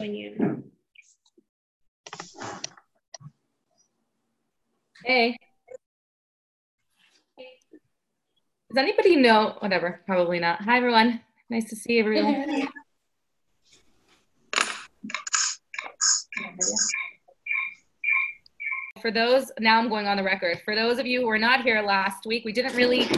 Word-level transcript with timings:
in. 0.00 0.64
Hey. 5.04 5.36
Does 7.36 8.76
anybody 8.76 9.16
know? 9.16 9.56
Whatever, 9.58 10.00
probably 10.06 10.38
not. 10.38 10.62
Hi, 10.62 10.78
everyone. 10.78 11.20
Nice 11.50 11.68
to 11.70 11.76
see 11.76 11.98
everyone. 11.98 12.68
For 19.02 19.10
those, 19.10 19.50
now 19.58 19.78
I'm 19.78 19.88
going 19.88 20.06
on 20.06 20.16
the 20.16 20.22
record. 20.22 20.60
For 20.64 20.76
those 20.76 20.98
of 20.98 21.06
you 21.06 21.20
who 21.20 21.26
were 21.26 21.38
not 21.38 21.62
here 21.62 21.82
last 21.82 22.26
week, 22.26 22.44
we 22.44 22.52
didn't 22.52 22.76
really 22.76 23.08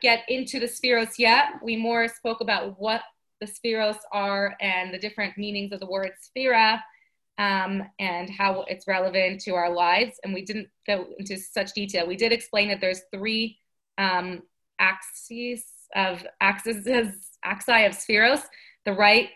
get 0.00 0.20
into 0.28 0.58
the 0.58 0.66
sefiros 0.66 1.18
yet. 1.18 1.62
We 1.62 1.76
more 1.76 2.08
spoke 2.08 2.40
about 2.40 2.80
what 2.80 3.02
the 3.40 3.46
sefiros 3.46 3.98
are 4.12 4.56
and 4.60 4.92
the 4.92 4.98
different 4.98 5.36
meanings 5.36 5.72
of 5.72 5.80
the 5.80 5.86
word 5.86 6.12
sefira 6.22 6.80
um, 7.38 7.82
and 7.98 8.30
how 8.30 8.64
it's 8.68 8.86
relevant 8.86 9.40
to 9.42 9.54
our 9.54 9.70
lives. 9.72 10.18
And 10.24 10.32
we 10.32 10.42
didn't 10.42 10.68
go 10.86 11.06
into 11.18 11.36
such 11.36 11.72
detail. 11.72 12.06
We 12.06 12.16
did 12.16 12.32
explain 12.32 12.68
that 12.68 12.80
there's 12.80 13.02
three 13.12 13.58
um, 13.98 14.42
axes 14.78 15.64
of 15.94 16.26
axes 16.40 16.86
axi 17.44 17.86
of 17.86 17.92
sefiros: 17.92 18.42
the 18.84 18.92
right, 18.92 19.28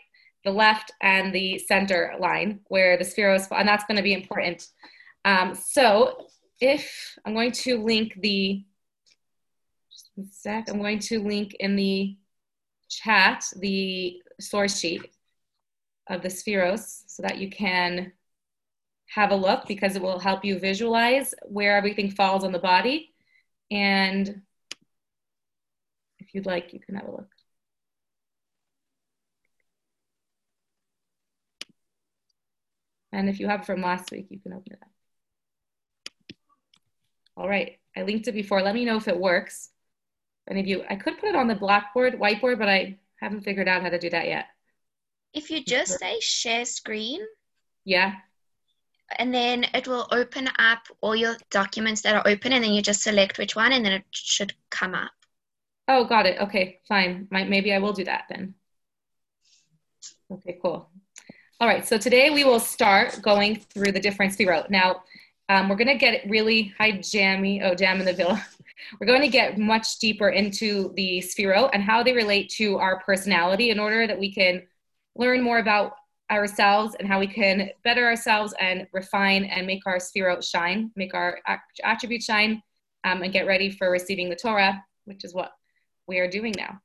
the 0.43 0.51
left, 0.51 0.91
and 1.01 1.33
the 1.33 1.59
center 1.59 2.13
line, 2.19 2.61
where 2.67 2.97
the 2.97 3.03
sefiros, 3.03 3.47
and 3.51 3.67
that's 3.67 3.85
going 3.85 3.97
to 3.97 4.03
be 4.03 4.13
important. 4.13 4.67
Um, 5.23 5.53
so, 5.55 6.27
if 6.59 7.15
I'm 7.25 7.33
going 7.33 7.51
to 7.51 7.83
link 7.83 8.19
the, 8.19 8.63
just 9.91 10.11
one 10.15 10.27
sec, 10.31 10.69
I'm 10.69 10.79
going 10.79 10.99
to 10.99 11.19
link 11.19 11.55
in 11.59 11.75
the 11.75 12.17
chat 12.91 13.45
the 13.55 14.21
source 14.39 14.77
sheet 14.77 15.09
of 16.07 16.21
the 16.21 16.27
sefiros 16.27 17.03
so 17.07 17.23
that 17.23 17.37
you 17.37 17.49
can 17.49 18.11
have 19.07 19.31
a 19.31 19.35
look 19.35 19.67
because 19.67 19.95
it 19.95 20.01
will 20.01 20.19
help 20.19 20.43
you 20.43 20.59
visualize 20.59 21.33
where 21.43 21.77
everything 21.77 22.11
falls 22.11 22.43
on 22.43 22.51
the 22.51 22.59
body. 22.59 23.13
And 23.71 24.41
if 26.19 26.33
you'd 26.33 26.45
like, 26.45 26.73
you 26.73 26.79
can 26.79 26.95
have 26.95 27.07
a 27.07 27.11
look. 27.11 27.29
And 33.13 33.29
if 33.29 33.39
you 33.39 33.47
have 33.47 33.65
from 33.65 33.81
last 33.81 34.11
week, 34.11 34.27
you 34.29 34.39
can 34.39 34.53
open 34.53 34.73
it 34.73 34.79
up. 34.81 34.89
All 37.35 37.47
right, 37.47 37.79
I 37.95 38.03
linked 38.03 38.27
it 38.27 38.33
before. 38.33 38.61
Let 38.61 38.75
me 38.75 38.85
know 38.85 38.97
if 38.97 39.07
it 39.07 39.17
works. 39.17 39.69
Any 40.49 40.59
of 40.59 40.67
you, 40.67 40.83
I 40.89 40.95
could 40.95 41.19
put 41.19 41.29
it 41.29 41.35
on 41.35 41.47
the 41.47 41.55
blackboard, 41.55 42.19
whiteboard, 42.19 42.57
but 42.59 42.69
I 42.69 42.97
haven't 43.19 43.41
figured 43.41 43.67
out 43.67 43.83
how 43.83 43.89
to 43.89 43.99
do 43.99 44.09
that 44.09 44.27
yet. 44.27 44.47
If 45.33 45.49
you 45.49 45.63
just 45.63 45.99
say 45.99 46.19
share 46.19 46.65
screen. 46.65 47.21
Yeah. 47.85 48.15
And 49.17 49.33
then 49.33 49.65
it 49.73 49.87
will 49.87 50.07
open 50.11 50.49
up 50.59 50.79
all 51.01 51.15
your 51.15 51.35
documents 51.49 52.01
that 52.01 52.15
are 52.15 52.27
open, 52.27 52.53
and 52.53 52.63
then 52.63 52.73
you 52.73 52.81
just 52.81 53.03
select 53.03 53.37
which 53.37 53.55
one, 53.55 53.71
and 53.71 53.85
then 53.85 53.93
it 53.93 54.03
should 54.11 54.53
come 54.69 54.95
up. 54.95 55.11
Oh, 55.87 56.05
got 56.05 56.25
it. 56.25 56.39
Okay, 56.39 56.79
fine. 56.87 57.27
maybe 57.29 57.73
I 57.73 57.79
will 57.79 57.93
do 57.93 58.05
that 58.05 58.25
then. 58.29 58.55
Okay, 60.31 60.57
cool. 60.61 60.89
All 61.59 61.67
right, 61.67 61.85
so 61.85 61.97
today 61.97 62.29
we 62.29 62.43
will 62.43 62.59
start 62.59 63.21
going 63.21 63.57
through 63.57 63.91
the 63.91 63.99
different 63.99 64.33
zero. 64.33 64.65
Now, 64.69 65.03
um, 65.49 65.69
we're 65.69 65.75
gonna 65.75 65.97
get 65.97 66.27
really, 66.29 66.73
hi 66.77 66.91
Jammy, 66.91 67.61
oh 67.61 67.75
Jam 67.75 67.99
in 67.99 68.05
the 68.05 68.13
Villa. 68.21 68.43
We're 68.99 69.07
going 69.07 69.21
to 69.21 69.27
get 69.27 69.57
much 69.57 69.99
deeper 69.99 70.29
into 70.29 70.93
the 70.95 71.19
Sphero 71.19 71.69
and 71.73 71.83
how 71.83 72.03
they 72.03 72.13
relate 72.13 72.49
to 72.57 72.77
our 72.77 72.99
personality 73.01 73.69
in 73.69 73.79
order 73.79 74.07
that 74.07 74.19
we 74.19 74.33
can 74.33 74.63
learn 75.15 75.41
more 75.41 75.59
about 75.59 75.93
ourselves 76.31 76.95
and 76.97 77.07
how 77.07 77.19
we 77.19 77.27
can 77.27 77.69
better 77.83 78.05
ourselves 78.05 78.53
and 78.59 78.87
refine 78.93 79.43
and 79.43 79.67
make 79.67 79.85
our 79.85 79.97
Sphero 79.97 80.43
shine, 80.43 80.91
make 80.95 81.13
our 81.13 81.39
attributes 81.83 82.25
shine, 82.25 82.61
um, 83.03 83.21
and 83.21 83.33
get 83.33 83.47
ready 83.47 83.69
for 83.69 83.89
receiving 83.89 84.29
the 84.29 84.35
Torah, 84.35 84.83
which 85.05 85.23
is 85.23 85.33
what 85.33 85.51
we 86.07 86.19
are 86.19 86.29
doing 86.29 86.53
now. 86.57 86.79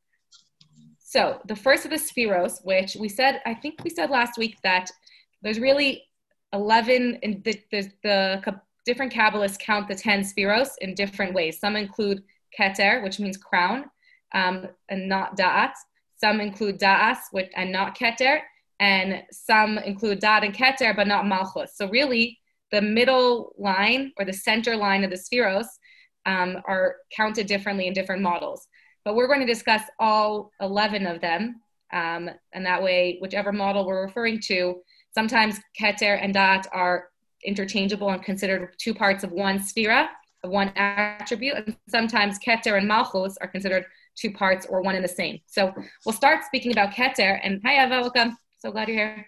So 0.99 1.41
the 1.47 1.57
first 1.57 1.85
of 1.85 1.91
the 1.91 1.97
Sefiros, 1.97 2.65
which 2.65 2.97
we 2.97 3.09
said, 3.09 3.41
I 3.47 3.55
think 3.55 3.83
we 3.85 3.91
said 3.91 4.11
last 4.11 4.37
week 4.37 4.57
that 4.63 4.91
there's 5.43 5.61
really 5.61 6.05
11, 6.53 7.21
and 7.23 7.45
the, 7.45 7.61
the, 7.71 7.91
the 8.03 8.61
different 8.87 9.13
Kabbalists 9.13 9.59
count 9.59 9.89
the 9.89 9.95
10 9.95 10.23
Sefiros 10.23 10.71
in 10.81 10.95
different 10.95 11.35
ways. 11.35 11.59
Some 11.59 11.77
include 11.77 12.23
Keter, 12.59 13.03
which 13.03 13.19
means 13.19 13.37
crown, 13.37 13.87
um, 14.33 14.69
and 14.89 15.09
not 15.09 15.37
Da'at. 15.37 15.73
Some 16.17 16.41
include 16.41 16.79
Da'as 16.79 17.19
which, 17.33 17.51
and 17.55 17.71
not 17.71 17.99
Keter. 17.99 18.41
And 18.79 19.23
some 19.33 19.79
include 19.79 20.21
Da'at 20.21 20.45
and 20.45 20.55
Keter, 20.55 20.95
but 20.95 21.07
not 21.07 21.27
Malchus. 21.27 21.77
So 21.77 21.89
really, 21.89 22.39
the 22.73 22.81
middle 22.81 23.55
line 23.59 24.13
or 24.19 24.25
the 24.25 24.33
center 24.33 24.77
line 24.77 25.05
of 25.05 25.11
the 25.11 25.17
Sefiros 25.17 25.67
um, 26.25 26.63
are 26.67 26.97
counted 27.15 27.47
differently 27.47 27.87
in 27.87 27.93
different 27.93 28.23
models. 28.23 28.67
But 29.05 29.15
we're 29.15 29.29
going 29.29 29.41
to 29.41 29.47
discuss 29.47 29.83
all 29.99 30.51
11 30.61 31.07
of 31.07 31.21
them. 31.21 31.61
Um, 31.93 32.29
and 32.53 32.67
that 32.67 32.83
way, 32.83 33.19
whichever 33.21 33.53
model 33.53 33.87
we're 33.87 34.05
referring 34.05 34.41
to, 34.47 34.83
sometimes 35.15 35.61
Keter 35.81 36.19
and 36.21 36.35
Da'at 36.35 36.67
are 36.73 37.09
interchangeable 37.45 38.11
and 38.11 38.23
considered 38.23 38.75
two 38.79 38.95
parts 38.95 39.25
of 39.25 39.33
one 39.33 39.59
sefira, 39.59 40.09
of 40.43 40.51
one 40.51 40.73
attribute. 40.77 41.57
And 41.57 41.77
sometimes 41.89 42.39
Keter 42.39 42.79
and 42.79 42.89
Malchus 42.89 43.37
are 43.41 43.49
considered 43.49 43.87
two 44.17 44.33
parts 44.33 44.67
or 44.67 44.83
one 44.83 44.95
and 44.95 45.05
the 45.05 45.09
same. 45.09 45.41
So 45.47 45.75
we'll 46.05 46.15
start 46.15 46.45
speaking 46.45 46.73
about 46.73 46.93
Keter. 46.93 47.39
And 47.43 47.61
hi, 47.65 47.85
Eva, 47.85 48.01
welcome. 48.01 48.37
So 48.59 48.71
glad 48.71 48.89
you're 48.89 48.97
here. 48.97 49.27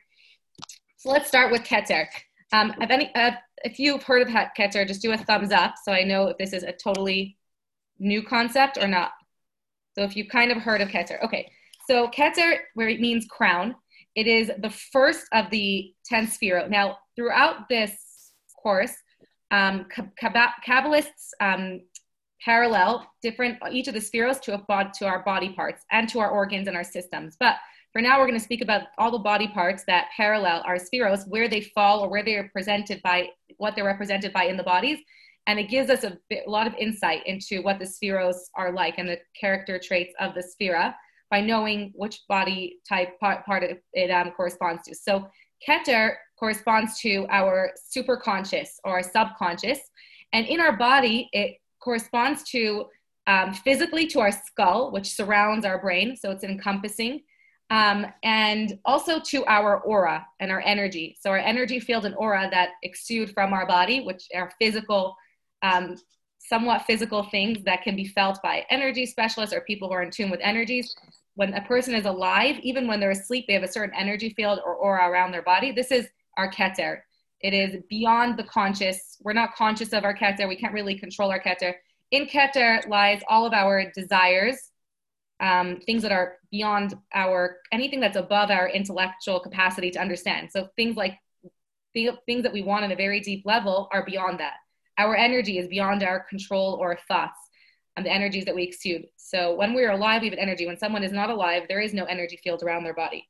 So 0.96 1.10
let's 1.10 1.28
start 1.28 1.52
with 1.52 1.62
Keter. 1.62 2.06
Um, 2.52 2.74
if, 2.80 2.90
any, 2.90 3.14
uh, 3.14 3.32
if 3.64 3.78
you've 3.78 4.02
heard 4.02 4.22
of 4.22 4.28
Keter, 4.28 4.86
just 4.86 5.02
do 5.02 5.12
a 5.12 5.16
thumbs 5.16 5.52
up 5.52 5.74
so 5.82 5.92
I 5.92 6.02
know 6.02 6.28
if 6.28 6.38
this 6.38 6.52
is 6.52 6.62
a 6.62 6.72
totally 6.72 7.36
new 7.98 8.22
concept 8.22 8.78
or 8.78 8.88
not. 8.88 9.12
So 9.94 10.04
if 10.04 10.16
you've 10.16 10.28
kind 10.28 10.50
of 10.50 10.58
heard 10.58 10.80
of 10.80 10.88
Keter. 10.88 11.22
Okay, 11.24 11.50
so 11.86 12.08
Keter, 12.08 12.58
where 12.74 12.88
it 12.88 13.00
means 13.00 13.26
crown, 13.26 13.74
it 14.18 14.26
is 14.26 14.50
the 14.58 14.70
first 14.70 15.26
of 15.32 15.48
the 15.50 15.94
10 16.06 16.26
sphero. 16.26 16.68
Now, 16.68 16.98
throughout 17.14 17.68
this 17.68 18.32
course, 18.60 18.92
um, 19.52 19.86
Kabbalists 20.20 21.30
um, 21.40 21.82
parallel 22.44 23.08
different 23.22 23.58
each 23.70 23.86
of 23.86 23.94
the 23.94 24.00
sefiros 24.00 24.40
to, 24.40 24.54
a, 24.54 24.92
to 24.98 25.06
our 25.06 25.22
body 25.22 25.50
parts 25.50 25.84
and 25.92 26.08
to 26.08 26.18
our 26.18 26.30
organs 26.30 26.66
and 26.66 26.76
our 26.76 26.82
systems. 26.82 27.36
But 27.38 27.58
for 27.92 28.02
now, 28.02 28.18
we're 28.18 28.26
going 28.26 28.38
to 28.38 28.44
speak 28.44 28.60
about 28.60 28.88
all 28.98 29.12
the 29.12 29.18
body 29.20 29.46
parts 29.46 29.84
that 29.86 30.08
parallel 30.16 30.64
our 30.66 30.78
sefiros, 30.78 31.28
where 31.28 31.48
they 31.48 31.60
fall 31.60 32.00
or 32.00 32.10
where 32.10 32.24
they 32.24 32.34
are 32.34 32.50
presented 32.52 33.00
by 33.02 33.28
what 33.58 33.76
they're 33.76 33.84
represented 33.84 34.32
by 34.32 34.46
in 34.46 34.56
the 34.56 34.64
bodies. 34.64 34.98
And 35.46 35.60
it 35.60 35.70
gives 35.70 35.90
us 35.90 36.02
a, 36.02 36.18
bit, 36.28 36.42
a 36.44 36.50
lot 36.50 36.66
of 36.66 36.74
insight 36.74 37.24
into 37.26 37.62
what 37.62 37.78
the 37.78 37.84
sefiros 37.84 38.36
are 38.56 38.72
like 38.72 38.98
and 38.98 39.08
the 39.08 39.20
character 39.40 39.78
traits 39.78 40.12
of 40.18 40.34
the 40.34 40.42
sefira 40.42 40.92
by 41.30 41.40
knowing 41.40 41.92
which 41.94 42.20
body 42.28 42.78
type 42.88 43.18
part, 43.20 43.44
part 43.44 43.62
it, 43.62 43.82
it 43.92 44.10
um, 44.10 44.30
corresponds 44.32 44.82
to. 44.84 44.94
So 44.94 45.28
Keter 45.66 46.14
corresponds 46.38 46.98
to 47.00 47.26
our 47.30 47.72
superconscious 47.94 48.68
or 48.84 49.02
subconscious. 49.02 49.78
And 50.32 50.46
in 50.46 50.60
our 50.60 50.76
body, 50.76 51.28
it 51.32 51.56
corresponds 51.80 52.42
to 52.50 52.86
um, 53.26 53.52
physically 53.52 54.06
to 54.08 54.20
our 54.20 54.32
skull, 54.32 54.90
which 54.90 55.14
surrounds 55.14 55.66
our 55.66 55.78
brain, 55.80 56.16
so 56.16 56.30
it's 56.30 56.44
encompassing, 56.44 57.20
um, 57.70 58.06
and 58.22 58.78
also 58.86 59.20
to 59.20 59.44
our 59.44 59.80
aura 59.80 60.26
and 60.40 60.50
our 60.50 60.62
energy. 60.64 61.16
So 61.20 61.30
our 61.30 61.38
energy 61.38 61.78
field 61.78 62.06
and 62.06 62.14
aura 62.16 62.48
that 62.50 62.70
exude 62.82 63.32
from 63.34 63.52
our 63.52 63.66
body, 63.66 64.00
which 64.00 64.24
are 64.34 64.50
physical, 64.58 65.14
um, 65.62 65.96
somewhat 66.48 66.82
physical 66.86 67.24
things 67.24 67.62
that 67.64 67.82
can 67.82 67.94
be 67.94 68.06
felt 68.06 68.40
by 68.42 68.64
energy 68.70 69.04
specialists 69.06 69.54
or 69.54 69.60
people 69.62 69.88
who 69.88 69.94
are 69.94 70.02
in 70.02 70.10
tune 70.10 70.30
with 70.30 70.40
energies. 70.42 70.94
When 71.34 71.54
a 71.54 71.62
person 71.62 71.94
is 71.94 72.06
alive, 72.06 72.56
even 72.62 72.88
when 72.88 73.00
they're 73.00 73.10
asleep, 73.10 73.44
they 73.46 73.54
have 73.54 73.62
a 73.62 73.68
certain 73.68 73.94
energy 73.96 74.30
field 74.30 74.58
or 74.64 74.74
aura 74.74 75.08
around 75.08 75.32
their 75.32 75.42
body. 75.42 75.72
This 75.72 75.92
is 75.92 76.08
our 76.36 76.50
keter. 76.50 77.00
It 77.40 77.54
is 77.54 77.82
beyond 77.88 78.38
the 78.38 78.44
conscious. 78.44 79.16
We're 79.20 79.32
not 79.34 79.54
conscious 79.54 79.92
of 79.92 80.04
our 80.04 80.16
keter. 80.16 80.48
We 80.48 80.56
can't 80.56 80.74
really 80.74 80.98
control 80.98 81.30
our 81.30 81.40
keter. 81.40 81.74
In 82.10 82.26
keter 82.26 82.86
lies 82.88 83.22
all 83.28 83.46
of 83.46 83.52
our 83.52 83.90
desires, 83.92 84.70
um, 85.40 85.78
things 85.86 86.02
that 86.02 86.10
are 86.10 86.38
beyond 86.50 86.94
our, 87.14 87.58
anything 87.70 88.00
that's 88.00 88.16
above 88.16 88.50
our 88.50 88.68
intellectual 88.68 89.38
capacity 89.38 89.90
to 89.92 90.00
understand. 90.00 90.50
So 90.50 90.68
things 90.76 90.96
like 90.96 91.18
things 91.94 92.42
that 92.42 92.52
we 92.52 92.62
want 92.62 92.84
on 92.84 92.92
a 92.92 92.96
very 92.96 93.20
deep 93.20 93.44
level 93.44 93.88
are 93.92 94.04
beyond 94.04 94.40
that. 94.40 94.54
Our 94.98 95.16
energy 95.16 95.58
is 95.58 95.68
beyond 95.68 96.02
our 96.02 96.20
control 96.20 96.74
or 96.80 96.98
thoughts 97.08 97.38
and 97.96 98.04
the 98.04 98.12
energies 98.12 98.44
that 98.44 98.54
we 98.54 98.64
exude. 98.64 99.06
So 99.16 99.54
when 99.54 99.74
we're 99.74 99.92
alive, 99.92 100.22
we 100.22 100.30
have 100.30 100.38
energy. 100.38 100.66
When 100.66 100.78
someone 100.78 101.02
is 101.04 101.12
not 101.12 101.30
alive, 101.30 101.64
there 101.68 101.80
is 101.80 101.94
no 101.94 102.04
energy 102.04 102.38
field 102.42 102.62
around 102.62 102.84
their 102.84 102.94
body. 102.94 103.28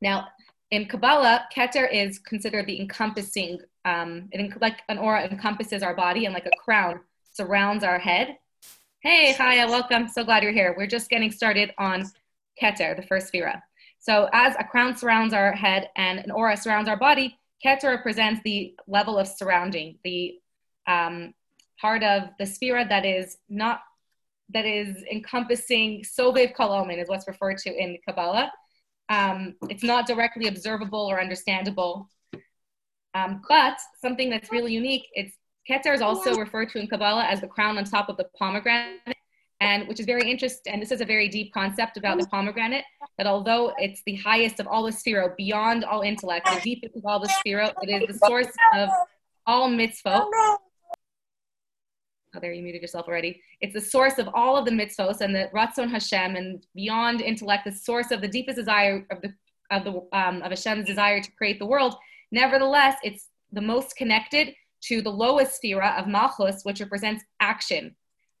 Now, 0.00 0.28
in 0.70 0.86
Kabbalah, 0.86 1.46
Keter 1.54 1.90
is 1.92 2.18
considered 2.18 2.66
the 2.66 2.80
encompassing, 2.80 3.60
um, 3.84 4.28
it, 4.32 4.60
like 4.60 4.82
an 4.88 4.98
aura 4.98 5.24
encompasses 5.24 5.82
our 5.82 5.94
body 5.94 6.24
and 6.24 6.34
like 6.34 6.46
a 6.46 6.56
crown 6.62 7.00
surrounds 7.32 7.84
our 7.84 7.98
head. 7.98 8.36
Hey, 9.00 9.34
Chaya, 9.38 9.68
welcome. 9.68 10.08
So 10.08 10.24
glad 10.24 10.42
you're 10.42 10.52
here. 10.52 10.74
We're 10.76 10.86
just 10.86 11.08
getting 11.08 11.30
started 11.30 11.72
on 11.78 12.10
Keter, 12.60 12.96
the 12.96 13.06
first 13.06 13.32
Sefira. 13.32 13.62
So 13.98 14.28
as 14.32 14.54
a 14.58 14.64
crown 14.64 14.96
surrounds 14.96 15.32
our 15.32 15.52
head 15.52 15.90
and 15.96 16.18
an 16.18 16.30
aura 16.30 16.56
surrounds 16.56 16.88
our 16.88 16.96
body, 16.96 17.38
Keter 17.64 17.84
represents 17.84 18.40
the 18.44 18.74
level 18.86 19.18
of 19.18 19.26
surrounding, 19.26 19.98
the 20.04 20.34
um, 20.86 21.34
part 21.80 22.02
of 22.02 22.30
the 22.38 22.44
sefira 22.44 22.88
that 22.88 23.04
is 23.04 23.38
not 23.48 23.80
that 24.50 24.64
is 24.64 25.02
encompassing 25.10 26.04
Sovev 26.04 26.54
Kol 26.54 26.70
Almin 26.70 27.02
is 27.02 27.08
what's 27.08 27.26
referred 27.26 27.58
to 27.58 27.74
in 27.74 27.98
Kabbalah. 28.06 28.52
Um, 29.08 29.56
it's 29.68 29.82
not 29.82 30.06
directly 30.06 30.46
observable 30.46 31.00
or 31.00 31.20
understandable. 31.20 32.08
Um, 33.14 33.42
but 33.48 33.78
something 34.00 34.30
that's 34.30 34.52
really 34.52 34.72
unique, 34.72 35.06
it's 35.14 35.34
Keter 35.68 35.94
is 35.94 36.02
also 36.02 36.36
referred 36.36 36.68
to 36.70 36.78
in 36.78 36.86
Kabbalah 36.86 37.24
as 37.24 37.40
the 37.40 37.48
crown 37.48 37.76
on 37.76 37.84
top 37.84 38.08
of 38.08 38.16
the 38.16 38.26
pomegranate, 38.38 39.15
and 39.60 39.88
which 39.88 40.00
is 40.00 40.06
very 40.06 40.30
interesting. 40.30 40.72
And 40.72 40.82
this 40.82 40.92
is 40.92 41.00
a 41.00 41.04
very 41.04 41.28
deep 41.28 41.52
concept 41.52 41.96
about 41.96 42.18
the 42.18 42.26
pomegranate, 42.26 42.84
that 43.18 43.26
although 43.26 43.72
it's 43.78 44.02
the 44.06 44.16
highest 44.16 44.60
of 44.60 44.66
all 44.66 44.84
the 44.84 44.90
sphero, 44.90 45.34
beyond 45.36 45.84
all 45.84 46.02
intellect, 46.02 46.46
the 46.46 46.60
deepest 46.60 46.96
of 46.96 47.06
all 47.06 47.20
the 47.20 47.28
sphero, 47.28 47.72
it 47.82 47.90
is 47.90 48.18
the 48.18 48.26
source 48.26 48.52
of 48.74 48.90
all 49.46 49.70
mitzvot. 49.70 50.26
Oh, 52.34 52.38
there 52.40 52.52
you 52.52 52.62
muted 52.62 52.82
yourself 52.82 53.08
already. 53.08 53.40
It's 53.62 53.72
the 53.72 53.80
source 53.80 54.18
of 54.18 54.28
all 54.34 54.58
of 54.58 54.66
the 54.66 54.70
mitzvot 54.70 55.22
and 55.22 55.34
the 55.34 55.48
Ratzon 55.54 55.90
Hashem 55.90 56.36
and 56.36 56.66
beyond 56.74 57.22
intellect, 57.22 57.64
the 57.64 57.72
source 57.72 58.10
of 58.10 58.20
the 58.20 58.28
deepest 58.28 58.56
desire 58.56 59.06
of 59.10 59.22
the 59.22 59.32
of 59.70 59.84
the 59.84 60.06
um, 60.16 60.42
of 60.42 60.50
Hashem's 60.50 60.86
desire 60.86 61.20
to 61.20 61.32
create 61.32 61.58
the 61.58 61.66
world. 61.66 61.96
Nevertheless, 62.30 62.96
it's 63.02 63.28
the 63.52 63.60
most 63.60 63.96
connected 63.96 64.54
to 64.82 65.00
the 65.02 65.10
lowest 65.10 65.60
sefira 65.62 65.98
of 65.98 66.06
Malchus, 66.06 66.62
which 66.62 66.80
represents 66.80 67.24
action, 67.40 67.96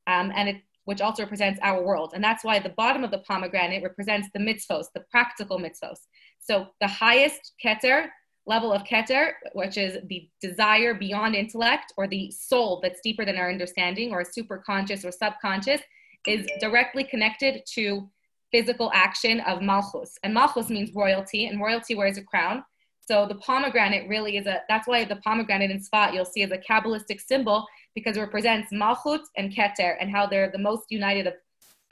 um, 0.06 0.30
and 0.36 0.48
it 0.50 0.56
which 0.86 1.00
also 1.00 1.22
represents 1.22 1.60
our 1.62 1.82
world. 1.82 2.12
And 2.14 2.24
that's 2.24 2.42
why 2.42 2.58
the 2.58 2.70
bottom 2.70 3.04
of 3.04 3.10
the 3.10 3.18
pomegranate 3.18 3.82
represents 3.82 4.28
the 4.32 4.40
mitzvos, 4.40 4.86
the 4.94 5.04
practical 5.10 5.58
mitzvos. 5.58 5.98
So 6.40 6.68
the 6.80 6.86
highest 6.86 7.52
keter 7.62 8.06
level 8.46 8.72
of 8.72 8.84
keter, 8.84 9.32
which 9.52 9.76
is 9.76 9.98
the 10.06 10.28
desire 10.40 10.94
beyond 10.94 11.34
intellect 11.34 11.92
or 11.96 12.06
the 12.06 12.30
soul 12.30 12.80
that's 12.80 13.00
deeper 13.02 13.24
than 13.24 13.36
our 13.36 13.50
understanding 13.50 14.12
or 14.12 14.24
super 14.24 14.62
conscious 14.64 15.04
or 15.04 15.10
subconscious, 15.10 15.80
is 16.26 16.46
directly 16.60 17.02
connected 17.04 17.62
to 17.74 18.08
physical 18.52 18.90
action 18.94 19.40
of 19.40 19.62
malchus. 19.62 20.16
And 20.22 20.32
malchus 20.32 20.70
means 20.70 20.90
royalty, 20.94 21.46
and 21.46 21.60
royalty 21.60 21.96
wears 21.96 22.16
a 22.16 22.22
crown. 22.22 22.64
So 23.08 23.26
the 23.26 23.36
pomegranate 23.36 24.08
really 24.08 24.36
is 24.36 24.46
a, 24.46 24.62
that's 24.68 24.88
why 24.88 25.04
the 25.04 25.16
pomegranate 25.16 25.70
in 25.70 25.80
Sfat 25.80 26.12
you'll 26.12 26.24
see 26.24 26.42
is 26.42 26.50
a 26.50 26.58
Kabbalistic 26.58 27.20
symbol 27.20 27.66
because 27.94 28.16
it 28.16 28.20
represents 28.20 28.72
malchut 28.72 29.22
and 29.36 29.52
keter 29.52 29.96
and 30.00 30.10
how 30.10 30.26
they're 30.26 30.50
the 30.50 30.58
most 30.58 30.86
united 30.90 31.26
of, 31.28 31.34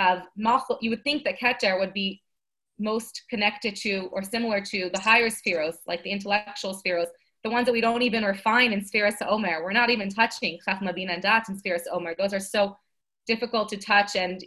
of 0.00 0.22
malchut. 0.38 0.78
You 0.80 0.90
would 0.90 1.04
think 1.04 1.24
that 1.24 1.38
keter 1.38 1.78
would 1.78 1.92
be 1.92 2.20
most 2.78 3.22
connected 3.30 3.76
to 3.76 4.08
or 4.12 4.22
similar 4.22 4.60
to 4.60 4.90
the 4.92 4.98
higher 4.98 5.30
sefiros, 5.30 5.76
like 5.86 6.02
the 6.02 6.10
intellectual 6.10 6.74
sefiros, 6.74 7.06
the 7.44 7.50
ones 7.50 7.66
that 7.66 7.72
we 7.72 7.80
don't 7.80 8.02
even 8.02 8.24
refine 8.24 8.72
in 8.72 8.80
Sefiras 8.80 9.16
Omer. 9.26 9.62
We're 9.62 9.72
not 9.72 9.90
even 9.90 10.08
touching 10.08 10.58
Chachma 10.66 10.94
Bin 10.94 11.10
and 11.10 11.22
Dat 11.22 11.48
in 11.48 11.56
Sefiras 11.56 11.82
Omer. 11.92 12.14
Those 12.18 12.32
are 12.32 12.40
so 12.40 12.76
difficult 13.26 13.68
to 13.68 13.76
touch, 13.76 14.16
and 14.16 14.42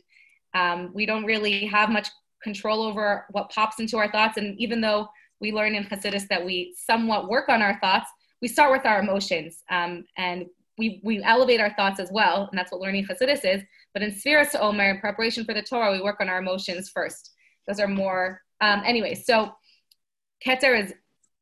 um, 0.53 0.91
we 0.93 1.05
don't 1.05 1.23
really 1.23 1.65
have 1.67 1.89
much 1.89 2.09
control 2.43 2.83
over 2.83 3.25
what 3.31 3.49
pops 3.49 3.79
into 3.79 3.97
our 3.97 4.11
thoughts. 4.11 4.37
And 4.37 4.59
even 4.59 4.81
though 4.81 5.07
we 5.39 5.51
learn 5.51 5.75
in 5.75 5.83
Hasidus 5.83 6.27
that 6.29 6.43
we 6.43 6.75
somewhat 6.77 7.29
work 7.29 7.49
on 7.49 7.61
our 7.61 7.79
thoughts, 7.79 8.09
we 8.41 8.47
start 8.47 8.71
with 8.71 8.85
our 8.85 8.99
emotions, 8.99 9.63
um, 9.69 10.03
and 10.17 10.45
we, 10.77 11.01
we 11.03 11.23
elevate 11.23 11.59
our 11.59 11.73
thoughts 11.73 11.99
as 11.99 12.09
well, 12.11 12.47
and 12.49 12.57
that's 12.57 12.71
what 12.71 12.81
learning 12.81 13.05
Hasidus 13.05 13.43
is. 13.43 13.63
But 13.93 14.03
in 14.03 14.11
Sefiras 14.11 14.59
Omer, 14.59 14.91
in 14.91 14.99
preparation 14.99 15.43
for 15.43 15.53
the 15.53 15.63
Torah, 15.63 15.91
we 15.91 16.01
work 16.01 16.17
on 16.19 16.29
our 16.29 16.39
emotions 16.39 16.89
first. 16.89 17.31
Those 17.67 17.79
are 17.79 17.87
more, 17.87 18.41
um, 18.61 18.83
anyway, 18.85 19.15
so 19.15 19.51
Keter 20.45 20.79
is 20.79 20.93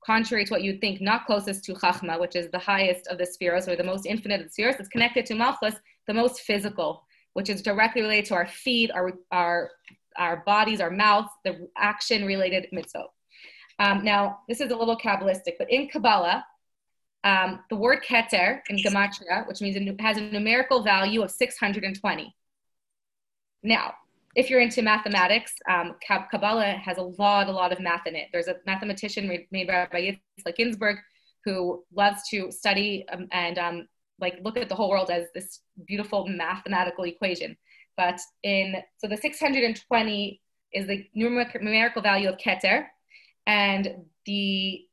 contrary 0.06 0.46
to 0.46 0.52
what 0.52 0.62
you'd 0.64 0.80
think, 0.80 1.02
not 1.02 1.26
closest 1.26 1.64
to 1.66 1.74
Chachma, 1.74 2.20
which 2.20 2.36
is 2.36 2.50
the 2.52 2.60
highest 2.60 3.08
of 3.08 3.18
the 3.18 3.26
spheres 3.26 3.68
or 3.68 3.76
the 3.76 3.84
most 3.84 4.06
infinite 4.06 4.40
of 4.42 4.48
the 4.48 4.54
spheres. 4.54 4.76
It's 4.80 4.90
connected 4.90 5.26
to 5.28 5.36
Malchus, 5.36 5.76
the 6.08 6.14
most 6.14 6.42
physical, 6.42 7.04
which 7.34 7.50
is 7.50 7.62
directly 7.62 8.04
related 8.04 8.26
to 8.26 8.36
our 8.36 8.48
feet, 8.48 8.92
our, 8.92 9.14
our, 9.32 9.72
our 10.18 10.44
bodies, 10.46 10.80
our 10.80 10.92
mouths, 10.92 11.30
the 11.44 11.68
action 11.78 12.26
related 12.26 12.68
mitzvot. 12.72 13.08
Um, 13.80 14.04
now, 14.04 14.40
this 14.48 14.62
is 14.62 14.72
a 14.72 14.76
little 14.76 14.98
Kabbalistic, 14.98 15.54
but 15.58 15.70
in 15.70 15.88
Kabbalah, 15.90 16.46
um, 17.24 17.60
the 17.70 17.76
word 17.76 18.04
keter 18.08 18.62
in 18.70 18.78
Gematria, 18.78 19.48
which 19.48 19.60
means 19.60 19.76
it 19.76 20.02
has 20.02 20.18
a 20.18 20.22
numerical 20.22 20.84
value 20.84 21.24
of 21.24 21.32
620. 21.32 22.36
Now, 23.64 23.94
if 24.36 24.50
you're 24.50 24.62
into 24.62 24.82
mathematics, 24.82 25.54
um, 25.68 25.96
Kabbalah 26.08 26.74
has 26.84 26.98
a 26.98 27.02
lot, 27.02 27.48
a 27.48 27.52
lot 27.52 27.72
of 27.72 27.80
math 27.80 28.06
in 28.06 28.16
it. 28.16 28.28
There's 28.32 28.48
a 28.48 28.58
mathematician 28.66 29.28
made 29.50 29.68
by 29.68 29.88
Yitzhak 29.92 30.56
Ginsburgh 30.56 30.98
who 31.46 31.84
loves 31.94 32.28
to 32.30 32.52
study 32.52 33.06
um, 33.12 33.28
and 33.32 33.58
um, 33.58 33.88
like 34.20 34.40
look 34.44 34.58
at 34.58 34.68
the 34.68 34.76
whole 34.76 34.90
world 34.90 35.10
as 35.10 35.26
this 35.34 35.62
beautiful 35.88 36.28
mathematical 36.28 37.06
equation. 37.06 37.56
But 37.98 38.20
in 38.44 38.76
so 38.98 39.08
the 39.08 39.18
620 39.18 40.42
is 40.74 40.88
the 40.88 41.06
numerical 41.14 42.02
value 42.02 42.30
of 42.30 42.38
Keter, 42.38 42.88
and 43.48 44.06
the 44.26 44.86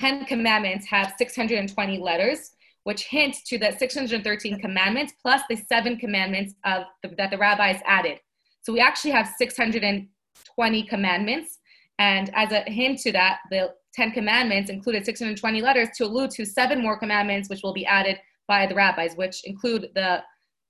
Ten 0.00 0.24
Commandments 0.24 0.86
have 0.86 1.14
620 1.16 1.98
letters, 1.98 2.52
which 2.84 3.04
hint 3.04 3.36
to 3.46 3.58
the 3.58 3.72
613 3.78 4.60
commandments 4.60 5.12
plus 5.22 5.42
the 5.48 5.56
seven 5.56 5.96
commandments 5.96 6.54
of 6.64 6.84
the, 7.02 7.14
that 7.16 7.30
the 7.30 7.38
rabbis 7.38 7.80
added. 7.86 8.18
So 8.62 8.72
we 8.72 8.80
actually 8.80 9.12
have 9.12 9.32
620 9.38 10.82
commandments. 10.84 11.58
And 11.98 12.30
as 12.34 12.52
a 12.52 12.60
hint 12.70 13.00
to 13.00 13.12
that, 13.12 13.38
the 13.50 13.74
10 13.94 14.12
commandments 14.12 14.70
included 14.70 15.04
620 15.04 15.62
letters 15.62 15.88
to 15.96 16.04
allude 16.04 16.30
to 16.32 16.44
seven 16.44 16.82
more 16.82 16.98
commandments, 16.98 17.48
which 17.48 17.62
will 17.62 17.74
be 17.74 17.86
added 17.86 18.18
by 18.46 18.66
the 18.66 18.74
rabbis, 18.74 19.14
which 19.16 19.44
include 19.44 19.88
the 19.94 20.22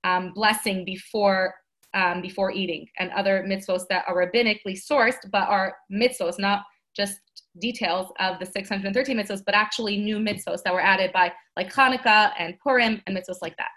um, 0.05 0.33
blessing 0.33 0.85
before 0.85 1.55
um, 1.93 2.23
before 2.23 2.53
eating 2.53 2.87
and 3.01 3.11
other 3.11 3.45
mitzvos 3.49 3.83
that 3.89 4.05
are 4.07 4.15
rabbinically 4.15 4.79
sourced, 4.79 5.29
but 5.33 5.49
are 5.49 5.75
mitzvos, 5.93 6.39
not 6.39 6.63
just 6.95 7.19
details 7.59 8.13
of 8.21 8.39
the 8.39 8.47
613 8.47 9.17
mitzvos, 9.17 9.43
but 9.45 9.55
actually 9.55 9.97
new 9.99 10.19
mitzvos 10.19 10.63
that 10.63 10.73
were 10.73 10.81
added 10.81 11.13
by 11.13 11.33
like 11.57 11.73
Hanukkah 11.73 12.33
and 12.39 12.59
Purim 12.61 13.03
and 13.07 13.17
mitzvos 13.17 13.39
like 13.43 13.57
that. 13.57 13.71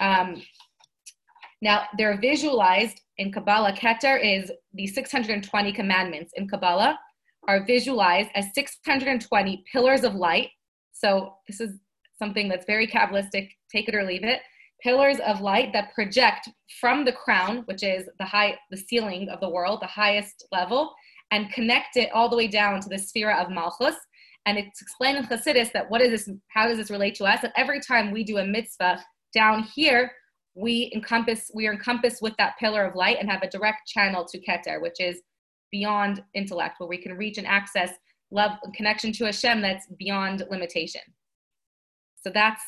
Um, 0.00 0.42
now, 1.62 1.84
they're 1.98 2.18
visualized 2.18 3.00
in 3.18 3.32
Kabbalah. 3.32 3.72
Keter 3.72 4.18
is 4.22 4.50
the 4.72 4.86
620 4.86 5.72
commandments 5.72 6.32
in 6.36 6.48
Kabbalah 6.48 6.98
are 7.48 7.64
visualized 7.66 8.30
as 8.34 8.46
620 8.54 9.64
pillars 9.70 10.04
of 10.04 10.14
light. 10.14 10.48
So 10.92 11.34
this 11.46 11.60
is 11.60 11.78
something 12.18 12.48
that's 12.48 12.66
very 12.66 12.86
Kabbalistic, 12.86 13.50
take 13.70 13.88
it 13.88 13.94
or 13.94 14.04
leave 14.04 14.24
it. 14.24 14.40
Pillars 14.82 15.18
of 15.26 15.40
light 15.40 15.72
that 15.72 15.92
project 15.94 16.48
from 16.80 17.04
the 17.04 17.12
crown, 17.12 17.62
which 17.66 17.82
is 17.82 18.08
the 18.18 18.24
high, 18.24 18.56
the 18.70 18.76
ceiling 18.76 19.28
of 19.28 19.40
the 19.40 19.48
world, 19.48 19.80
the 19.82 19.86
highest 19.86 20.46
level, 20.52 20.94
and 21.30 21.52
connect 21.52 21.96
it 21.96 22.10
all 22.12 22.28
the 22.28 22.36
way 22.36 22.48
down 22.48 22.80
to 22.80 22.88
the 22.88 22.98
sphere 22.98 23.30
of 23.30 23.50
Malchus. 23.50 23.96
And 24.46 24.58
it's 24.58 24.80
explained 24.80 25.18
in 25.18 25.26
Chassidus 25.26 25.70
that 25.72 25.90
what 25.90 26.00
is 26.00 26.10
this, 26.10 26.36
how 26.48 26.66
does 26.66 26.78
this 26.78 26.90
relate 26.90 27.14
to 27.16 27.24
us? 27.24 27.42
That 27.42 27.52
every 27.56 27.80
time 27.80 28.10
we 28.10 28.24
do 28.24 28.38
a 28.38 28.44
mitzvah 28.44 29.04
down 29.34 29.62
here, 29.62 30.12
we 30.54 30.90
encompass 30.94 31.50
we 31.54 31.66
are 31.66 31.72
encompassed 31.72 32.22
with 32.22 32.34
that 32.38 32.58
pillar 32.58 32.84
of 32.84 32.96
light 32.96 33.18
and 33.20 33.30
have 33.30 33.42
a 33.42 33.50
direct 33.50 33.86
channel 33.86 34.24
to 34.24 34.40
Keter, 34.40 34.80
which 34.80 34.98
is 34.98 35.20
beyond 35.70 36.22
intellect, 36.34 36.80
where 36.80 36.88
we 36.88 36.98
can 36.98 37.16
reach 37.16 37.38
and 37.38 37.46
access 37.46 37.92
love 38.30 38.52
and 38.62 38.74
connection 38.74 39.12
to 39.12 39.24
Hashem 39.24 39.60
that's 39.60 39.86
beyond 39.98 40.44
limitation. 40.50 41.02
So 42.22 42.30
that's 42.30 42.62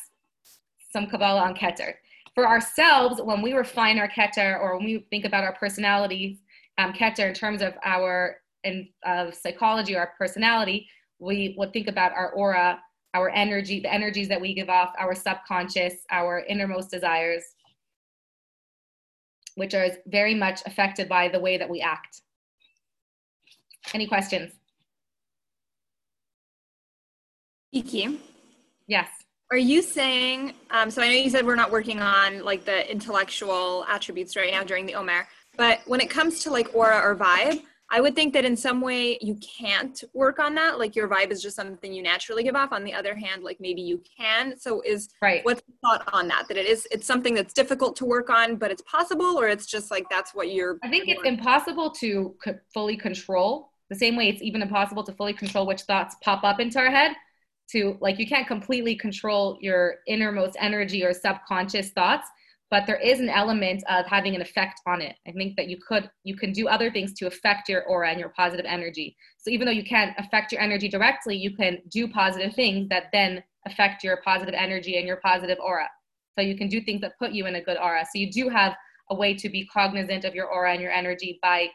some 0.91 1.07
Kabbalah 1.07 1.41
on 1.41 1.55
Keter. 1.55 1.93
For 2.35 2.47
ourselves, 2.47 3.21
when 3.21 3.41
we 3.41 3.53
refine 3.53 3.99
our 3.99 4.09
Keter 4.09 4.59
or 4.59 4.77
when 4.77 4.85
we 4.85 5.05
think 5.09 5.25
about 5.25 5.43
our 5.43 5.53
personalities, 5.53 6.37
um, 6.77 6.93
Keter 6.93 7.27
in 7.27 7.33
terms 7.33 7.61
of 7.61 7.73
our 7.83 8.37
in, 8.63 8.87
of 9.05 9.33
psychology 9.33 9.95
or 9.95 9.99
our 9.99 10.13
personality, 10.17 10.87
we 11.19 11.55
would 11.57 11.73
think 11.73 11.87
about 11.87 12.11
our 12.13 12.31
aura, 12.31 12.79
our 13.13 13.29
energy, 13.29 13.79
the 13.79 13.93
energies 13.93 14.27
that 14.27 14.41
we 14.41 14.53
give 14.53 14.69
off, 14.69 14.93
our 14.97 15.15
subconscious, 15.15 15.93
our 16.11 16.43
innermost 16.47 16.89
desires, 16.91 17.43
which 19.55 19.73
are 19.73 19.89
very 20.07 20.33
much 20.33 20.61
affected 20.65 21.07
by 21.07 21.27
the 21.27 21.39
way 21.39 21.57
that 21.57 21.69
we 21.69 21.81
act. 21.81 22.21
Any 23.93 24.07
questions? 24.07 24.53
Kiki. 27.73 28.19
Yes. 28.87 29.09
Are 29.51 29.57
you 29.57 29.81
saying, 29.81 30.53
um, 30.71 30.89
so 30.89 31.01
I 31.01 31.09
know 31.09 31.13
you 31.13 31.29
said 31.29 31.45
we're 31.45 31.55
not 31.55 31.71
working 31.71 31.99
on 32.01 32.43
like 32.43 32.65
the 32.65 32.89
intellectual 32.89 33.85
attributes 33.87 34.35
right 34.35 34.51
now 34.51 34.63
during 34.63 34.85
the 34.85 34.95
Omer, 34.95 35.27
but 35.57 35.81
when 35.85 36.01
it 36.01 36.09
comes 36.09 36.39
to 36.43 36.49
like 36.49 36.73
aura 36.73 36.99
or 36.99 37.15
vibe, 37.15 37.61
I 37.91 38.01
would 38.01 38.15
think 38.15 38.33
that 38.33 38.43
in 38.43 38.55
some 38.55 38.81
way 38.81 39.19
you 39.21 39.35
can't 39.35 40.03
work 40.13 40.39
on 40.39 40.55
that. 40.55 40.79
Like 40.79 40.95
your 40.95 41.07
vibe 41.07 41.31
is 41.31 41.41
just 41.41 41.55
something 41.55 41.93
you 41.93 42.01
naturally 42.01 42.43
give 42.43 42.55
off. 42.55 42.71
On 42.71 42.83
the 42.83 42.93
other 42.93 43.13
hand, 43.15 43.43
like 43.43 43.59
maybe 43.59 43.81
you 43.81 44.01
can. 44.19 44.57
So 44.57 44.81
is 44.81 45.09
right. 45.21 45.45
What's 45.45 45.61
the 45.61 45.73
thought 45.81 46.09
on 46.11 46.27
that? 46.29 46.47
That 46.47 46.57
it 46.57 46.65
is 46.65 46.87
it's 46.91 47.05
something 47.05 47.33
that's 47.35 47.53
difficult 47.53 47.95
to 47.97 48.05
work 48.05 48.29
on, 48.29 48.55
but 48.55 48.71
it's 48.71 48.81
possible, 48.83 49.37
or 49.39 49.47
it's 49.47 49.65
just 49.67 49.91
like 49.91 50.09
that's 50.09 50.33
what 50.33 50.51
you're. 50.51 50.79
I 50.83 50.89
think 50.89 51.07
it's 51.07 51.23
impossible 51.23 51.91
to 51.91 52.35
co- 52.43 52.59
fully 52.73 52.97
control. 52.97 53.69
the 53.89 53.95
same 53.95 54.15
way 54.15 54.27
it's 54.29 54.41
even 54.41 54.61
impossible 54.63 55.03
to 55.03 55.11
fully 55.13 55.33
control 55.33 55.67
which 55.67 55.81
thoughts 55.81 56.15
pop 56.23 56.43
up 56.43 56.59
into 56.59 56.79
our 56.79 56.89
head 56.89 57.11
to 57.71 57.97
like 58.01 58.17
you 58.17 58.27
can't 58.27 58.47
completely 58.47 58.95
control 58.95 59.57
your 59.61 59.95
innermost 60.07 60.55
energy 60.59 61.03
or 61.03 61.13
subconscious 61.13 61.89
thoughts 61.91 62.27
but 62.71 62.87
there 62.87 62.99
is 62.99 63.19
an 63.19 63.29
element 63.29 63.83
of 63.89 64.05
having 64.07 64.35
an 64.35 64.41
effect 64.41 64.81
on 64.87 65.01
it. 65.01 65.15
I 65.27 65.31
think 65.31 65.55
that 65.57 65.69
you 65.69 65.77
could 65.77 66.09
you 66.23 66.35
can 66.35 66.51
do 66.51 66.67
other 66.67 66.91
things 66.91 67.13
to 67.13 67.27
affect 67.27 67.69
your 67.69 67.83
aura 67.83 68.09
and 68.09 68.19
your 68.19 68.29
positive 68.29 68.65
energy. 68.67 69.15
So 69.37 69.51
even 69.51 69.65
though 69.65 69.71
you 69.71 69.83
can't 69.83 70.15
affect 70.17 70.51
your 70.51 70.61
energy 70.61 70.89
directly 70.89 71.35
you 71.35 71.55
can 71.55 71.79
do 71.89 72.07
positive 72.07 72.55
things 72.55 72.89
that 72.89 73.05
then 73.13 73.43
affect 73.65 74.03
your 74.03 74.17
positive 74.23 74.55
energy 74.57 74.97
and 74.97 75.07
your 75.07 75.17
positive 75.17 75.59
aura. 75.59 75.87
So 76.35 76.41
you 76.43 76.57
can 76.57 76.67
do 76.67 76.81
things 76.81 77.01
that 77.01 77.17
put 77.19 77.31
you 77.31 77.45
in 77.45 77.55
a 77.55 77.61
good 77.61 77.77
aura. 77.77 78.05
So 78.05 78.19
you 78.19 78.31
do 78.31 78.49
have 78.49 78.75
a 79.09 79.15
way 79.15 79.33
to 79.35 79.49
be 79.49 79.67
cognizant 79.67 80.25
of 80.25 80.33
your 80.33 80.47
aura 80.47 80.73
and 80.73 80.81
your 80.81 80.91
energy 80.91 81.39
by 81.41 81.67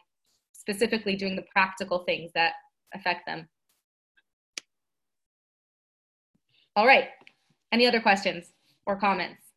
specifically 0.51 1.15
doing 1.15 1.35
the 1.35 1.45
practical 1.53 1.99
things 1.99 2.31
that 2.35 2.53
affect 2.93 3.25
them. 3.25 3.47
All 6.75 6.85
right. 6.85 7.09
Any 7.71 7.87
other 7.87 8.01
questions 8.01 8.51
or 8.85 8.95
comments 8.95 9.48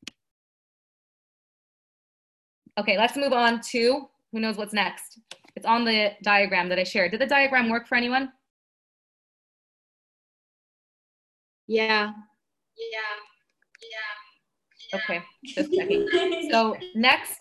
Okay, 2.78 2.96
let's 2.96 3.16
move 3.16 3.32
on 3.32 3.60
to 3.70 4.08
who 4.32 4.40
knows 4.40 4.56
what's 4.56 4.72
next. 4.72 5.18
It's 5.56 5.66
on 5.66 5.84
the 5.84 6.12
diagram 6.22 6.68
that 6.70 6.78
I 6.78 6.84
shared. 6.84 7.10
Did 7.10 7.20
the 7.20 7.26
diagram 7.26 7.68
work 7.68 7.86
for 7.86 7.96
anyone? 7.96 8.32
Yeah. 11.66 12.12
Yeah. 12.76 12.98
Yeah. 13.90 14.98
Okay, 14.98 15.22
just 15.44 15.72
checking. 15.74 16.08
so 16.50 16.76
next, 16.94 17.38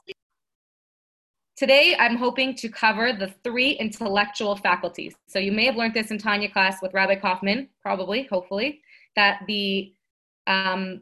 today 1.57 1.95
I'm 1.99 2.15
hoping 2.15 2.55
to 2.55 2.69
cover 2.69 3.13
the 3.13 3.33
three 3.43 3.71
intellectual 3.71 4.55
faculties. 4.55 5.15
So 5.27 5.39
you 5.39 5.51
may 5.51 5.65
have 5.65 5.75
learned 5.75 5.93
this 5.93 6.11
in 6.11 6.17
Tanya 6.17 6.49
class 6.49 6.81
with 6.81 6.93
Rabbi 6.93 7.15
Kaufman, 7.15 7.67
probably, 7.81 8.23
hopefully, 8.31 8.81
that 9.15 9.41
the 9.47 9.93
um, 10.47 11.01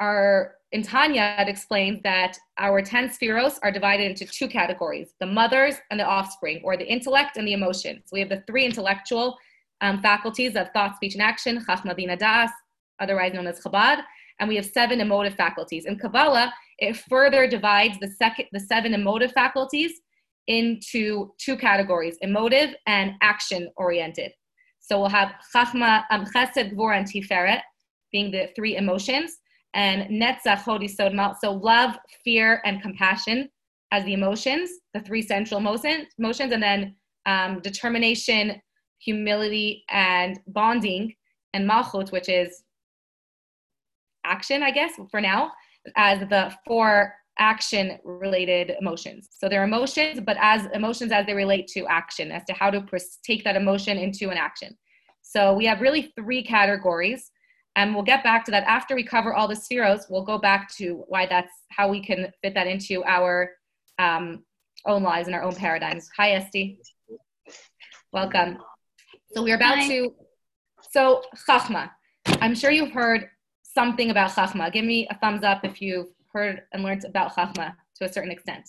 our 0.00 0.54
in 0.74 0.82
Tanya, 0.82 1.36
it 1.38 1.48
explains 1.48 2.02
that 2.02 2.36
our 2.58 2.82
10 2.82 3.10
sefiros 3.10 3.60
are 3.62 3.70
divided 3.70 4.10
into 4.10 4.26
two 4.26 4.48
categories 4.48 5.14
the 5.20 5.26
mothers 5.26 5.76
and 5.92 6.00
the 6.00 6.04
offspring, 6.04 6.60
or 6.64 6.76
the 6.76 6.84
intellect 6.84 7.36
and 7.36 7.46
the 7.46 7.52
emotion. 7.52 8.02
So 8.04 8.14
we 8.14 8.20
have 8.20 8.28
the 8.28 8.42
three 8.48 8.64
intellectual 8.64 9.38
um, 9.80 10.02
faculties 10.02 10.56
of 10.56 10.70
thought, 10.72 10.96
speech, 10.96 11.14
and 11.14 11.22
action, 11.22 11.64
Chachma 11.64 11.94
Bina 11.94 12.16
Das, 12.16 12.50
otherwise 12.98 13.32
known 13.34 13.46
as 13.46 13.60
Chabad, 13.60 14.02
and 14.40 14.48
we 14.48 14.56
have 14.56 14.66
seven 14.66 15.00
emotive 15.00 15.36
faculties. 15.36 15.86
In 15.86 15.96
Kabbalah, 15.96 16.52
it 16.78 16.96
further 16.96 17.46
divides 17.46 17.96
the, 18.00 18.08
second, 18.08 18.46
the 18.50 18.58
seven 18.58 18.94
emotive 18.94 19.30
faculties 19.30 19.92
into 20.48 21.30
two 21.38 21.56
categories 21.56 22.18
emotive 22.20 22.74
and 22.88 23.12
action 23.22 23.70
oriented. 23.76 24.32
So 24.80 24.98
we'll 24.98 25.08
have 25.10 25.34
Chachma, 25.54 26.02
um, 26.10 26.26
Chesed, 26.26 26.74
Gvor, 26.74 26.98
and 26.98 27.06
Tiferet 27.06 27.60
being 28.10 28.32
the 28.32 28.48
three 28.56 28.76
emotions 28.76 29.38
and 29.74 30.08
netzach 30.10 30.58
hod 30.58 30.80
yesod. 30.80 31.36
So 31.40 31.52
love, 31.52 31.96
fear, 32.24 32.62
and 32.64 32.80
compassion 32.80 33.48
as 33.92 34.04
the 34.04 34.14
emotions, 34.14 34.70
the 34.92 35.00
three 35.00 35.22
central 35.22 35.60
emotions, 35.60 36.06
emotions 36.18 36.52
and 36.52 36.62
then 36.62 36.96
um, 37.26 37.60
determination, 37.60 38.60
humility, 38.98 39.84
and 39.90 40.38
bonding, 40.48 41.14
and 41.52 41.68
malchut, 41.68 42.10
which 42.12 42.28
is 42.28 42.64
action, 44.24 44.62
I 44.62 44.70
guess, 44.70 44.92
for 45.10 45.20
now, 45.20 45.52
as 45.96 46.20
the 46.28 46.52
four 46.66 47.14
action 47.38 47.98
related 48.04 48.72
emotions. 48.80 49.28
So 49.32 49.48
they're 49.48 49.64
emotions, 49.64 50.20
but 50.24 50.36
as 50.40 50.66
emotions 50.72 51.12
as 51.12 51.26
they 51.26 51.34
relate 51.34 51.66
to 51.68 51.86
action, 51.86 52.30
as 52.30 52.44
to 52.44 52.52
how 52.52 52.70
to 52.70 52.84
take 53.24 53.44
that 53.44 53.56
emotion 53.56 53.98
into 53.98 54.30
an 54.30 54.36
action. 54.36 54.76
So 55.22 55.54
we 55.54 55.66
have 55.66 55.80
really 55.80 56.12
three 56.16 56.42
categories. 56.44 57.30
And 57.76 57.94
we'll 57.94 58.04
get 58.04 58.22
back 58.22 58.44
to 58.44 58.50
that 58.52 58.64
after 58.64 58.94
we 58.94 59.02
cover 59.02 59.34
all 59.34 59.48
the 59.48 59.54
sefiros. 59.54 60.02
We'll 60.08 60.24
go 60.24 60.38
back 60.38 60.72
to 60.76 61.04
why 61.08 61.26
that's 61.26 61.52
how 61.70 61.88
we 61.88 62.00
can 62.00 62.32
fit 62.40 62.54
that 62.54 62.66
into 62.66 63.02
our 63.04 63.50
um, 63.98 64.44
own 64.86 65.02
lives 65.02 65.26
and 65.26 65.34
our 65.34 65.42
own 65.42 65.54
paradigms. 65.54 66.08
Hi, 66.16 66.32
Esti. 66.32 66.78
Welcome. 68.12 68.58
So 69.32 69.42
we're 69.42 69.56
about 69.56 69.78
Hi. 69.78 69.88
to. 69.88 70.14
So 70.92 71.22
Chachma, 71.48 71.90
I'm 72.40 72.54
sure 72.54 72.70
you've 72.70 72.92
heard 72.92 73.28
something 73.62 74.10
about 74.10 74.30
Chachma. 74.30 74.72
Give 74.72 74.84
me 74.84 75.08
a 75.10 75.18
thumbs 75.18 75.42
up 75.42 75.64
if 75.64 75.82
you've 75.82 76.08
heard 76.32 76.62
and 76.72 76.84
learned 76.84 77.04
about 77.04 77.34
Chachma 77.34 77.74
to 77.96 78.04
a 78.04 78.12
certain 78.12 78.30
extent. 78.30 78.68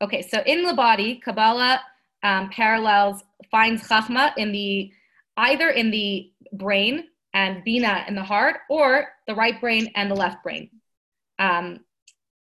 Okay, 0.00 0.22
so 0.22 0.42
in 0.46 0.64
the 0.64 0.74
body, 0.74 1.20
Kabbalah 1.22 1.82
um, 2.22 2.48
parallels 2.50 3.22
finds 3.50 3.86
Chachma 3.86 4.32
in 4.36 4.50
the 4.50 4.90
either 5.36 5.68
in 5.70 5.90
the 5.90 6.32
brain 6.52 7.04
and 7.34 7.64
Bina 7.64 8.04
in 8.08 8.14
the 8.14 8.22
heart, 8.22 8.58
or 8.68 9.08
the 9.26 9.34
right 9.34 9.60
brain 9.60 9.90
and 9.94 10.10
the 10.10 10.14
left 10.14 10.42
brain. 10.42 10.70
Um, 11.38 11.80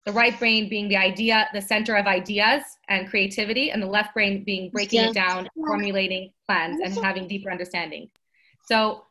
the 0.05 0.13
right 0.13 0.39
brain 0.39 0.69
being 0.69 0.89
the 0.89 0.97
idea, 0.99 1.49
the 1.55 1.63
center 1.63 1.97
of 1.97 2.07
ideas 2.07 2.63
and 2.89 3.09
creativity, 3.09 3.71
and 3.71 3.83
the 3.83 3.87
left 3.87 4.13
brain 4.13 4.45
being 4.45 4.71
breaking 4.71 5.01
it 5.01 5.15
down, 5.15 5.49
formulating 5.57 6.31
plans, 6.47 6.81
and 6.85 6.93
having 7.03 7.27
deeper 7.27 7.51
understanding. 7.51 8.11
So, 8.67 9.05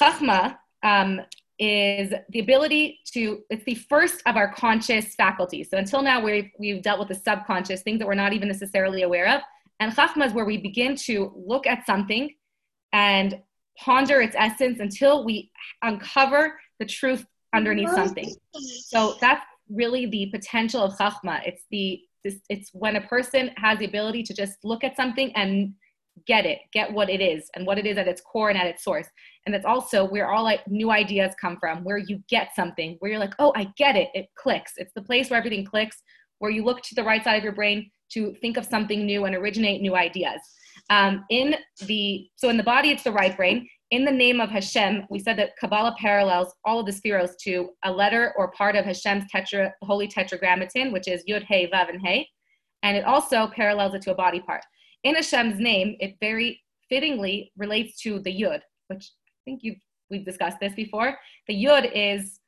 chachma 0.00 0.56
um, 0.84 1.20
is 1.58 2.12
the 2.28 2.38
ability 2.38 3.00
to, 3.12 3.42
it's 3.50 3.64
the 3.64 3.74
first 3.74 4.22
of 4.26 4.36
our 4.36 4.52
conscious 4.52 5.16
faculties. 5.16 5.70
So, 5.70 5.78
until 5.78 6.02
now, 6.02 6.22
we've, 6.22 6.50
we've 6.60 6.82
dealt 6.82 7.00
with 7.00 7.08
the 7.08 7.16
subconscious, 7.16 7.82
things 7.82 7.98
that 7.98 8.06
we're 8.06 8.14
not 8.14 8.32
even 8.32 8.46
necessarily 8.46 9.02
aware 9.02 9.28
of. 9.34 9.40
And 9.80 9.92
chachma 9.92 10.26
is 10.26 10.32
where 10.32 10.44
we 10.44 10.58
begin 10.58 10.94
to 10.96 11.32
look 11.34 11.66
at 11.66 11.86
something 11.86 12.30
and 12.94 13.40
ponder 13.76 14.22
its 14.22 14.36
essence 14.38 14.78
until 14.80 15.24
we 15.24 15.50
uncover 15.82 16.58
the 16.78 16.86
truth 16.86 17.26
underneath 17.52 17.90
something. 17.90 18.32
So 18.86 19.16
that's 19.20 19.44
really 19.68 20.06
the 20.06 20.30
potential 20.32 20.82
of 20.82 20.94
chachma. 20.94 21.40
It's 21.44 21.64
the 21.70 22.00
it's 22.48 22.70
when 22.72 22.96
a 22.96 23.02
person 23.02 23.50
has 23.56 23.78
the 23.78 23.84
ability 23.84 24.22
to 24.22 24.32
just 24.32 24.56
look 24.64 24.82
at 24.82 24.96
something 24.96 25.30
and 25.36 25.74
get 26.26 26.46
it, 26.46 26.60
get 26.72 26.90
what 26.90 27.10
it 27.10 27.20
is, 27.20 27.50
and 27.54 27.66
what 27.66 27.78
it 27.78 27.84
is 27.84 27.98
at 27.98 28.08
its 28.08 28.22
core 28.22 28.48
and 28.48 28.58
at 28.58 28.66
its 28.66 28.82
source. 28.82 29.06
And 29.44 29.54
that's 29.54 29.66
also 29.66 30.08
where 30.08 30.30
all 30.30 30.44
like 30.44 30.66
new 30.66 30.90
ideas 30.90 31.34
come 31.38 31.58
from, 31.60 31.84
where 31.84 31.98
you 31.98 32.22
get 32.30 32.56
something, 32.56 32.96
where 33.00 33.10
you're 33.10 33.20
like, 33.20 33.34
oh, 33.38 33.52
I 33.54 33.64
get 33.76 33.94
it, 33.94 34.08
it 34.14 34.28
clicks. 34.36 34.72
It's 34.78 34.94
the 34.94 35.02
place 35.02 35.28
where 35.28 35.38
everything 35.38 35.66
clicks, 35.66 36.02
where 36.38 36.50
you 36.50 36.64
look 36.64 36.80
to 36.82 36.94
the 36.94 37.04
right 37.04 37.22
side 37.22 37.36
of 37.36 37.44
your 37.44 37.52
brain 37.52 37.90
to 38.12 38.34
think 38.40 38.56
of 38.56 38.64
something 38.64 39.04
new 39.04 39.26
and 39.26 39.34
originate 39.34 39.82
new 39.82 39.94
ideas. 39.94 40.40
Um, 40.90 41.24
in 41.30 41.56
the 41.86 42.28
so 42.36 42.48
in 42.50 42.56
the 42.56 42.62
body, 42.62 42.90
it's 42.90 43.02
the 43.02 43.12
right 43.12 43.36
brain. 43.36 43.68
In 43.90 44.04
the 44.04 44.12
name 44.12 44.40
of 44.40 44.50
Hashem, 44.50 45.06
we 45.10 45.18
said 45.18 45.38
that 45.38 45.56
Kabbalah 45.58 45.94
parallels 45.98 46.52
all 46.64 46.80
of 46.80 46.86
the 46.86 46.92
sefiros 46.92 47.32
to 47.42 47.70
a 47.84 47.92
letter 47.92 48.32
or 48.36 48.50
part 48.50 48.76
of 48.76 48.84
Hashem's 48.84 49.24
tetra, 49.32 49.70
holy 49.82 50.08
tetragrammaton, 50.08 50.92
which 50.92 51.06
is 51.06 51.22
Yud, 51.28 51.44
Hey, 51.44 51.70
Vav, 51.70 51.88
and 51.88 52.00
Hey, 52.04 52.28
and 52.82 52.96
it 52.96 53.04
also 53.04 53.46
parallels 53.48 53.94
it 53.94 54.02
to 54.02 54.12
a 54.12 54.14
body 54.14 54.40
part. 54.40 54.62
In 55.04 55.14
Hashem's 55.14 55.60
name, 55.60 55.96
it 56.00 56.16
very 56.20 56.60
fittingly 56.88 57.52
relates 57.56 58.00
to 58.02 58.18
the 58.20 58.30
Yud, 58.30 58.60
which 58.88 59.10
I 59.26 59.40
think 59.44 59.60
you've 59.62 59.78
we've 60.10 60.24
discussed 60.24 60.58
this 60.60 60.74
before. 60.74 61.16
The 61.48 61.64
Yud 61.64 61.90
is 61.94 62.40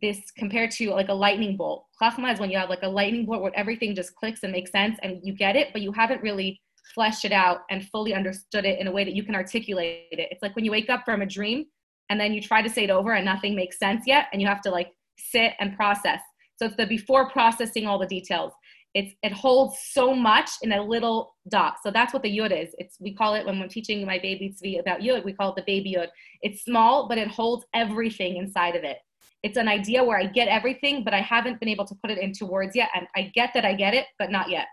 this 0.00 0.30
compared 0.36 0.70
to 0.72 0.90
like 0.90 1.08
a 1.08 1.14
lightning 1.14 1.56
bolt. 1.56 1.86
Chachma 2.00 2.32
is 2.32 2.38
when 2.38 2.50
you 2.50 2.58
have 2.58 2.68
like 2.68 2.82
a 2.82 2.88
lightning 2.88 3.26
bolt 3.26 3.42
where 3.42 3.56
everything 3.56 3.94
just 3.94 4.14
clicks 4.14 4.42
and 4.42 4.52
makes 4.52 4.70
sense 4.70 4.98
and 5.02 5.20
you 5.22 5.32
get 5.32 5.56
it, 5.56 5.68
but 5.72 5.82
you 5.82 5.92
haven't 5.92 6.22
really 6.22 6.60
fleshed 6.94 7.24
it 7.24 7.32
out 7.32 7.60
and 7.70 7.88
fully 7.88 8.14
understood 8.14 8.64
it 8.64 8.78
in 8.78 8.86
a 8.86 8.92
way 8.92 9.04
that 9.04 9.14
you 9.14 9.22
can 9.22 9.34
articulate 9.34 10.06
it. 10.12 10.28
It's 10.30 10.42
like 10.42 10.54
when 10.56 10.64
you 10.64 10.70
wake 10.70 10.90
up 10.90 11.02
from 11.04 11.22
a 11.22 11.26
dream 11.26 11.66
and 12.10 12.20
then 12.20 12.32
you 12.32 12.40
try 12.40 12.62
to 12.62 12.70
say 12.70 12.84
it 12.84 12.90
over 12.90 13.12
and 13.12 13.24
nothing 13.24 13.54
makes 13.54 13.78
sense 13.78 14.04
yet 14.06 14.26
and 14.32 14.40
you 14.40 14.48
have 14.48 14.62
to 14.62 14.70
like 14.70 14.92
sit 15.18 15.52
and 15.60 15.76
process. 15.76 16.20
So 16.56 16.66
it's 16.66 16.76
the 16.76 16.86
before 16.86 17.30
processing 17.30 17.86
all 17.86 17.98
the 17.98 18.06
details. 18.06 18.52
It's 18.94 19.14
it 19.22 19.32
holds 19.32 19.76
so 19.92 20.14
much 20.14 20.50
in 20.62 20.72
a 20.72 20.82
little 20.82 21.36
dot. 21.48 21.76
So 21.82 21.90
that's 21.90 22.12
what 22.12 22.22
the 22.22 22.36
yud 22.36 22.50
is. 22.50 22.74
It's 22.78 22.96
we 23.00 23.14
call 23.14 23.34
it 23.34 23.44
when 23.44 23.60
I'm 23.60 23.68
teaching 23.68 24.04
my 24.04 24.18
baby 24.18 24.54
Tzvi 24.54 24.80
about 24.80 25.00
yud, 25.00 25.24
we 25.24 25.34
call 25.34 25.50
it 25.50 25.56
the 25.56 25.64
baby 25.66 25.94
yud. 25.96 26.08
It's 26.40 26.64
small, 26.64 27.06
but 27.06 27.18
it 27.18 27.28
holds 27.28 27.66
everything 27.74 28.36
inside 28.38 28.76
of 28.76 28.84
it. 28.84 28.98
It's 29.42 29.56
an 29.56 29.68
idea 29.68 30.02
where 30.02 30.18
I 30.18 30.26
get 30.26 30.48
everything, 30.48 31.04
but 31.04 31.14
I 31.14 31.20
haven't 31.20 31.60
been 31.60 31.68
able 31.68 31.86
to 31.86 31.94
put 32.02 32.10
it 32.10 32.18
into 32.18 32.44
words 32.44 32.74
yet. 32.74 32.88
And 32.94 33.06
I 33.14 33.30
get 33.34 33.50
that 33.54 33.64
I 33.64 33.74
get 33.74 33.94
it, 33.94 34.06
but 34.18 34.30
not 34.30 34.50
yet. 34.50 34.66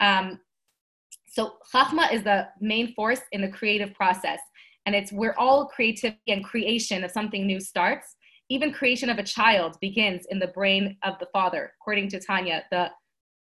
Um, 0.00 0.40
so 1.32 1.54
Chachma 1.72 2.12
is 2.12 2.22
the 2.22 2.48
main 2.60 2.92
force 2.92 3.22
in 3.32 3.40
the 3.40 3.48
creative 3.48 3.94
process. 3.94 4.38
And 4.84 4.94
it's 4.94 5.12
where 5.12 5.38
all 5.40 5.66
creativity 5.66 6.20
and 6.28 6.44
creation 6.44 7.04
of 7.04 7.10
something 7.10 7.46
new 7.46 7.58
starts. 7.58 8.16
Even 8.50 8.70
creation 8.70 9.08
of 9.08 9.18
a 9.18 9.22
child 9.22 9.78
begins 9.80 10.26
in 10.28 10.38
the 10.38 10.48
brain 10.48 10.98
of 11.02 11.18
the 11.20 11.28
father. 11.32 11.72
According 11.80 12.10
to 12.10 12.20
Tanya, 12.20 12.64
the, 12.70 12.90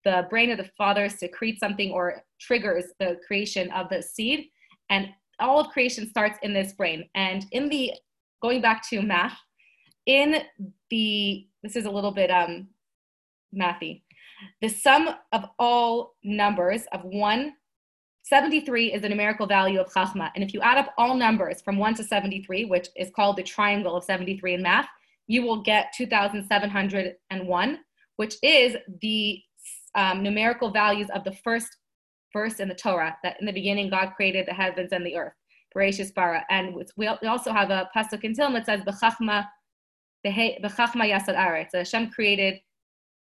the 0.04 0.26
brain 0.30 0.50
of 0.50 0.56
the 0.56 0.70
father 0.78 1.10
secretes 1.10 1.60
something 1.60 1.90
or 1.90 2.22
triggers 2.40 2.86
the 3.00 3.18
creation 3.26 3.70
of 3.72 3.90
the 3.90 4.02
seed. 4.02 4.46
And 4.88 5.08
all 5.38 5.60
of 5.60 5.68
creation 5.68 6.08
starts 6.08 6.38
in 6.42 6.54
this 6.54 6.72
brain. 6.72 7.06
And 7.14 7.44
in 7.52 7.68
the, 7.68 7.92
going 8.40 8.62
back 8.62 8.88
to 8.88 9.02
math, 9.02 9.36
in 10.06 10.42
the, 10.88 11.46
this 11.62 11.76
is 11.76 11.84
a 11.84 11.90
little 11.90 12.12
bit 12.12 12.30
um, 12.30 12.68
mathy, 13.54 14.04
the 14.62 14.68
sum 14.68 15.10
of 15.32 15.44
all 15.58 16.14
numbers 16.22 16.84
of 16.92 17.02
one 17.04 17.52
73 18.24 18.92
is 18.94 19.02
the 19.02 19.08
numerical 19.08 19.46
value 19.46 19.78
of 19.78 19.92
Chachma. 19.92 20.30
And 20.34 20.42
if 20.42 20.54
you 20.54 20.60
add 20.62 20.78
up 20.78 20.94
all 20.96 21.14
numbers 21.14 21.60
from 21.60 21.76
1 21.76 21.94
to 21.96 22.04
73, 22.04 22.64
which 22.64 22.88
is 22.96 23.10
called 23.14 23.36
the 23.36 23.42
triangle 23.42 23.96
of 23.96 24.04
73 24.04 24.54
in 24.54 24.62
math, 24.62 24.88
you 25.26 25.42
will 25.42 25.62
get 25.62 25.92
2,701, 25.94 27.78
which 28.16 28.36
is 28.42 28.76
the 29.02 29.42
um, 29.94 30.22
numerical 30.22 30.70
values 30.70 31.10
of 31.14 31.22
the 31.24 31.32
first 31.32 31.76
verse 32.32 32.60
in 32.60 32.68
the 32.68 32.74
Torah, 32.74 33.14
that 33.22 33.36
in 33.40 33.46
the 33.46 33.52
beginning 33.52 33.90
God 33.90 34.12
created 34.16 34.46
the 34.46 34.54
heavens 34.54 34.92
and 34.92 35.04
the 35.04 35.16
earth. 35.16 35.34
Bereshis 35.76 36.14
bara. 36.14 36.46
And 36.48 36.74
we 36.96 37.06
also 37.06 37.52
have 37.52 37.70
a 37.70 37.90
pasuk 37.94 38.24
in 38.24 38.32
Tehillim 38.32 38.54
that 38.54 38.66
says, 38.66 38.80
B'chachma 38.82 39.46
yasad 40.24 41.36
aretz. 41.36 41.74
Hashem 41.74 42.10
created, 42.10 42.60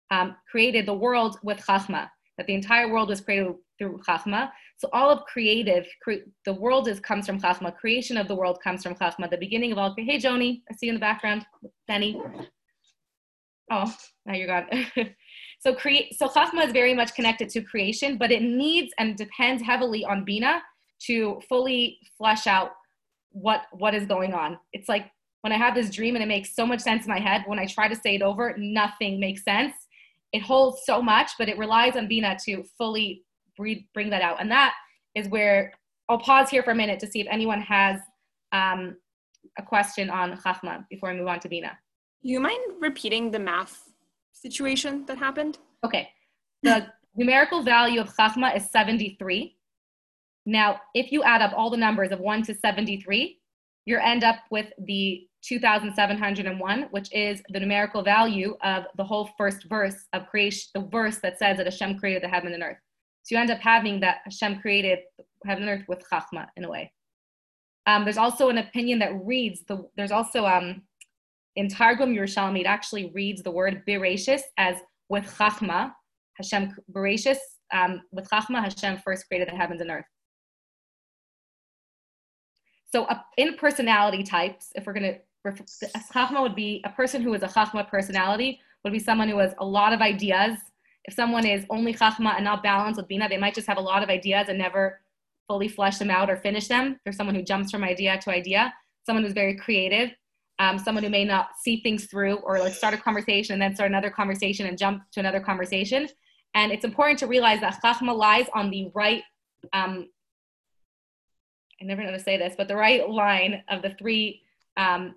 um, 0.10 0.38
created 0.50 0.86
the 0.86 0.94
world 0.94 1.38
with 1.44 1.58
chachma, 1.58 2.10
that 2.38 2.48
the 2.48 2.54
entire 2.54 2.92
world 2.92 3.10
was 3.10 3.20
created 3.20 3.56
through 3.78 4.00
chachma. 4.08 4.52
So 4.78 4.90
all 4.92 5.10
of 5.10 5.24
creative, 5.26 5.88
cre- 6.04 6.28
the 6.44 6.54
world 6.54 6.88
is 6.88 7.00
comes 7.00 7.26
from 7.26 7.40
Chachma. 7.40 7.76
Creation 7.76 8.18
of 8.18 8.28
the 8.28 8.36
world 8.36 8.60
comes 8.62 8.84
from 8.84 8.96
Chachma. 8.96 9.30
The 9.30 9.38
beginning 9.38 9.72
of 9.72 9.78
all. 9.78 9.96
Hey, 9.98 10.18
Joni, 10.18 10.62
I 10.70 10.76
see 10.76 10.88
you 10.88 10.92
in 10.92 10.96
the 10.96 11.00
background. 11.00 11.46
Benny. 11.88 12.22
Oh, 13.72 13.94
now 14.26 14.34
you're 14.36 14.48
gone. 14.48 14.68
so 15.60 15.74
create. 15.74 16.18
So 16.18 16.28
Chachma 16.28 16.66
is 16.66 16.74
very 16.74 16.94
much 16.94 17.16
connected 17.16 17.50
to 17.50 17.62
creation, 17.62 18.18
but 18.18 18.32
it 18.32 18.42
needs 18.42 18.94
and 19.00 19.16
depends 19.16 19.64
heavily 19.64 20.04
on 20.04 20.26
Bina 20.26 20.62
to 21.08 21.40
fully 21.48 21.98
flesh 22.18 22.46
out 22.48 22.72
what 23.32 23.64
what 23.72 23.96
is 23.96 24.06
going 24.06 24.34
on. 24.34 24.58
It's 24.74 24.90
like 24.90 25.10
when 25.42 25.54
I 25.54 25.58
have 25.58 25.76
this 25.76 25.90
dream 25.90 26.16
and 26.16 26.24
it 26.24 26.28
makes 26.28 26.56
so 26.56 26.66
much 26.66 26.82
sense 26.82 27.06
in 27.06 27.10
my 27.10 27.20
head. 27.20 27.44
When 27.46 27.60
I 27.60 27.66
try 27.66 27.88
to 27.88 27.96
say 27.96 28.16
it 28.16 28.22
over, 28.22 28.56
nothing 28.58 29.20
makes 29.20 29.44
sense. 29.44 29.74
It 30.34 30.42
holds 30.42 30.82
so 30.86 31.02
much, 31.02 31.32
but 31.40 31.48
it 31.48 31.58
relies 31.58 31.96
on 31.96 32.08
Bina 32.08 32.38
to 32.46 32.64
fully 32.78 33.24
bring 33.58 34.10
that 34.10 34.22
out. 34.22 34.40
And 34.40 34.52
that 34.52 34.74
is 35.16 35.28
where 35.30 35.74
I'll 36.10 36.20
pause 36.20 36.50
here 36.50 36.64
for 36.64 36.72
a 36.72 36.76
minute 36.76 37.00
to 37.00 37.08
see 37.08 37.22
if 37.22 37.28
anyone 37.30 37.62
has 37.62 38.00
um, 38.52 38.98
a 39.58 39.64
question 39.64 40.10
on 40.10 40.38
Chachma 40.38 40.86
before 40.90 41.12
we 41.12 41.18
move 41.18 41.28
on 41.28 41.40
to 41.40 41.50
Bina. 41.50 41.78
You 42.22 42.40
mind 42.40 42.60
repeating 42.80 43.32
the 43.32 43.40
math 43.40 43.84
situation 44.32 45.06
that 45.06 45.18
happened? 45.18 45.58
Okay. 45.84 46.10
The 46.64 46.88
numerical 47.16 47.64
value 47.64 48.02
of 48.02 48.16
Chachma 48.16 48.56
is 48.56 48.70
73. 48.72 49.56
Now, 50.46 50.82
if 50.94 51.12
you 51.12 51.24
add 51.24 51.42
up 51.42 51.54
all 51.56 51.70
the 51.70 51.78
numbers 51.78 52.12
of 52.12 52.20
1 52.20 52.44
to 52.44 52.56
73, 52.56 53.40
you 53.86 53.98
end 53.98 54.24
up 54.24 54.38
with 54.52 54.68
the 54.86 55.28
2701, 55.44 56.88
which 56.92 57.14
is 57.14 57.42
the 57.50 57.60
numerical 57.60 58.04
value 58.04 58.58
of 58.64 58.86
the 58.98 59.04
whole 59.04 59.30
first 59.38 59.66
verse 59.70 60.08
of 60.14 60.28
creation, 60.28 60.70
the 60.74 60.82
verse 60.82 61.18
that 61.20 61.38
says 61.38 61.58
that 61.58 61.68
Hashem 61.68 62.00
created 62.00 62.24
the 62.24 62.28
heaven 62.28 62.54
and 62.54 62.64
earth. 62.64 62.78
So 63.26 63.34
you 63.34 63.42
end 63.42 63.50
up 63.50 63.60
having 63.60 64.00
that 64.02 64.20
Hashem 64.24 64.62
created 64.62 65.00
heaven 65.44 65.68
and 65.68 65.82
earth 65.82 65.88
with 65.88 66.08
chachma 66.08 66.46
in 66.58 66.64
a 66.64 66.70
way. 66.70 66.94
Um, 67.88 68.04
there's 68.04 68.20
also 68.20 68.50
an 68.50 68.60
opinion 68.60 69.00
that 69.00 69.14
reads 69.24 69.64
the. 69.68 69.84
There's 69.98 70.12
also 70.12 70.46
um, 70.46 70.84
in 71.56 71.68
Targum 71.68 72.14
Yerushalmi 72.14 72.62
it 72.62 72.68
actually 72.68 73.12
reads 73.16 73.42
the 73.42 73.50
word 73.50 73.82
bereshis 73.88 74.42
as 74.58 74.78
with 75.10 75.26
chachma. 75.26 75.92
Hashem 76.36 76.76
bereshis 76.92 77.38
um, 77.74 78.04
with 78.12 78.30
chachma. 78.30 78.62
Hashem 78.62 79.00
first 79.04 79.28
created 79.28 79.48
the 79.48 79.58
heavens 79.58 79.82
and 79.82 79.90
earth. 79.90 80.06
So 82.92 83.06
uh, 83.06 83.22
in 83.38 83.56
personality 83.58 84.22
types, 84.22 84.70
if 84.76 84.86
we're 84.86 84.94
gonna, 84.94 85.16
chachma 86.14 86.44
would 86.44 86.56
be 86.56 86.84
a 86.86 86.90
person 86.90 87.24
who 87.24 87.34
is 87.34 87.42
a 87.42 87.48
chachma 87.48 87.90
personality 87.90 88.60
would 88.84 88.94
be 88.94 89.00
someone 89.00 89.30
who 89.30 89.40
has 89.40 89.56
a 89.58 89.66
lot 89.66 89.94
of 89.94 90.02
ideas 90.02 90.60
if 91.08 91.14
someone 91.14 91.46
is 91.46 91.66
only 91.70 91.94
chachma 91.94 92.36
and 92.36 92.44
not 92.44 92.64
balanced 92.64 92.98
with 92.98 93.08
bina, 93.08 93.30
they 93.30 93.38
might 93.38 93.54
just 93.54 93.68
have 93.68 93.78
a 93.78 93.82
lot 93.82 94.04
of 94.04 94.10
ideas 94.10 94.50
and 94.50 94.58
never 94.58 95.00
fully 95.48 95.68
flesh 95.68 95.98
them 96.00 96.10
out 96.10 96.30
or 96.30 96.38
finish 96.38 96.68
them. 96.68 97.00
There's 97.04 97.16
someone 97.16 97.36
who 97.36 97.44
jumps 97.44 97.72
from 97.72 97.84
idea 97.84 98.18
to 98.20 98.32
idea, 98.32 98.74
someone 99.06 99.24
who's 99.24 99.34
very 99.34 99.56
creative, 99.56 100.12
um, 100.58 100.80
someone 100.80 101.04
who 101.04 101.10
may 101.10 101.24
not 101.24 101.50
see 101.62 101.82
things 101.82 102.06
through 102.06 102.38
or 102.38 102.60
like 102.60 102.74
start 102.74 102.94
a 102.94 102.98
conversation 102.98 103.54
and 103.54 103.62
then 103.62 103.76
start 103.76 103.92
another 103.92 104.10
conversation 104.10 104.66
and 104.66 104.78
jump 104.78 105.04
to 105.12 105.20
another 105.20 105.40
conversation. 105.40 106.08
And 106.56 106.72
it's 106.72 106.86
important 106.86 107.20
to 107.20 107.28
realize 107.28 107.62
that 107.62 107.80
chachma 107.84 108.16
lies 108.16 108.48
on 108.54 108.72
the 108.72 108.90
right, 108.96 109.22
um, 109.74 110.10
I 111.80 111.86
never 111.86 112.04
know 112.04 112.12
to 112.12 112.20
say 112.20 112.38
this, 112.38 112.56
but 112.58 112.68
the 112.68 112.76
right 112.76 113.08
line 113.08 113.64
of 113.70 113.84
the 113.84 113.92
three 114.00 114.42
um, 114.78 115.16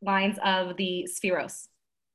lines 0.00 0.38
of 0.42 0.76
the 0.76 1.08
sefiros. 1.08 1.68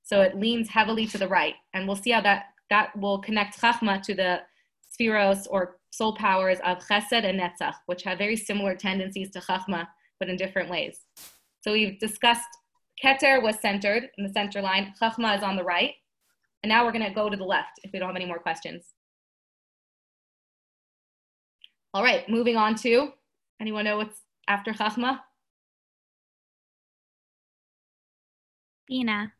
So 0.03 0.21
it 0.21 0.37
leans 0.37 0.69
heavily 0.69 1.05
to 1.07 1.17
the 1.17 1.27
right. 1.27 1.53
And 1.73 1.87
we'll 1.87 1.95
see 1.95 2.11
how 2.11 2.21
that 2.21 2.45
that 2.69 2.95
will 2.97 3.19
connect 3.19 3.59
Chachma 3.59 4.01
to 4.03 4.13
the 4.13 4.41
sefiros 4.99 5.47
or 5.49 5.77
soul 5.91 6.15
powers 6.15 6.59
of 6.65 6.79
Chesed 6.79 7.23
and 7.23 7.39
Netzach, 7.39 7.75
which 7.85 8.03
have 8.03 8.17
very 8.17 8.35
similar 8.35 8.75
tendencies 8.75 9.31
to 9.31 9.39
Chachma, 9.39 9.87
but 10.19 10.29
in 10.29 10.37
different 10.37 10.69
ways. 10.69 10.99
So 11.61 11.73
we've 11.73 11.99
discussed 11.99 12.47
Keter 13.03 13.41
was 13.41 13.59
centered 13.59 14.09
in 14.17 14.23
the 14.23 14.33
center 14.33 14.61
line, 14.61 14.93
Chachma 15.01 15.37
is 15.37 15.43
on 15.43 15.55
the 15.55 15.63
right, 15.63 15.93
and 16.63 16.69
now 16.69 16.85
we're 16.85 16.91
going 16.91 17.05
to 17.05 17.13
go 17.13 17.29
to 17.29 17.37
the 17.37 17.43
left 17.43 17.79
if 17.83 17.91
we 17.93 17.99
don't 17.99 18.09
have 18.09 18.15
any 18.15 18.25
more 18.25 18.39
questions. 18.39 18.85
All 21.93 22.03
right, 22.03 22.27
moving 22.29 22.57
on 22.57 22.75
to, 22.75 23.11
anyone 23.61 23.85
know 23.85 23.97
what's 23.97 24.21
after 24.47 24.71
Chachma? 24.71 25.19
Bina. 28.87 29.31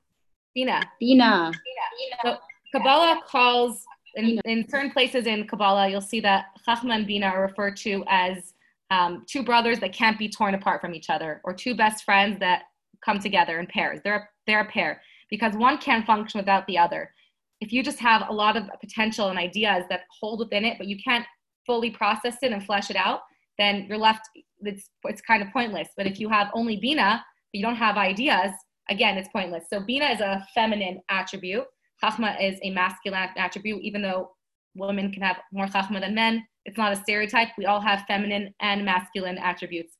Bina. 0.54 0.82
Bina. 1.00 1.52
Bina. 1.54 2.18
So 2.24 2.38
Kabbalah 2.74 3.22
calls, 3.26 3.84
in, 4.16 4.40
in 4.46 4.68
certain 4.70 4.92
places 4.92 5.26
in 5.26 5.48
Kabbalah, 5.48 5.90
you'll 5.90 6.02
see 6.02 6.20
that 6.22 6.48
Chachma 6.68 6.96
and 6.96 7.08
Bina 7.08 7.28
are 7.28 7.42
referred 7.42 7.78
to 7.78 8.04
as 8.08 8.54
um, 8.90 9.24
two 9.28 9.44
brothers 9.44 9.80
that 9.80 9.94
can't 9.94 10.18
be 10.18 10.30
torn 10.30 10.54
apart 10.54 10.82
from 10.82 10.94
each 10.94 11.10
other, 11.10 11.42
or 11.44 11.54
two 11.54 11.76
best 11.76 12.04
friends 12.04 12.40
that 12.40 12.64
come 13.04 13.20
together 13.20 13.60
in 13.60 13.68
pairs. 13.68 14.00
They're, 14.04 14.30
they're 14.46 14.62
a 14.62 14.66
pair 14.66 15.02
because 15.30 15.54
one 15.56 15.78
can't 15.78 16.06
function 16.06 16.40
without 16.40 16.66
the 16.68 16.78
other. 16.78 17.14
If 17.60 17.72
you 17.74 17.84
just 17.84 18.00
have 18.00 18.24
a 18.30 18.34
lot 18.34 18.56
of 18.56 18.64
potential 18.80 19.30
and 19.30 19.40
ideas 19.40 19.84
that 19.90 20.02
hold 20.20 20.40
within 20.40 20.64
it, 20.64 20.78
but 20.78 20.88
you 20.88 20.98
can't 21.04 21.26
fully 21.66 21.90
process 21.90 22.38
it 22.42 22.52
and 22.52 22.66
flesh 22.66 22.90
it 22.90 22.96
out, 22.96 23.22
then 23.58 23.86
you're 23.90 23.98
left, 23.98 24.30
it's, 24.62 24.90
it's 25.04 25.22
kind 25.22 25.42
of 25.42 25.52
pointless. 25.52 25.90
But 25.98 26.08
if 26.08 26.20
you 26.20 26.30
have 26.30 26.48
only 26.54 26.78
Bina, 26.78 27.24
but 27.52 27.58
you 27.58 27.64
don't 27.64 27.76
have 27.76 27.98
ideas, 27.98 28.52
again, 28.90 29.18
it's 29.18 29.30
pointless. 29.30 29.66
So 29.70 29.82
Bina 29.82 30.06
is 30.06 30.22
a 30.22 30.46
feminine 30.54 31.02
attribute. 31.10 31.66
Chachma 32.04 32.42
is 32.42 32.60
a 32.64 32.72
masculine 32.72 33.30
attribute, 33.38 33.82
even 33.82 34.02
though 34.02 34.32
women 34.76 35.12
can 35.12 35.24
have 35.24 35.38
more 35.52 35.66
chachma 35.68 36.00
than 36.00 36.16
men. 36.16 36.46
It's 36.66 36.78
not 36.78 36.94
a 36.94 36.96
stereotype. 36.96 37.50
We 37.58 37.66
all 37.66 37.82
have 37.82 38.06
feminine 38.08 38.54
and 38.62 38.86
masculine 38.86 39.38
attributes. 39.38 39.98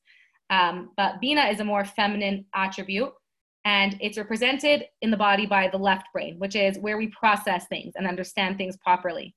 Um, 0.50 0.90
but 0.96 1.20
Bina 1.20 1.44
is 1.46 1.60
a 1.60 1.64
more 1.64 1.84
feminine 1.84 2.44
attribute, 2.54 3.10
and 3.64 3.96
it's 4.00 4.16
represented 4.16 4.84
in 5.02 5.10
the 5.10 5.16
body 5.16 5.46
by 5.46 5.68
the 5.68 5.78
left 5.78 6.06
brain, 6.12 6.38
which 6.38 6.56
is 6.56 6.78
where 6.78 6.96
we 6.96 7.08
process 7.08 7.66
things 7.68 7.94
and 7.96 8.06
understand 8.06 8.56
things 8.56 8.76
properly 8.78 9.34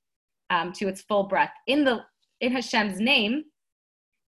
um, 0.49 0.71
to 0.73 0.87
its 0.87 1.01
full 1.01 1.23
breadth. 1.23 1.53
In 1.67 1.83
the 1.83 2.01
in 2.39 2.51
Hashem's 2.53 2.99
name, 2.99 3.43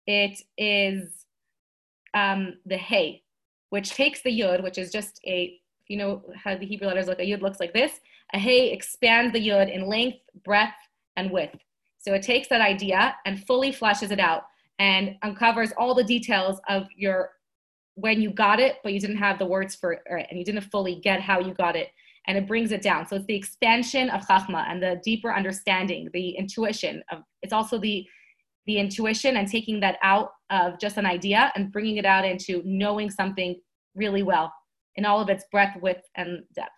it 0.06 0.40
is 0.58 1.26
um, 2.14 2.54
the 2.66 2.76
Hey, 2.76 3.22
which 3.70 3.90
takes 3.90 4.22
the 4.22 4.40
Yud, 4.40 4.62
which 4.62 4.78
is 4.78 4.90
just 4.90 5.20
a 5.26 5.58
you 5.88 5.96
know 5.96 6.22
how 6.34 6.56
the 6.56 6.66
Hebrew 6.66 6.88
letters 6.88 7.06
look, 7.06 7.18
a 7.18 7.22
Yud 7.22 7.42
looks 7.42 7.60
like 7.60 7.74
this. 7.74 8.00
A 8.32 8.38
Hey 8.38 8.72
expands 8.72 9.32
the 9.32 9.46
Yud 9.46 9.72
in 9.72 9.86
length, 9.86 10.18
breadth, 10.44 10.72
and 11.16 11.30
width. 11.30 11.56
So 11.98 12.14
it 12.14 12.22
takes 12.22 12.48
that 12.48 12.60
idea 12.60 13.14
and 13.24 13.44
fully 13.46 13.72
fleshes 13.72 14.10
it 14.10 14.20
out 14.20 14.44
and 14.78 15.16
uncovers 15.22 15.72
all 15.78 15.94
the 15.94 16.04
details 16.04 16.60
of 16.68 16.86
your 16.96 17.30
when 17.96 18.20
you 18.20 18.30
got 18.30 18.58
it, 18.58 18.76
but 18.82 18.92
you 18.92 18.98
didn't 18.98 19.18
have 19.18 19.38
the 19.38 19.46
words 19.46 19.76
for 19.76 19.92
it, 19.92 20.26
and 20.28 20.36
you 20.36 20.44
didn't 20.44 20.62
fully 20.62 20.96
get 20.96 21.20
how 21.20 21.38
you 21.38 21.54
got 21.54 21.76
it, 21.76 21.90
and 22.26 22.36
it 22.36 22.48
brings 22.48 22.72
it 22.72 22.82
down. 22.82 23.06
So 23.06 23.14
it's 23.14 23.26
the 23.26 23.36
expansion 23.36 24.10
of 24.10 24.26
chachma 24.26 24.68
and 24.68 24.82
the 24.82 25.00
deeper 25.04 25.32
understanding, 25.32 26.08
the 26.12 26.30
intuition 26.30 27.04
of. 27.12 27.22
It's 27.42 27.52
also 27.52 27.78
the 27.78 28.04
the 28.66 28.78
intuition 28.78 29.36
and 29.36 29.46
taking 29.46 29.80
that 29.80 29.98
out 30.02 30.30
of 30.50 30.80
just 30.80 30.96
an 30.96 31.06
idea 31.06 31.52
and 31.54 31.70
bringing 31.70 31.98
it 31.98 32.06
out 32.06 32.24
into 32.24 32.62
knowing 32.64 33.10
something 33.10 33.60
really 33.94 34.22
well 34.22 34.52
in 34.96 35.04
all 35.04 35.20
of 35.20 35.28
its 35.28 35.44
breadth, 35.52 35.80
width, 35.82 36.08
and 36.16 36.42
depth. 36.54 36.72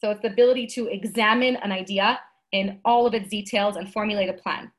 So 0.00 0.10
it's 0.10 0.22
the 0.22 0.28
ability 0.28 0.66
to 0.68 0.86
examine 0.88 1.56
an 1.56 1.72
idea 1.72 2.20
in 2.52 2.80
all 2.84 3.06
of 3.06 3.14
its 3.14 3.28
details 3.28 3.76
and 3.76 3.92
formulate 3.92 4.28
a 4.28 4.32
plan. 4.32 4.70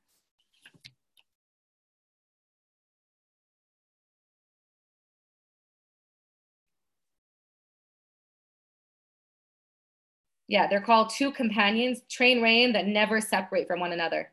Yeah, 10.47 10.67
they're 10.67 10.81
called 10.81 11.11
two 11.11 11.31
companions, 11.31 12.01
train 12.09 12.41
rain, 12.41 12.73
that 12.73 12.87
never 12.87 13.21
separate 13.21 13.67
from 13.67 13.79
one 13.79 13.91
another. 13.91 14.31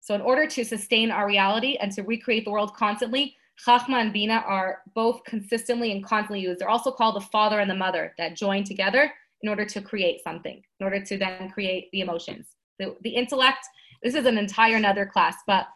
So 0.00 0.14
in 0.14 0.20
order 0.20 0.46
to 0.48 0.64
sustain 0.64 1.12
our 1.12 1.28
reality 1.28 1.76
and 1.80 1.92
to 1.92 2.02
recreate 2.02 2.44
the 2.44 2.50
world 2.50 2.74
constantly, 2.74 3.36
Chachma 3.64 4.00
and 4.00 4.12
Bina 4.12 4.42
are 4.46 4.82
both 4.94 5.22
consistently 5.24 5.92
and 5.92 6.04
constantly 6.04 6.40
used. 6.40 6.60
They're 6.60 6.68
also 6.68 6.90
called 6.90 7.16
the 7.16 7.20
father 7.20 7.60
and 7.60 7.70
the 7.70 7.74
mother 7.74 8.14
that 8.18 8.36
join 8.36 8.64
together 8.64 9.12
in 9.42 9.48
order 9.48 9.64
to 9.64 9.80
create 9.80 10.22
something, 10.22 10.62
in 10.80 10.84
order 10.84 11.02
to 11.04 11.16
then 11.16 11.50
create 11.50 11.88
the 11.92 12.00
emotions. 12.00 12.48
The, 12.78 12.96
the 13.02 13.10
intellect, 13.10 13.66
this 14.02 14.14
is 14.14 14.26
an 14.26 14.38
entire 14.38 14.76
another 14.76 15.06
class, 15.06 15.36
but 15.46 15.66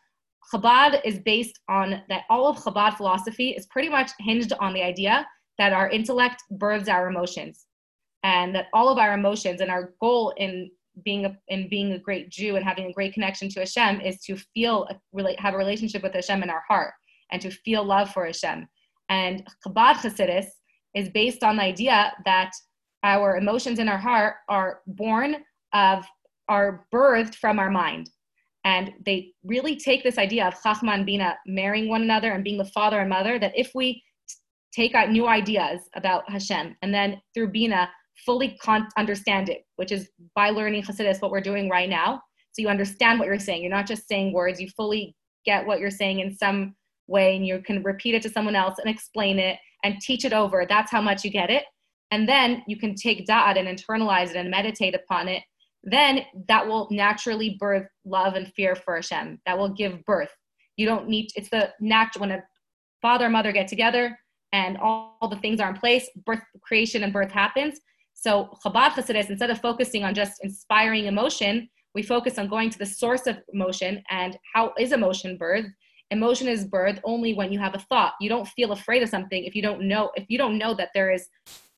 Chabad 0.53 1.01
is 1.05 1.19
based 1.21 1.61
on 1.69 2.03
that 2.09 2.25
all 2.29 2.47
of 2.49 2.57
Chabad 2.59 2.97
philosophy 2.97 3.51
is 3.51 3.67
pretty 3.67 3.89
much 3.89 4.11
hinged 4.19 4.53
on 4.61 4.75
the 4.75 4.83
idea 4.83 5.27
that 5.59 5.73
our 5.73 5.89
intellect 5.91 6.43
births 6.51 6.89
our 6.89 7.09
emotions 7.09 7.67
and 8.23 8.55
that 8.55 8.67
all 8.73 8.89
of 8.89 8.99
our 8.99 9.15
emotions 9.15 9.61
and 9.61 9.71
our 9.71 9.95
goal 10.01 10.33
in 10.37 10.71
being 11.05 11.25
a, 11.25 11.37
in 11.49 11.69
being 11.69 11.93
a 11.93 11.99
great 11.99 12.31
Jew 12.31 12.57
and 12.57 12.65
having 12.65 12.87
a 12.87 12.93
great 12.93 13.15
connection 13.15 13.49
to 13.51 13.61
Hashem 13.61 14.01
is 14.01 14.21
to 14.25 14.37
feel 14.37 14.87
have 15.39 15.55
a 15.55 15.59
relationship 15.59 16.03
with 16.03 16.15
Hashem 16.15 16.43
in 16.43 16.51
our 16.51 16.63
heart 16.69 16.93
and 17.31 17.41
to 17.41 17.51
feel 17.51 17.85
love 17.85 18.11
for 18.11 18.27
Hashem. 18.27 18.69
And 19.09 19.47
Chabad 19.67 19.97
Hasidus 19.97 20.47
is 20.95 21.09
based 21.09 21.43
on 21.43 21.57
the 21.57 21.63
idea 21.63 22.13
that 22.25 22.53
our 23.03 23.37
emotions 23.37 23.79
in 23.79 23.89
our 23.89 23.99
heart 23.99 24.37
are 24.49 24.81
born 24.87 25.37
of 25.73 26.05
are 26.49 26.87
birthed 26.93 27.35
from 27.37 27.59
our 27.59 27.71
mind. 27.71 28.11
And 28.65 28.93
they 29.05 29.33
really 29.45 29.77
take 29.77 30.05
this 30.05 30.19
idea 30.19 30.47
of 30.47 30.55
chachma 30.55 30.95
and 30.95 31.07
bina 31.07 31.37
marrying 31.47 31.89
one 31.89 32.03
another 32.03 32.33
and 32.33 32.45
being 32.45 32.59
the 32.59 32.65
father 32.67 33.01
and 33.01 33.09
mother 33.09 33.39
that 33.39 33.53
if 33.57 33.73
we 33.75 34.03
take 34.73 34.95
out 34.95 35.11
new 35.11 35.27
ideas 35.27 35.83
about 35.97 36.31
hashem 36.31 36.75
and 36.81 36.95
then 36.95 37.21
through 37.35 37.49
bina 37.49 37.91
fully 38.25 38.57
con- 38.63 38.89
understand 38.97 39.49
it 39.49 39.67
which 39.83 39.91
is 39.91 40.11
by 40.37 40.51
learning 40.51 40.81
Hasidus, 40.81 41.21
what 41.21 41.33
we're 41.33 41.41
doing 41.41 41.69
right 41.69 41.89
now. 41.89 42.23
So 42.53 42.63
you 42.63 42.69
understand 42.69 43.19
what 43.19 43.27
you're 43.27 43.41
saying. 43.41 43.63
You're 43.63 43.71
not 43.71 43.89
just 43.89 44.07
saying 44.07 44.33
words. 44.33 44.61
You 44.61 44.69
fully 44.77 45.17
get 45.45 45.67
what 45.67 45.81
you're 45.81 45.91
saying 45.91 46.21
in 46.21 46.37
some 46.37 46.77
way 47.09 47.35
and 47.35 47.45
you 47.45 47.61
can 47.61 47.83
repeat 47.83 48.15
it 48.15 48.23
to 48.23 48.31
someone 48.31 48.55
else 48.55 48.79
and 48.79 48.89
explain 48.89 49.41
it 49.41 49.59
and 49.83 50.01
teach 50.01 50.25
it 50.25 50.33
over. 50.33 50.65
That's 50.69 50.93
how 50.93 51.01
much 51.01 51.25
you 51.25 51.31
get 51.31 51.51
it 51.51 51.65
and 52.13 52.29
then 52.29 52.63
you 52.69 52.77
can 52.77 52.95
take 52.95 53.27
da'at 53.27 53.59
and 53.59 53.67
internalize 53.67 54.31
it 54.31 54.37
and 54.37 54.51
meditate 54.51 54.95
upon 54.95 55.29
it, 55.29 55.43
then 55.83 56.21
that 56.47 56.65
will 56.65 56.87
naturally 56.91 57.57
birth 57.59 57.89
love 58.05 58.35
and 58.35 58.53
fear 58.53 58.77
for 58.77 58.95
Hashem. 58.97 59.41
That 59.47 59.59
will 59.59 59.71
give 59.71 60.05
birth. 60.05 60.29
You 60.77 60.85
don't 60.87 61.09
need, 61.09 61.31
it's 61.37 61.49
the 61.49 61.71
natural, 61.81 62.21
when 62.21 62.33
a 62.33 62.45
father 63.01 63.25
and 63.25 63.33
mother 63.33 63.51
get 63.51 63.67
together 63.67 64.17
and 64.53 64.77
all, 64.77 65.17
all 65.23 65.29
the 65.29 65.39
things 65.39 65.59
are 65.59 65.71
in 65.71 65.77
place, 65.77 66.09
birth, 66.27 66.43
creation 66.61 67.03
and 67.03 67.15
birth 67.15 67.33
happens. 67.33 67.81
So 68.13 68.51
Chabad 68.63 68.91
Hasidus, 68.91 69.31
instead 69.31 69.49
of 69.49 69.63
focusing 69.63 70.05
on 70.05 70.15
just 70.15 70.45
inspiring 70.45 71.07
emotion, 71.07 71.67
we 71.95 72.03
focus 72.03 72.39
on 72.39 72.47
going 72.47 72.69
to 72.69 72.79
the 72.79 72.87
source 72.87 73.27
of 73.27 73.39
emotion 73.55 74.03
and 74.11 74.37
how 74.55 74.75
is 74.79 74.93
emotion 74.93 75.39
birthed 75.39 75.71
emotion 76.13 76.47
is 76.47 76.67
birthed 76.67 77.01
only 77.05 77.35
when 77.35 77.51
you 77.51 77.59
have 77.59 77.75
a 77.75 77.79
thought. 77.79 78.15
You 78.21 78.29
don't 78.29 78.47
feel 78.47 78.73
afraid 78.73 79.03
of 79.03 79.09
something 79.09 79.45
if 79.45 79.57
you 79.57 79.63
don't 79.63 79.83
know 79.83 80.13
if 80.15 80.27
you 80.29 80.39
don't 80.39 80.59
know 80.59 80.75
that 80.75 80.91
there 80.95 81.11
is 81.11 81.29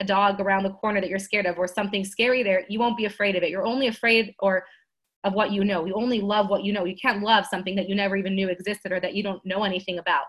a 0.01 0.05
dog 0.05 0.41
around 0.41 0.65
the 0.65 0.73
corner 0.73 1.01
that 1.01 1.09
you're 1.09 1.19
scared 1.19 1.47
of 1.47 1.57
or 1.57 1.69
something 1.69 2.05
scary 2.05 2.43
there 2.43 2.65
you 2.69 2.81
won't 2.81 2.97
be 2.97 3.05
afraid 3.05 3.37
of 3.37 3.43
it. 3.43 3.51
You're 3.51 3.65
only 3.65 3.87
afraid 3.87 4.35
or 4.41 4.65
of 5.23 5.33
what 5.33 5.53
you 5.53 5.65
know. 5.65 5.87
You 5.87 5.95
only 5.95 6.21
love 6.21 6.51
what 6.51 6.65
you 6.65 6.73
know. 6.73 6.85
You 6.85 6.97
can't 6.97 7.23
love 7.23 7.47
something 7.47 7.77
that 7.77 7.89
you 7.89 7.95
never 7.95 8.17
even 8.17 8.35
knew 8.35 8.49
existed 8.49 8.93
or 8.93 9.01
that 9.01 9.15
you 9.15 9.23
don't 9.23 9.45
know 9.47 9.63
anything 9.63 9.99
about. 9.99 10.27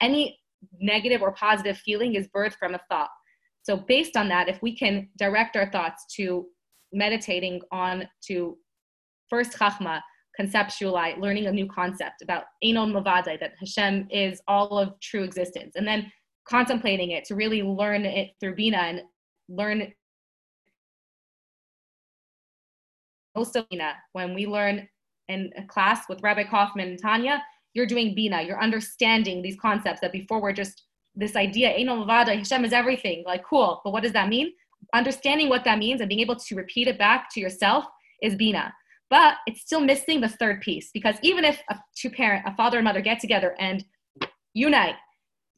Any 0.00 0.38
negative 0.78 1.22
or 1.22 1.32
positive 1.32 1.78
feeling 1.78 2.14
is 2.14 2.28
birthed 2.28 2.54
from 2.54 2.74
a 2.74 2.80
thought. 2.90 3.08
So 3.62 3.76
based 3.76 4.16
on 4.16 4.28
that 4.28 4.48
if 4.48 4.60
we 4.62 4.76
can 4.76 5.08
direct 5.16 5.56
our 5.56 5.70
thoughts 5.72 6.04
to 6.16 6.46
meditating 6.92 7.62
on 7.72 8.06
to 8.26 8.58
first 9.28 9.52
chachma 9.52 10.00
conceptualize, 10.40 11.18
learning 11.18 11.46
a 11.46 11.52
new 11.52 11.66
concept 11.66 12.22
about 12.22 12.44
Einon 12.64 12.92
Mavade, 12.92 13.38
that 13.40 13.52
Hashem 13.58 14.08
is 14.10 14.40
all 14.48 14.78
of 14.78 14.98
true 15.00 15.22
existence, 15.22 15.74
and 15.76 15.86
then 15.86 16.10
contemplating 16.48 17.10
it 17.10 17.24
to 17.26 17.34
really 17.34 17.62
learn 17.62 18.04
it 18.04 18.30
through 18.40 18.54
Bina 18.54 18.78
and 18.78 19.02
learn 19.48 19.92
most 23.36 23.54
of 23.56 23.68
Bina. 23.68 23.94
When 24.12 24.34
we 24.34 24.46
learn 24.46 24.88
in 25.28 25.50
a 25.56 25.64
class 25.64 26.08
with 26.08 26.22
Rabbi 26.22 26.44
Kaufman 26.44 26.88
and 26.88 27.00
Tanya, 27.00 27.42
you're 27.74 27.86
doing 27.86 28.14
Bina, 28.14 28.42
you're 28.42 28.62
understanding 28.62 29.42
these 29.42 29.56
concepts 29.60 30.00
that 30.00 30.12
before 30.12 30.42
we're 30.42 30.52
just 30.52 30.84
this 31.14 31.36
idea, 31.36 31.76
Einon 31.76 32.06
Mavade, 32.06 32.38
Hashem 32.38 32.64
is 32.64 32.72
everything, 32.72 33.24
like 33.26 33.44
cool, 33.44 33.80
but 33.84 33.92
what 33.92 34.02
does 34.02 34.12
that 34.12 34.28
mean? 34.28 34.52
Understanding 34.94 35.48
what 35.48 35.64
that 35.64 35.78
means 35.78 36.00
and 36.00 36.08
being 36.08 36.20
able 36.20 36.36
to 36.36 36.54
repeat 36.54 36.88
it 36.88 36.98
back 36.98 37.28
to 37.32 37.40
yourself 37.40 37.84
is 38.22 38.34
Bina 38.34 38.72
but 39.10 39.34
it's 39.46 39.60
still 39.60 39.80
missing 39.80 40.20
the 40.20 40.28
third 40.28 40.60
piece 40.62 40.90
because 40.94 41.16
even 41.22 41.44
if 41.44 41.60
a 41.68 41.76
two 41.96 42.10
parent 42.10 42.44
a 42.46 42.54
father 42.54 42.78
and 42.78 42.84
mother 42.84 43.00
get 43.00 43.20
together 43.20 43.54
and 43.58 43.84
unite 44.54 44.94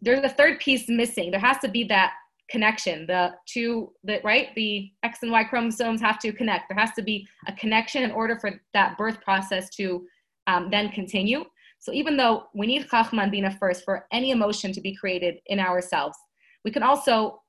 there's 0.03 0.25
a 0.25 0.29
third 0.29 0.59
piece 0.59 0.89
missing. 0.89 1.31
There 1.31 1.41
has 1.41 1.59
to 1.59 1.69
be 1.69 1.85
that 1.85 2.13
connection. 2.51 3.07
The 3.07 3.31
two 3.47 3.93
the 4.05 4.21
right? 4.25 4.49
The 4.57 4.91
x 5.05 5.21
and 5.23 5.31
y 5.31 5.45
chromosomes 5.45 6.01
have 6.03 6.19
to 6.19 6.33
connect. 6.33 6.69
There 6.69 6.79
has 6.79 6.93
to 6.97 7.03
be 7.03 7.27
a 7.47 7.53
connection 7.53 8.03
in 8.03 8.11
order 8.11 8.39
for 8.39 8.61
that 8.75 8.99
birth 8.99 9.21
process 9.23 9.71
to 9.77 10.05
um, 10.49 10.69
then 10.71 10.91
continue. 10.91 11.45
So 11.79 11.93
even 11.93 12.17
though 12.17 12.45
we 12.55 12.67
need 12.67 12.89
chachma 12.89 13.23
and 13.23 13.33
bina 13.33 13.57
first 13.59 13.85
for 13.85 14.07
any 14.13 14.33
emotion 14.33 14.73
to 14.73 14.81
be 14.81 14.95
created 14.95 15.37
in 15.47 15.59
ourselves 15.59 16.17
we 16.65 16.71
can 16.71 16.85
also 16.85 17.43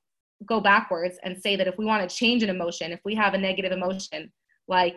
go 0.44 0.60
backwards 0.60 1.16
and 1.22 1.40
say 1.40 1.54
that 1.54 1.68
if 1.68 1.78
we 1.78 1.84
want 1.84 2.08
to 2.08 2.16
change 2.16 2.42
an 2.42 2.50
emotion 2.50 2.90
if 2.90 2.98
we 3.04 3.14
have 3.14 3.34
a 3.34 3.38
negative 3.38 3.70
emotion 3.70 4.32
like 4.66 4.96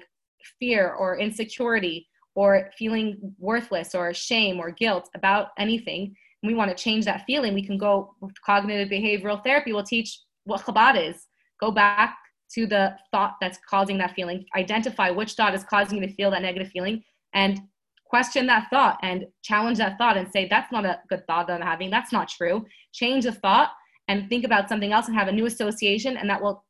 fear 0.60 0.94
or 0.94 1.18
insecurity 1.20 2.08
or 2.36 2.70
feeling 2.78 3.18
worthless 3.40 3.96
or 3.96 4.14
shame 4.14 4.60
or 4.60 4.72
guilt 4.72 5.10
about 5.16 5.50
anything, 5.58 6.16
and 6.44 6.52
we 6.52 6.56
want 6.56 6.70
to 6.70 6.84
change 6.84 7.06
that 7.06 7.24
feeling, 7.26 7.54
we 7.54 7.66
can 7.66 7.78
go 7.78 8.14
cognitive 8.46 8.90
behavioral 8.90 9.44
therapy. 9.44 9.74
We'll 9.74 9.84
teach 9.84 10.20
what 10.44 10.62
Chabad 10.62 11.10
is. 11.10 11.26
Go 11.60 11.72
back 11.72 12.16
to 12.54 12.68
the 12.68 12.96
thought 13.12 13.36
that's 13.42 13.60
causing 13.70 13.98
that 13.98 14.14
feeling, 14.16 14.46
identify 14.56 15.10
which 15.10 15.34
thought 15.34 15.56
is 15.56 15.64
causing 15.64 15.98
you 15.98 16.08
to 16.08 16.14
feel 16.14 16.32
that 16.32 16.42
negative 16.42 16.70
feeling, 16.70 17.04
and 17.34 17.60
question 18.06 18.46
that 18.48 18.68
thought 18.70 18.98
and 19.02 19.26
challenge 19.44 19.80
that 19.80 19.98
thought 19.98 20.16
and 20.16 20.32
say, 20.32 20.48
that's 20.48 20.72
not 20.72 20.86
a 20.86 21.00
good 21.10 21.26
thought 21.28 21.48
that 21.48 21.60
I'm 21.60 21.68
having. 21.68 21.90
That's 21.90 22.14
not 22.14 22.30
true. 22.30 22.66
Change 22.94 23.26
the 23.26 23.34
thought 23.34 23.72
and 24.08 24.30
think 24.30 24.46
about 24.46 24.70
something 24.70 24.94
else 24.94 25.08
and 25.08 25.18
have 25.18 25.28
a 25.28 25.32
new 25.34 25.46
association, 25.46 26.16
and 26.16 26.30
that 26.30 26.42
will 26.42 26.64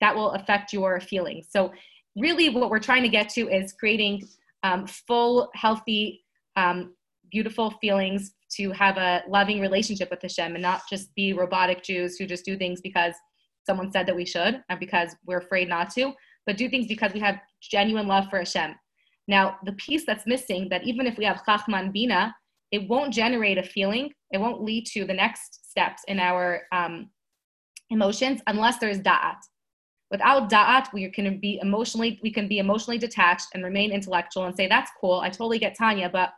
that 0.00 0.14
will 0.14 0.32
affect 0.32 0.72
your 0.72 1.00
feelings. 1.00 1.46
So 1.50 1.72
really 2.16 2.48
what 2.48 2.70
we're 2.70 2.78
trying 2.78 3.02
to 3.02 3.08
get 3.08 3.28
to 3.30 3.48
is 3.48 3.72
creating 3.72 4.26
um, 4.62 4.86
full, 4.86 5.50
healthy, 5.54 6.24
um, 6.56 6.94
beautiful 7.30 7.70
feelings 7.80 8.34
to 8.56 8.70
have 8.70 8.96
a 8.96 9.22
loving 9.28 9.60
relationship 9.60 10.10
with 10.10 10.22
Hashem 10.22 10.54
and 10.54 10.62
not 10.62 10.82
just 10.88 11.14
be 11.14 11.32
robotic 11.32 11.82
Jews 11.82 12.16
who 12.16 12.26
just 12.26 12.44
do 12.44 12.56
things 12.56 12.80
because 12.80 13.14
someone 13.66 13.90
said 13.90 14.06
that 14.06 14.16
we 14.16 14.24
should 14.24 14.62
and 14.68 14.80
because 14.80 15.16
we're 15.26 15.38
afraid 15.38 15.68
not 15.68 15.90
to, 15.94 16.12
but 16.46 16.56
do 16.56 16.68
things 16.68 16.86
because 16.86 17.12
we 17.12 17.20
have 17.20 17.40
genuine 17.60 18.06
love 18.06 18.28
for 18.30 18.38
Hashem. 18.38 18.74
Now, 19.26 19.56
the 19.64 19.72
piece 19.72 20.04
that's 20.04 20.26
missing, 20.26 20.68
that 20.68 20.84
even 20.84 21.06
if 21.06 21.16
we 21.16 21.24
have 21.24 21.44
Chachman 21.44 21.90
Bina, 21.92 22.34
it 22.70 22.88
won't 22.88 23.12
generate 23.12 23.58
a 23.58 23.62
feeling, 23.62 24.12
it 24.30 24.38
won't 24.38 24.62
lead 24.62 24.86
to 24.86 25.04
the 25.04 25.14
next 25.14 25.70
steps 25.70 26.02
in 26.08 26.18
our 26.18 26.62
um, 26.72 27.10
emotions 27.90 28.40
unless 28.46 28.78
there's 28.78 29.00
Da'at. 29.00 29.38
Without 30.14 30.48
da'at, 30.48 30.92
we 30.92 31.10
can 31.10 31.40
be 31.40 31.58
emotionally 31.60 32.20
we 32.22 32.30
can 32.30 32.46
be 32.46 32.58
emotionally 32.60 32.98
detached 32.98 33.48
and 33.52 33.64
remain 33.64 33.90
intellectual 33.90 34.44
and 34.44 34.54
say 34.54 34.68
that's 34.68 34.92
cool. 35.00 35.18
I 35.18 35.28
totally 35.28 35.58
get 35.58 35.76
Tanya, 35.76 36.08
but 36.08 36.30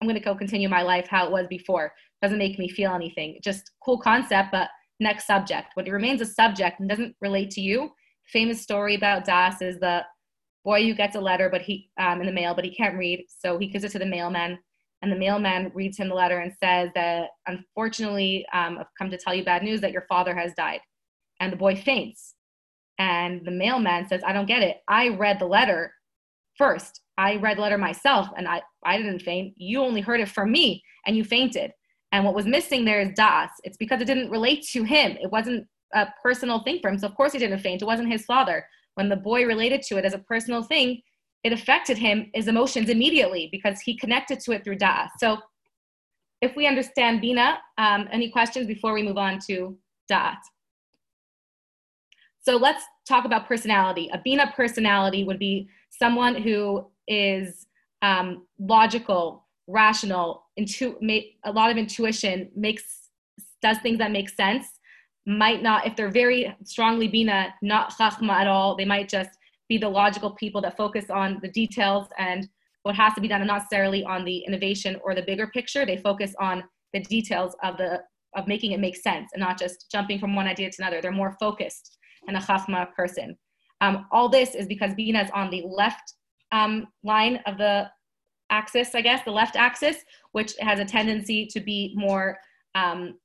I'm 0.00 0.06
going 0.06 0.14
to 0.14 0.24
go 0.24 0.36
continue 0.36 0.68
my 0.68 0.82
life 0.82 1.08
how 1.08 1.26
it 1.26 1.32
was 1.32 1.48
before. 1.48 1.92
Doesn't 2.22 2.38
make 2.38 2.60
me 2.60 2.68
feel 2.68 2.92
anything. 2.92 3.40
Just 3.42 3.72
cool 3.84 3.98
concept, 3.98 4.50
but 4.52 4.68
next 5.00 5.26
subject. 5.26 5.70
When 5.74 5.88
it 5.88 5.90
remains 5.90 6.20
a 6.20 6.26
subject 6.26 6.78
and 6.78 6.88
doesn't 6.88 7.16
relate 7.20 7.50
to 7.56 7.60
you, 7.60 7.90
famous 8.32 8.62
story 8.62 8.94
about 8.94 9.24
Das 9.24 9.60
is 9.62 9.80
the 9.80 10.04
boy 10.64 10.86
who 10.86 10.94
gets 10.94 11.16
a 11.16 11.20
letter, 11.20 11.48
but 11.50 11.62
he 11.62 11.90
um, 11.98 12.20
in 12.20 12.26
the 12.28 12.32
mail, 12.32 12.54
but 12.54 12.64
he 12.64 12.72
can't 12.72 12.96
read, 12.96 13.24
so 13.28 13.58
he 13.58 13.66
gives 13.66 13.82
it 13.82 13.90
to 13.90 13.98
the 13.98 14.06
mailman, 14.06 14.56
and 15.02 15.10
the 15.10 15.16
mailman 15.16 15.72
reads 15.74 15.98
him 15.98 16.08
the 16.08 16.14
letter 16.14 16.38
and 16.38 16.52
says 16.62 16.90
that 16.94 17.30
unfortunately, 17.48 18.46
um, 18.52 18.78
I've 18.78 18.94
come 18.96 19.10
to 19.10 19.18
tell 19.18 19.34
you 19.34 19.44
bad 19.44 19.64
news 19.64 19.80
that 19.80 19.90
your 19.90 20.06
father 20.08 20.36
has 20.36 20.52
died, 20.54 20.82
and 21.40 21.52
the 21.52 21.56
boy 21.56 21.74
faints. 21.74 22.36
And 22.98 23.44
the 23.44 23.50
mailman 23.50 24.08
says, 24.08 24.22
I 24.26 24.32
don't 24.32 24.46
get 24.46 24.62
it. 24.62 24.78
I 24.88 25.08
read 25.08 25.38
the 25.38 25.46
letter 25.46 25.92
first. 26.56 27.00
I 27.16 27.36
read 27.36 27.58
the 27.58 27.62
letter 27.62 27.78
myself 27.78 28.28
and 28.36 28.48
I, 28.48 28.62
I 28.84 28.96
didn't 28.96 29.20
faint. 29.20 29.54
You 29.56 29.80
only 29.80 30.00
heard 30.00 30.20
it 30.20 30.28
from 30.28 30.50
me 30.52 30.82
and 31.06 31.16
you 31.16 31.24
fainted. 31.24 31.72
And 32.12 32.24
what 32.24 32.34
was 32.34 32.46
missing 32.46 32.84
there 32.84 33.00
is 33.00 33.10
Das. 33.14 33.50
It's 33.64 33.76
because 33.76 34.00
it 34.00 34.06
didn't 34.06 34.30
relate 34.30 34.64
to 34.72 34.82
him. 34.82 35.16
It 35.20 35.30
wasn't 35.30 35.66
a 35.94 36.06
personal 36.22 36.60
thing 36.62 36.80
for 36.80 36.90
him. 36.90 36.98
So, 36.98 37.06
of 37.06 37.14
course, 37.14 37.32
he 37.32 37.38
didn't 37.38 37.58
faint. 37.60 37.82
It 37.82 37.86
wasn't 37.86 38.10
his 38.10 38.24
father. 38.24 38.66
When 38.94 39.08
the 39.08 39.16
boy 39.16 39.44
related 39.44 39.82
to 39.82 39.96
it 39.98 40.04
as 40.04 40.14
a 40.14 40.18
personal 40.18 40.62
thing, 40.62 41.02
it 41.44 41.52
affected 41.52 41.98
him, 41.98 42.30
his 42.34 42.48
emotions 42.48 42.88
immediately 42.88 43.48
because 43.52 43.80
he 43.80 43.96
connected 43.96 44.40
to 44.40 44.52
it 44.52 44.64
through 44.64 44.76
Das. 44.76 45.10
So, 45.18 45.38
if 46.40 46.54
we 46.56 46.66
understand 46.66 47.20
Bina, 47.20 47.58
um, 47.78 48.08
any 48.12 48.30
questions 48.30 48.66
before 48.66 48.92
we 48.92 49.02
move 49.02 49.18
on 49.18 49.38
to 49.48 49.76
Da'at? 50.10 50.38
So 52.48 52.56
let's 52.56 52.82
talk 53.06 53.26
about 53.26 53.46
personality. 53.46 54.08
A 54.10 54.22
Bina 54.24 54.50
personality 54.56 55.22
would 55.22 55.38
be 55.38 55.68
someone 55.90 56.34
who 56.34 56.90
is 57.06 57.66
um, 58.00 58.46
logical, 58.58 59.44
rational, 59.66 60.46
intu- 60.56 60.96
a 61.44 61.52
lot 61.52 61.70
of 61.70 61.76
intuition, 61.76 62.48
makes 62.56 63.10
does 63.60 63.76
things 63.80 63.98
that 63.98 64.12
make 64.12 64.30
sense. 64.30 64.66
Might 65.26 65.62
not, 65.62 65.86
if 65.86 65.94
they're 65.94 66.10
very 66.10 66.56
strongly 66.64 67.06
Bina, 67.06 67.52
not 67.60 67.92
Chachma 67.92 68.30
at 68.30 68.46
all, 68.46 68.74
they 68.74 68.86
might 68.86 69.10
just 69.10 69.36
be 69.68 69.76
the 69.76 69.90
logical 69.90 70.30
people 70.30 70.62
that 70.62 70.74
focus 70.74 71.10
on 71.10 71.40
the 71.42 71.50
details 71.50 72.06
and 72.16 72.48
what 72.84 72.94
has 72.94 73.12
to 73.12 73.20
be 73.20 73.28
done 73.28 73.42
and 73.42 73.48
not 73.48 73.58
necessarily 73.58 74.04
on 74.04 74.24
the 74.24 74.38
innovation 74.38 74.96
or 75.04 75.14
the 75.14 75.20
bigger 75.20 75.48
picture. 75.48 75.84
They 75.84 75.98
focus 75.98 76.34
on 76.40 76.64
the 76.94 77.00
details 77.00 77.54
of 77.62 77.76
the 77.76 78.04
of 78.36 78.46
making 78.46 78.72
it 78.72 78.80
make 78.80 78.96
sense 78.96 79.32
and 79.34 79.40
not 79.40 79.58
just 79.58 79.90
jumping 79.90 80.18
from 80.18 80.34
one 80.34 80.46
idea 80.46 80.70
to 80.70 80.76
another. 80.82 81.02
They're 81.02 81.12
more 81.12 81.36
focused 81.38 81.97
and 82.28 82.36
a 82.36 82.40
chachma 82.40 82.94
person. 82.94 83.36
Um, 83.80 84.06
all 84.12 84.28
this 84.28 84.54
is 84.54 84.66
because 84.66 84.94
Bina 84.94 85.22
is 85.22 85.30
on 85.34 85.50
the 85.50 85.64
left 85.66 86.14
um, 86.52 86.86
line 87.02 87.40
of 87.46 87.58
the 87.58 87.90
axis, 88.50 88.94
I 88.94 89.00
guess, 89.00 89.24
the 89.24 89.30
left 89.30 89.56
axis, 89.56 89.96
which 90.32 90.54
has 90.60 90.78
a 90.78 90.84
tendency 90.84 91.46
to 91.46 91.60
be 91.60 91.94
more, 91.96 92.38
um, 92.74 93.18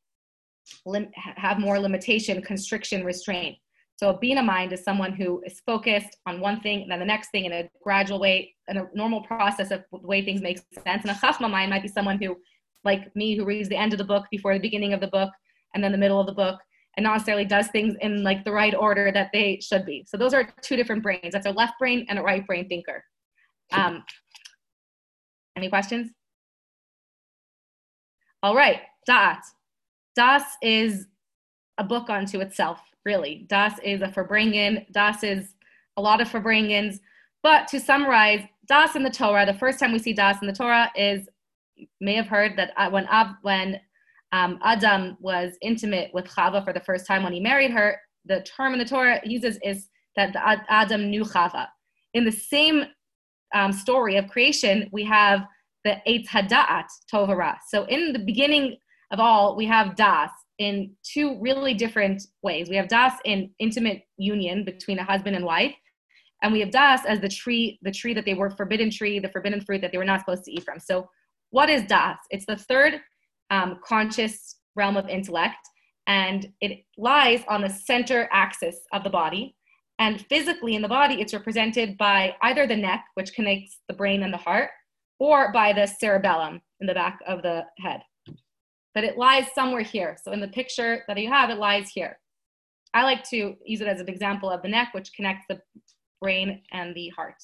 lim- 0.86 1.12
have 1.16 1.60
more 1.60 1.80
limitation, 1.80 2.42
constriction, 2.42 3.04
restraint. 3.04 3.58
So 3.96 4.10
a 4.10 4.18
Bina 4.18 4.42
mind 4.42 4.74
is 4.74 4.84
someone 4.84 5.14
who 5.14 5.42
is 5.46 5.62
focused 5.66 6.18
on 6.26 6.40
one 6.40 6.60
thing 6.62 6.82
and 6.82 6.92
then 6.92 7.00
the 7.00 7.06
next 7.06 7.30
thing 7.30 7.46
in 7.46 7.54
a 7.54 7.70
gradual 7.84 8.20
way, 8.20 8.54
in 8.68 8.78
a 8.78 8.88
normal 8.94 9.22
process 9.22 9.72
of 9.72 9.84
the 9.92 10.00
way 10.00 10.26
things 10.26 10.42
make 10.42 10.60
sense. 10.74 11.04
And 11.04 11.12
a 11.12 11.14
Chachma 11.14 11.50
mind 11.50 11.70
might 11.70 11.84
be 11.84 11.88
someone 11.88 12.22
who, 12.22 12.38
like 12.84 13.16
me, 13.16 13.38
who 13.38 13.46
reads 13.46 13.70
the 13.70 13.78
end 13.78 13.94
of 13.94 14.00
the 14.00 14.04
book 14.04 14.26
before 14.32 14.54
the 14.54 14.60
beginning 14.60 14.94
of 14.94 15.00
the 15.00 15.08
book 15.08 15.32
and 15.74 15.84
then 15.84 15.92
the 15.92 15.98
middle 15.98 16.20
of 16.20 16.26
the 16.26 16.34
book 16.34 16.60
and 16.96 17.04
not 17.04 17.14
necessarily 17.14 17.46
does 17.46 17.68
things 17.68 17.96
in 18.02 18.24
like 18.24 18.44
the 18.46 18.52
right 18.52 18.76
order 18.76 19.12
that 19.12 19.32
they 19.34 19.60
should 19.62 19.86
be. 19.86 20.06
So 20.08 20.18
those 20.18 20.34
are 20.34 20.54
two 20.62 20.76
different 20.76 21.04
brains. 21.04 21.32
That's 21.32 21.48
a 21.48 21.52
left 21.52 21.80
brain 21.80 22.06
and 22.10 22.20
a 22.20 22.22
right 22.22 22.46
brain 22.46 22.68
thinker. 22.68 23.04
Um, 23.72 24.04
any 25.56 25.70
questions? 25.70 26.12
All 28.42 28.56
right, 28.56 28.82
Da'at. 29.10 29.40
Das 30.16 30.44
is 30.62 31.08
a 31.78 31.84
book 31.84 32.10
unto 32.10 32.40
itself, 32.42 32.82
really. 33.06 33.46
Das 33.50 33.80
is 33.84 34.02
a 34.02 34.08
Farbrengen. 34.08 34.86
Das 34.92 35.24
is 35.24 35.56
a 35.98 36.02
lot 36.02 36.22
of 36.22 36.30
Farbrengens. 36.30 37.00
But 37.42 37.68
to 37.70 37.80
summarize, 37.80 38.42
Das 38.68 38.96
in 38.96 39.04
the 39.04 39.10
Torah, 39.10 39.46
the 39.46 39.54
first 39.54 39.80
time 39.80 39.92
we 39.92 40.00
see 40.00 40.14
Das 40.14 40.42
in 40.42 40.48
the 40.48 40.54
Torah 40.54 40.92
is, 40.96 41.28
may 42.00 42.16
have 42.16 42.28
heard 42.28 42.56
that 42.58 42.72
uh, 42.78 42.90
when, 42.90 43.06
Ab, 43.08 43.36
when 43.42 43.80
um, 44.34 44.60
Adam 44.64 45.16
was 45.20 45.54
intimate 45.62 46.10
with 46.12 46.26
Chava 46.26 46.66
for 46.66 46.74
the 46.74 46.80
first 46.80 47.06
time 47.06 47.22
when 47.24 47.34
he 47.34 47.40
married 47.40 47.72
her, 47.72 48.00
the 48.26 48.42
term 48.42 48.74
in 48.74 48.80
the 48.80 48.86
Torah 48.86 49.22
uses 49.24 49.60
is 49.64 49.90
that 50.16 50.36
Adam 50.70 51.10
knew 51.10 51.24
Chava. 51.24 51.68
In 52.16 52.26
the 52.26 52.32
same 52.32 52.86
um, 53.54 53.72
story 53.72 54.18
of 54.18 54.28
creation, 54.28 54.90
we 54.92 55.04
have 55.04 55.46
the 55.86 55.98
Eitz 56.08 56.28
Hada'at 56.28 56.86
Tovara. 57.14 57.58
So 57.68 57.86
in 57.86 58.12
the 58.12 58.20
beginning 58.20 58.78
of 59.12 59.20
all, 59.20 59.56
we 59.56 59.68
have 59.68 59.96
Das 59.96 60.32
in 60.58 60.96
two 61.04 61.38
really 61.40 61.76
different 61.76 62.24
ways. 62.42 62.70
We 62.70 62.76
have 62.76 62.88
Das 62.88 63.14
in 63.26 63.52
intimate 63.60 64.02
union 64.18 64.66
between 64.66 64.98
a 64.98 65.04
husband 65.04 65.36
and 65.36 65.46
wife, 65.46 65.76
and 66.42 66.52
we 66.52 66.60
have 66.62 66.72
Das 66.72 67.06
as 67.06 67.20
the 67.20 67.30
tree, 67.30 67.78
the 67.84 67.92
tree 67.92 68.16
that 68.16 68.26
they 68.26 68.34
were 68.34 68.50
forbidden 68.50 68.90
tree, 68.90 69.20
the 69.20 69.30
forbidden 69.30 69.62
fruit 69.62 69.82
that 69.82 69.92
they 69.92 70.00
were 70.00 70.06
not 70.06 70.22
supposed 70.22 70.44
to 70.46 70.52
eat 70.52 70.64
from. 70.64 70.80
So 70.80 71.08
what 71.52 71.70
is 71.70 71.84
Das? 71.84 72.18
It's 72.32 72.48
the 72.48 72.56
third 72.56 73.00
um, 73.50 73.80
conscious 73.86 74.58
realm 74.76 74.98
of 74.98 75.08
intellect, 75.08 75.58
and 76.08 76.52
it 76.62 76.84
lies 76.98 77.44
on 77.48 77.62
the 77.62 77.70
center 77.70 78.30
axis 78.32 78.78
of 78.92 79.04
the 79.04 79.10
body. 79.10 79.56
And 80.00 80.26
physically 80.28 80.76
in 80.76 80.82
the 80.82 80.88
body, 80.88 81.22
it's 81.22 81.34
represented 81.34 81.98
by 81.98 82.36
either 82.42 82.66
the 82.66 82.76
neck, 82.76 83.06
which 83.14 83.34
connects 83.34 83.80
the 83.88 83.94
brain 83.94 84.24
and 84.24 84.34
the 84.34 84.38
heart, 84.38 84.72
or 85.20 85.54
by 85.54 85.72
the 85.72 85.86
cerebellum 85.86 86.62
in 86.82 86.88
the 86.88 86.94
back 86.94 87.20
of 87.28 87.42
the 87.42 87.64
head. 87.80 88.02
But 88.96 89.04
it 89.04 89.18
lies 89.18 89.46
somewhere 89.56 89.82
here. 89.82 90.18
So 90.24 90.32
in 90.32 90.42
the 90.42 90.48
picture 90.48 91.04
that 91.08 91.18
you 91.18 91.30
have, 91.30 91.50
it 91.50 91.58
lies 91.58 91.90
here. 91.90 92.20
I 92.94 93.04
like 93.04 93.24
to 93.30 93.56
use 93.66 93.82
it 93.82 93.88
as 93.88 94.00
an 94.02 94.10
example 94.10 94.50
of 94.50 94.62
the 94.62 94.68
neck, 94.68 94.90
which 94.94 95.14
connects 95.14 95.46
the 95.48 95.62
brain 96.22 96.62
and 96.72 96.94
the 96.96 97.10
heart. 97.10 97.42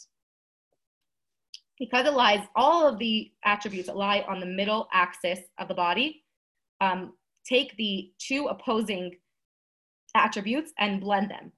Because 1.80 2.06
it 2.06 2.14
lies, 2.14 2.46
all 2.56 2.88
of 2.88 3.00
the 3.00 3.32
attributes 3.46 3.88
that 3.88 3.96
lie 3.96 4.26
on 4.28 4.40
the 4.40 4.46
middle 4.46 4.88
axis 4.92 5.40
of 5.58 5.70
the 5.70 5.74
body 5.74 6.24
um, 6.82 7.14
take 7.46 7.76
the 7.78 8.12
two 8.20 8.48
opposing 8.48 9.16
attributes 10.16 10.74
and 10.78 11.00
blend 11.00 11.32
them 11.32 11.52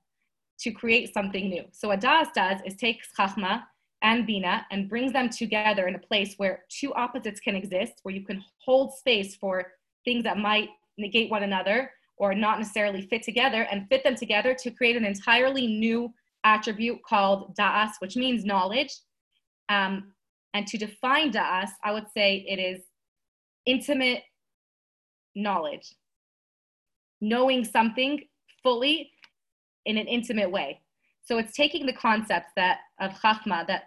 to 0.60 0.72
create 0.72 1.14
something 1.14 1.50
new. 1.50 1.64
So 1.72 1.88
what 1.88 2.02
Das 2.02 2.28
does 2.36 2.60
is 2.66 2.76
takes 2.76 3.08
Chachma 3.18 3.64
and 4.04 4.26
Bina 4.26 4.66
and 4.72 4.90
brings 4.90 5.14
them 5.14 5.30
together 5.30 5.88
in 5.88 5.96
a 5.96 6.00
place 6.00 6.36
where 6.38 6.64
two 6.70 6.94
opposites 6.94 7.40
can 7.40 7.56
exist, 7.56 7.94
where 8.04 8.14
you 8.14 8.24
can 8.24 8.44
hold 8.64 8.94
space 8.94 9.36
for 9.36 9.74
things 10.06 10.24
that 10.24 10.38
might 10.38 10.70
negate 10.98 11.30
one 11.30 11.44
another 11.44 11.92
or 12.18 12.36
not 12.36 12.60
necessarily 12.60 13.02
fit 13.02 13.24
together 13.24 13.64
and 13.72 13.88
fit 13.90 14.04
them 14.04 14.16
together 14.16 14.54
to 14.54 14.70
create 14.70 14.96
an 14.96 15.06
entirely 15.06 15.66
new 15.66 16.14
attribute 16.44 17.02
called 17.04 17.56
Da'as, 17.56 17.92
which 18.00 18.16
means 18.16 18.46
knowledge. 18.46 18.92
Um, 19.72 20.14
and 20.54 20.68
to 20.68 20.78
define 20.78 21.32
Da'as, 21.32 21.70
I 21.84 21.94
would 21.94 22.08
say 22.14 22.46
it 22.48 22.60
is 22.60 22.84
intimate 23.66 24.24
knowledge, 25.34 25.96
knowing 27.22 27.64
something 27.64 28.22
fully 28.62 29.12
in 29.86 29.98
an 29.98 30.08
intimate 30.08 30.52
way. 30.52 30.82
So 31.24 31.38
it's 31.38 31.56
taking 31.56 31.86
the 31.86 31.94
concepts 31.94 32.52
that 32.58 32.80
of 33.00 33.12
Chachma, 33.22 33.66
that 33.68 33.84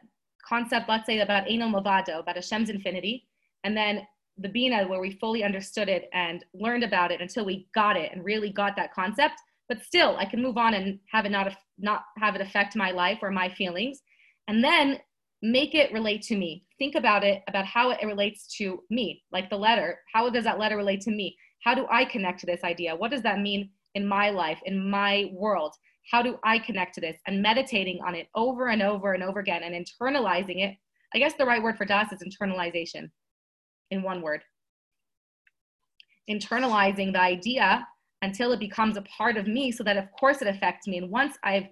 concept, 0.48 0.88
let's 0.88 1.06
say 1.06 1.18
about 1.20 1.50
Ein 1.50 1.60
Mavado, 1.60 2.20
about 2.20 2.36
Hashem's 2.36 2.70
infinity, 2.70 3.26
and 3.64 3.76
then 3.76 4.06
the 4.38 4.48
Bina, 4.48 4.86
where 4.88 5.00
we 5.00 5.18
fully 5.20 5.44
understood 5.44 5.88
it 5.88 6.08
and 6.12 6.44
learned 6.54 6.82
about 6.82 7.12
it 7.12 7.20
until 7.20 7.44
we 7.44 7.68
got 7.74 7.96
it 7.96 8.10
and 8.12 8.24
really 8.24 8.50
got 8.50 8.74
that 8.76 8.92
concept. 8.92 9.34
But 9.68 9.82
still, 9.82 10.16
I 10.18 10.24
can 10.24 10.42
move 10.42 10.56
on 10.56 10.74
and 10.74 10.98
have 11.12 11.26
it 11.26 11.30
not 11.30 11.54
not 11.78 12.04
have 12.18 12.34
it 12.34 12.40
affect 12.40 12.74
my 12.74 12.90
life 12.90 13.18
or 13.22 13.30
my 13.30 13.48
feelings, 13.48 14.00
and 14.48 14.62
then 14.62 14.98
make 15.44 15.74
it 15.74 15.92
relate 15.92 16.22
to 16.22 16.36
me. 16.36 16.64
Think 16.78 16.94
about 16.94 17.22
it 17.22 17.42
about 17.48 17.66
how 17.66 17.90
it 17.90 18.02
relates 18.02 18.46
to 18.56 18.82
me, 18.88 19.22
like 19.30 19.50
the 19.50 19.56
letter. 19.56 19.98
How 20.12 20.30
does 20.30 20.44
that 20.44 20.58
letter 20.58 20.78
relate 20.78 21.02
to 21.02 21.10
me? 21.10 21.36
How 21.62 21.74
do 21.74 21.86
I 21.90 22.06
connect 22.06 22.40
to 22.40 22.46
this 22.46 22.64
idea? 22.64 22.96
What 22.96 23.10
does 23.10 23.22
that 23.22 23.40
mean 23.40 23.68
in 23.94 24.06
my 24.06 24.30
life, 24.30 24.58
in 24.64 24.90
my 24.90 25.30
world? 25.34 25.74
How 26.10 26.22
do 26.22 26.38
I 26.44 26.58
connect 26.58 26.94
to 26.94 27.02
this? 27.02 27.18
And 27.26 27.42
meditating 27.42 28.00
on 28.06 28.14
it 28.14 28.28
over 28.34 28.68
and 28.68 28.80
over 28.80 29.12
and 29.12 29.22
over 29.22 29.40
again 29.40 29.62
and 29.62 29.74
internalizing 29.74 30.64
it. 30.64 30.76
I 31.14 31.18
guess 31.18 31.34
the 31.34 31.46
right 31.46 31.62
word 31.62 31.76
for 31.76 31.84
Das 31.84 32.10
is 32.10 32.22
internalization 32.22 33.10
in 33.90 34.02
one 34.02 34.22
word. 34.22 34.40
Internalizing 36.28 37.12
the 37.12 37.20
idea 37.20 37.86
until 38.22 38.52
it 38.52 38.60
becomes 38.60 38.96
a 38.96 39.02
part 39.02 39.36
of 39.36 39.46
me 39.46 39.70
so 39.70 39.84
that, 39.84 39.98
of 39.98 40.06
course, 40.18 40.40
it 40.40 40.48
affects 40.48 40.86
me. 40.86 40.96
And 40.96 41.10
once 41.10 41.36
I've 41.44 41.66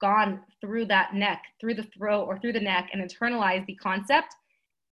gone 0.00 0.40
through 0.60 0.86
that 0.86 1.14
neck, 1.14 1.42
through 1.60 1.74
the 1.74 1.84
throat, 1.96 2.24
or 2.24 2.38
through 2.38 2.52
the 2.52 2.60
neck 2.60 2.90
and 2.92 3.02
internalized 3.02 3.66
the 3.66 3.74
concept, 3.76 4.34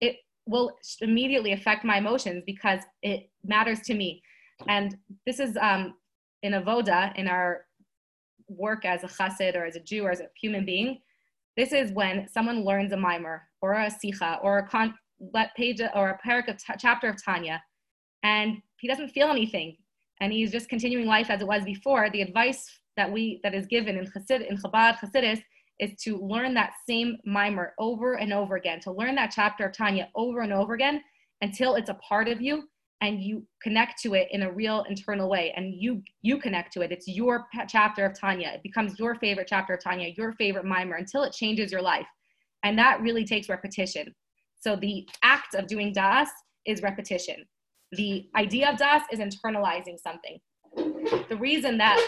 it 0.00 0.16
will 0.46 0.76
immediately 1.00 1.52
affect 1.52 1.84
my 1.84 1.98
emotions 1.98 2.42
because 2.46 2.80
it 3.02 3.30
matters 3.44 3.80
to 3.80 3.94
me. 3.94 4.22
And 4.66 4.96
this 5.26 5.40
is 5.40 5.56
um, 5.60 5.94
in 6.42 6.52
Avoda, 6.52 7.16
in 7.16 7.28
our 7.28 7.66
work 8.48 8.84
as 8.84 9.04
a 9.04 9.08
chassid 9.08 9.54
or 9.54 9.64
as 9.64 9.76
a 9.76 9.80
Jew 9.80 10.04
or 10.04 10.10
as 10.10 10.20
a 10.20 10.28
human 10.40 10.64
being, 10.64 11.00
this 11.56 11.72
is 11.72 11.92
when 11.92 12.28
someone 12.28 12.64
learns 12.64 12.92
a 12.92 12.96
mimer 12.96 13.42
or 13.60 13.72
a 13.72 13.90
sicha 13.90 14.42
or 14.42 14.58
a 14.58 14.68
con- 14.68 14.94
page 15.56 15.80
or 15.94 16.10
a 16.10 16.18
parak 16.26 16.48
of 16.48 16.56
t- 16.56 16.72
chapter 16.78 17.08
of 17.08 17.22
Tanya, 17.22 17.60
and 18.22 18.58
he 18.78 18.86
doesn't 18.86 19.08
feel 19.08 19.28
anything, 19.28 19.76
and 20.20 20.32
he's 20.32 20.52
just 20.52 20.68
continuing 20.68 21.06
life 21.06 21.30
as 21.30 21.40
it 21.40 21.46
was 21.46 21.64
before. 21.64 22.10
The 22.10 22.22
advice 22.22 22.77
that 22.98 23.10
we 23.10 23.40
that 23.42 23.54
is 23.54 23.66
given 23.66 23.96
in 23.96 24.04
Chassid 24.04 24.46
in 24.46 24.58
Chabad 24.58 24.98
Chassidus 24.98 25.40
is 25.80 25.92
to 26.02 26.18
learn 26.18 26.54
that 26.54 26.72
same 26.88 27.16
mimer 27.24 27.72
over 27.78 28.14
and 28.14 28.32
over 28.32 28.56
again, 28.56 28.80
to 28.80 28.92
learn 28.92 29.14
that 29.14 29.32
chapter 29.34 29.66
of 29.66 29.72
Tanya 29.72 30.08
over 30.14 30.40
and 30.40 30.52
over 30.52 30.74
again 30.74 31.00
until 31.40 31.76
it's 31.76 31.88
a 31.88 31.94
part 31.94 32.28
of 32.28 32.40
you 32.40 32.64
and 33.00 33.22
you 33.22 33.46
connect 33.62 34.00
to 34.02 34.14
it 34.14 34.28
in 34.32 34.42
a 34.42 34.52
real 34.52 34.84
internal 34.88 35.28
way 35.28 35.52
and 35.56 35.74
you 35.74 36.02
you 36.22 36.38
connect 36.38 36.72
to 36.72 36.80
it. 36.80 36.90
It's 36.90 37.06
your 37.06 37.46
chapter 37.68 38.04
of 38.04 38.18
tanya. 38.18 38.48
It 38.54 38.62
becomes 38.62 38.98
your 38.98 39.14
favorite 39.16 39.46
chapter 39.48 39.74
of 39.74 39.82
tanya 39.82 40.08
your 40.16 40.32
favorite 40.32 40.64
mimer 40.64 40.96
until 40.96 41.22
it 41.22 41.32
changes 41.32 41.70
your 41.70 41.82
life. 41.82 42.06
And 42.64 42.76
that 42.78 43.00
really 43.00 43.24
takes 43.24 43.48
repetition. 43.48 44.14
So 44.60 44.74
the 44.74 45.08
act 45.22 45.54
of 45.54 45.68
doing 45.68 45.92
das 45.92 46.28
is 46.66 46.82
repetition. 46.82 47.46
The 47.92 48.28
idea 48.36 48.70
of 48.72 48.78
das 48.78 49.02
is 49.12 49.20
internalizing 49.20 49.98
something. 50.00 50.38
The 51.28 51.36
reason 51.38 51.78
that 51.78 52.04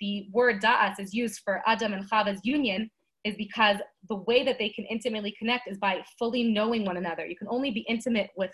the 0.00 0.28
word 0.32 0.60
da'as 0.62 0.98
is 0.98 1.14
used 1.14 1.40
for 1.44 1.62
adam 1.66 1.92
and 1.92 2.08
chava's 2.08 2.40
union 2.44 2.90
is 3.24 3.36
because 3.36 3.76
the 4.08 4.16
way 4.16 4.44
that 4.44 4.58
they 4.58 4.68
can 4.68 4.84
intimately 4.86 5.34
connect 5.38 5.68
is 5.68 5.78
by 5.78 6.02
fully 6.18 6.42
knowing 6.42 6.84
one 6.84 6.96
another 6.96 7.26
you 7.26 7.36
can 7.36 7.48
only 7.50 7.70
be 7.70 7.80
intimate 7.88 8.30
with 8.36 8.52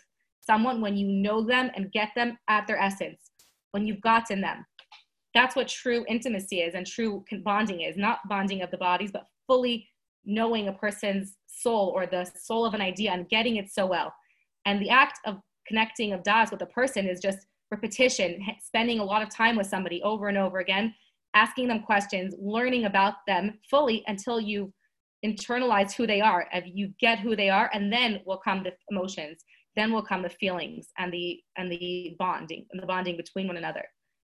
someone 0.49 0.81
when 0.81 0.97
you 0.97 1.07
know 1.07 1.45
them 1.45 1.71
and 1.77 1.93
get 1.93 2.09
them 2.17 2.39
at 2.49 2.67
their 2.67 2.79
essence, 2.79 3.31
when 3.73 3.87
you've 3.87 4.01
gotten 4.01 4.41
them. 4.41 4.65
That's 5.35 5.55
what 5.55 5.69
true 5.69 6.05
intimacy 6.09 6.61
is 6.61 6.75
and 6.75 6.87
true 6.87 7.25
bonding 7.45 7.83
is 7.83 7.97
not 7.97 8.21
bonding 8.29 8.63
of 8.63 8.71
the 8.71 8.79
bodies, 8.79 9.11
but 9.13 9.27
fully 9.47 9.87
knowing 10.25 10.69
a 10.69 10.73
person's 10.73 11.37
soul 11.47 11.93
or 11.95 12.07
the 12.07 12.25
soul 12.41 12.65
of 12.65 12.75
an 12.75 12.81
idea 12.81 13.13
and 13.13 13.29
getting 13.29 13.57
it 13.57 13.71
so 13.71 13.87
well. 13.87 14.13
And 14.65 14.81
the 14.81 14.91
act 14.91 15.21
of 15.27 15.37
connecting 15.67 16.13
of 16.15 16.23
das 16.23 16.51
with 16.51 16.63
a 16.63 16.67
person 16.67 17.07
is 17.07 17.21
just 17.21 17.47
repetition, 17.71 18.41
spending 18.63 19.01
a 19.01 19.05
lot 19.05 19.23
of 19.23 19.29
time 19.29 19.55
with 19.55 19.67
somebody 19.67 20.03
over 20.03 20.29
and 20.29 20.39
over 20.39 20.59
again, 20.59 20.95
asking 21.39 21.69
them 21.69 21.83
questions, 21.83 22.35
learning 22.57 22.85
about 22.85 23.15
them 23.27 23.45
fully 23.71 24.03
until 24.09 24.41
you 24.41 24.73
internalize 25.25 25.93
who 25.93 26.05
they 26.07 26.21
are, 26.21 26.43
if 26.53 26.65
you 26.79 26.93
get 27.01 27.19
who 27.21 27.37
they 27.37 27.51
are, 27.59 27.71
and 27.73 27.93
then 27.93 28.21
will 28.27 28.41
come 28.49 28.63
the 28.63 28.73
emotions, 28.91 29.37
then 29.77 29.93
will 29.93 30.07
come 30.11 30.23
the 30.23 30.37
feelings 30.43 30.89
and 30.99 31.13
the 31.13 31.27
and 31.57 31.71
the 31.71 32.17
bonding 32.19 32.65
and 32.71 32.83
the 32.83 32.87
bonding 32.87 33.17
between 33.17 33.47
one 33.47 33.57
another. 33.57 33.85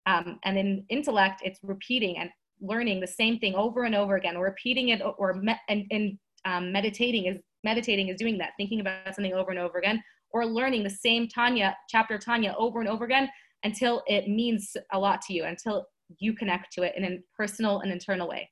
Um, 0.05 0.39
and 0.45 0.57
in 0.57 0.85
intellect, 0.89 1.41
it's 1.43 1.59
repeating 1.63 2.17
and 2.17 2.29
learning 2.61 2.99
the 2.99 3.13
same 3.21 3.39
thing 3.39 3.55
over 3.55 3.83
and 3.87 3.95
over 3.95 4.15
again, 4.17 4.35
or 4.37 4.45
repeating 4.45 4.89
it, 4.89 5.01
or 5.21 5.33
me- 5.33 5.65
and, 5.69 5.85
and 5.95 6.17
um, 6.45 6.71
meditating 6.71 7.25
is 7.25 7.37
meditating 7.63 8.07
is 8.09 8.17
doing 8.23 8.37
that, 8.37 8.51
thinking 8.57 8.81
about 8.81 9.15
something 9.15 9.33
over 9.33 9.51
and 9.51 9.59
over 9.59 9.77
again, 9.79 10.01
or 10.31 10.45
learning 10.45 10.83
the 10.83 10.97
same 11.05 11.27
Tanya 11.27 11.75
chapter 11.89 12.17
Tanya 12.17 12.55
over 12.57 12.79
and 12.81 12.89
over 12.93 13.05
again 13.05 13.27
until 13.63 14.03
it 14.07 14.27
means 14.27 14.63
a 14.93 14.99
lot 14.99 15.21
to 15.23 15.33
you, 15.33 15.43
until 15.45 15.85
you 16.17 16.33
connect 16.33 16.73
to 16.73 16.83
it 16.83 16.93
in 16.95 17.05
a 17.05 17.19
personal 17.35 17.81
and 17.81 17.91
internal 17.91 18.27
way. 18.27 18.49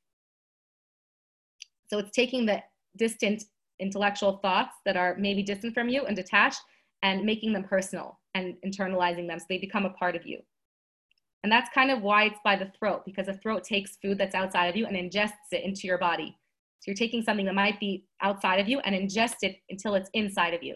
So 1.87 1.97
it's 1.99 2.11
taking 2.11 2.45
the 2.45 2.61
distant 2.97 3.43
intellectual 3.79 4.37
thoughts 4.37 4.75
that 4.85 4.97
are 4.97 5.15
maybe 5.17 5.43
distant 5.43 5.73
from 5.73 5.89
you 5.89 6.05
and 6.05 6.15
detached 6.15 6.59
and 7.03 7.23
making 7.23 7.53
them 7.53 7.63
personal 7.63 8.19
and 8.35 8.55
internalizing 8.65 9.27
them 9.27 9.39
so 9.39 9.45
they 9.49 9.57
become 9.57 9.85
a 9.85 9.91
part 9.91 10.15
of 10.15 10.25
you. 10.25 10.39
And 11.43 11.51
that's 11.51 11.69
kind 11.73 11.91
of 11.91 12.01
why 12.01 12.25
it's 12.25 12.39
by 12.43 12.55
the 12.55 12.71
throat, 12.77 13.03
because 13.05 13.27
the 13.27 13.37
throat 13.37 13.63
takes 13.63 13.97
food 14.01 14.17
that's 14.17 14.35
outside 14.35 14.67
of 14.67 14.75
you 14.75 14.85
and 14.85 14.95
ingests 14.95 15.51
it 15.51 15.63
into 15.63 15.87
your 15.87 15.97
body. 15.97 16.37
So 16.79 16.91
you're 16.91 16.95
taking 16.95 17.21
something 17.21 17.45
that 17.45 17.55
might 17.55 17.79
be 17.79 18.05
outside 18.21 18.59
of 18.59 18.67
you 18.67 18.79
and 18.79 18.95
ingest 18.95 19.37
it 19.43 19.57
until 19.69 19.95
it's 19.95 20.09
inside 20.13 20.53
of 20.53 20.63
you. 20.63 20.75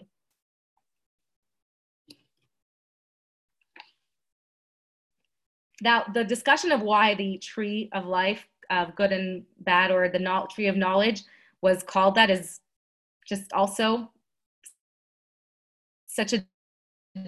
Now, 5.82 6.04
the 6.14 6.22
discussion 6.22 6.70
of 6.70 6.80
why 6.80 7.14
the 7.14 7.38
tree 7.38 7.90
of 7.92 8.06
life, 8.06 8.46
of 8.70 8.94
good 8.94 9.10
and 9.10 9.42
bad, 9.60 9.90
or 9.90 10.08
the 10.08 10.46
tree 10.48 10.68
of 10.68 10.76
knowledge 10.76 11.22
was 11.60 11.82
called 11.82 12.14
that 12.14 12.30
is 12.30 12.60
just 13.26 13.52
also 13.52 14.10
such 16.06 16.32
a 16.32 16.44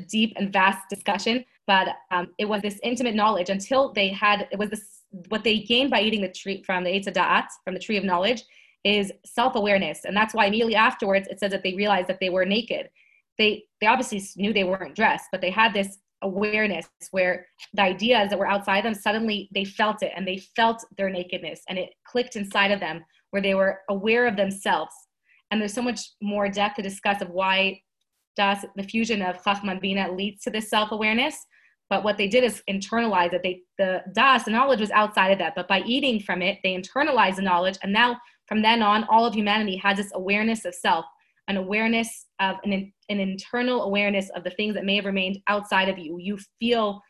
deep 0.09 0.35
and 0.37 0.53
vast 0.53 0.89
discussion. 0.89 1.45
But 1.67 1.89
um, 2.13 2.29
it 2.39 2.45
was 2.45 2.63
this 2.63 2.79
intimate 2.85 3.17
knowledge 3.17 3.51
until 3.51 3.93
they 3.93 4.09
had, 4.09 4.47
it 4.53 4.59
was 4.59 4.71
this, 4.71 5.01
what 5.29 5.43
they 5.43 5.59
gained 5.59 5.91
by 5.91 6.03
eating 6.03 6.21
the 6.21 6.29
tree 6.29 6.63
from 6.63 6.85
the 6.85 6.91
Eitz 6.91 7.07
Da'at, 7.07 7.47
from 7.65 7.75
the 7.75 7.81
tree 7.81 7.97
of 7.97 8.05
knowledge, 8.05 8.45
is 8.85 9.13
self-awareness. 9.25 10.05
And 10.05 10.17
that's 10.17 10.35
why 10.35 10.47
immediately 10.47 10.77
afterwards 10.77 11.27
it 11.29 11.41
says 11.41 11.51
that 11.51 11.65
they 11.65 11.75
realized 11.75 12.07
that 12.09 12.21
they 12.21 12.31
were 12.31 12.45
naked. 12.45 12.89
They, 13.37 13.65
they 13.81 13.89
obviously 13.89 14.23
knew 14.37 14.53
they 14.53 14.63
weren't 14.63 14.95
dressed, 14.95 15.27
but 15.33 15.41
they 15.41 15.51
had 15.51 15.75
this 15.75 15.99
awareness 16.25 16.89
where 17.13 17.47
the 17.75 17.83
ideas 17.83 18.31
that 18.31 18.39
were 18.39 18.49
outside 18.49 18.85
them 18.85 18.95
suddenly 18.95 19.49
they 19.55 19.65
felt 19.65 20.03
it 20.03 20.13
and 20.17 20.27
they 20.27 20.39
felt 20.57 20.85
their 20.97 21.11
nakedness 21.11 21.61
and 21.69 21.79
it 21.79 21.91
clicked 22.07 22.35
inside 22.35 22.73
of 22.73 22.81
them 22.81 23.05
where 23.31 23.43
they 23.43 23.55
were 23.55 23.81
aware 23.89 24.27
of 24.27 24.37
themselves. 24.37 24.95
And 25.51 25.61
there's 25.61 25.75
so 25.75 25.83
much 25.83 26.01
more 26.23 26.49
depth 26.49 26.77
to 26.77 26.83
discuss 26.83 27.21
of 27.23 27.31
why 27.31 27.81
das 28.37 28.65
the 28.77 28.83
fusion 28.83 29.23
of 29.23 29.43
chachma 29.43 29.81
bina 29.81 30.11
leads 30.11 30.43
to 30.43 30.51
this 30.51 30.69
self-awareness 30.69 31.37
but 31.91 32.03
what 32.03 32.17
they 32.17 32.27
did 32.27 32.43
is 32.43 32.63
internalize 32.69 33.33
it. 33.33 33.43
They 33.43 33.63
the 33.79 34.03
das 34.15 34.45
the 34.45 34.51
knowledge 34.51 34.81
was 34.81 34.91
outside 34.91 35.31
of 35.31 35.39
that 35.39 35.55
but 35.55 35.69
by 35.69 35.83
eating 35.83 36.19
from 36.21 36.43
it 36.43 36.59
they 36.65 36.75
internalized 36.75 37.37
the 37.37 37.43
knowledge 37.43 37.79
and 37.83 37.93
now 37.93 38.19
from 38.47 38.63
then 38.63 38.83
on 38.83 39.05
all 39.05 39.25
of 39.25 39.35
humanity 39.35 39.77
has 39.77 39.99
this 39.99 40.11
awareness 40.15 40.65
of 40.65 40.75
self 40.75 41.05
an 41.49 41.57
awareness 41.57 42.27
of 42.41 42.57
an, 42.65 42.93
an 43.09 43.21
internal 43.21 43.83
awareness 43.83 44.31
of 44.31 44.45
the 44.45 44.51
things 44.51 44.75
that 44.75 44.85
may 44.85 44.97
have 44.97 45.05
remained 45.05 45.39
outside 45.49 45.89
of 45.89 45.99
you. 45.99 46.19
You 46.19 46.39
feel 46.59 47.01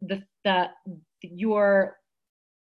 the, 0.00 0.22
the 0.44 0.68
your 1.22 1.98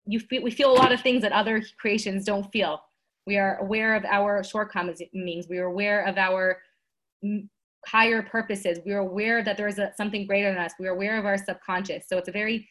you 0.06 0.20
feel 0.20 0.44
we 0.44 0.52
feel 0.52 0.72
a 0.72 0.76
lot 0.76 0.92
of 0.92 1.02
things 1.02 1.22
that 1.22 1.32
other 1.32 1.64
creations 1.80 2.26
don't 2.26 2.52
feel. 2.52 2.82
We 3.26 3.38
are 3.38 3.58
aware 3.60 3.96
of 3.96 4.04
our 4.06 4.44
shortcomings. 4.44 5.48
We 5.50 5.58
are 5.60 5.66
aware 5.66 6.06
of 6.06 6.18
our 6.18 6.60
higher 7.86 8.22
purposes. 8.22 8.80
We 8.86 8.92
are 8.94 9.00
aware 9.00 9.44
that 9.44 9.58
there 9.58 9.68
is 9.68 9.80
a, 9.80 9.94
something 9.96 10.28
greater 10.28 10.50
than 10.50 10.62
us. 10.62 10.74
We 10.80 10.88
are 10.88 10.94
aware 10.94 11.18
of 11.18 11.26
our 11.26 11.38
subconscious. 11.38 12.06
So 12.08 12.18
it's 12.18 12.30
a 12.30 12.34
very 12.34 12.68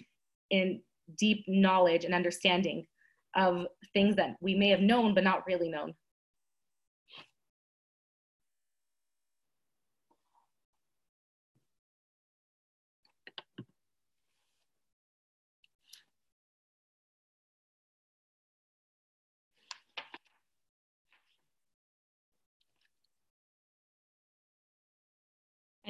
in 0.50 0.80
deep 1.18 1.44
knowledge 1.48 2.04
and 2.04 2.14
understanding 2.14 2.86
of 3.34 3.66
things 3.94 4.14
that 4.16 4.36
we 4.40 4.54
may 4.54 4.68
have 4.68 4.80
known 4.80 5.14
but 5.14 5.24
not 5.24 5.46
really 5.46 5.70
known. 5.70 5.94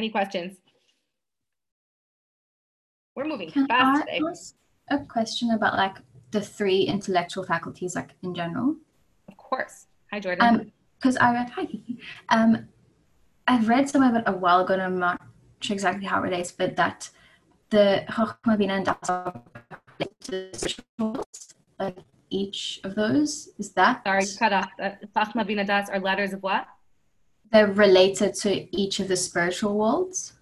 Any 0.02 0.10
questions? 0.10 0.56
We're 3.14 3.24
moving 3.24 3.52
Can 3.52 3.68
fast 3.68 4.02
I 4.02 4.16
today. 4.16 4.20
ask 4.28 4.54
a 4.90 4.98
question 4.98 5.52
about 5.52 5.74
like 5.76 5.98
the 6.32 6.40
three 6.40 6.82
intellectual 6.82 7.44
faculties, 7.44 7.94
like 7.94 8.10
in 8.24 8.34
general? 8.34 8.74
Of 9.28 9.36
course. 9.36 9.86
Hi, 10.10 10.18
Jordan. 10.18 10.44
Um, 10.44 10.72
because 10.98 11.16
I 11.18 11.32
read 11.32 11.50
hi, 11.54 11.68
Um, 12.30 12.66
I've 13.46 13.68
read 13.68 13.88
somewhere 13.88 14.10
about 14.10 14.28
a 14.28 14.36
while 14.36 14.62
ago, 14.64 14.72
and 14.72 14.82
I'm 14.82 14.98
not 14.98 15.22
sure 15.60 15.74
exactly 15.74 16.04
how 16.04 16.18
it 16.18 16.22
relates, 16.22 16.50
but 16.50 16.74
that 16.74 17.08
the 17.70 18.04
Chochmah, 18.10 18.58
Bina, 18.58 18.74
and 18.74 18.86
Das 18.86 19.08
are 19.08 19.40
like 21.78 21.98
each 22.28 22.80
of 22.82 22.96
those. 22.96 23.50
Is 23.56 23.70
that 23.74 24.02
Sorry, 24.04 24.24
cut 24.36 24.52
off. 24.52 24.68
Chochmah, 25.14 25.46
Bina, 25.46 25.64
Das 25.64 25.88
are 25.90 26.00
letters 26.00 26.32
of 26.32 26.42
what? 26.42 26.66
They're 27.52 27.70
related 27.70 28.34
to 28.36 28.76
each 28.76 28.98
of 28.98 29.08
the 29.08 29.16
spiritual 29.16 29.76
worlds? 29.76 30.32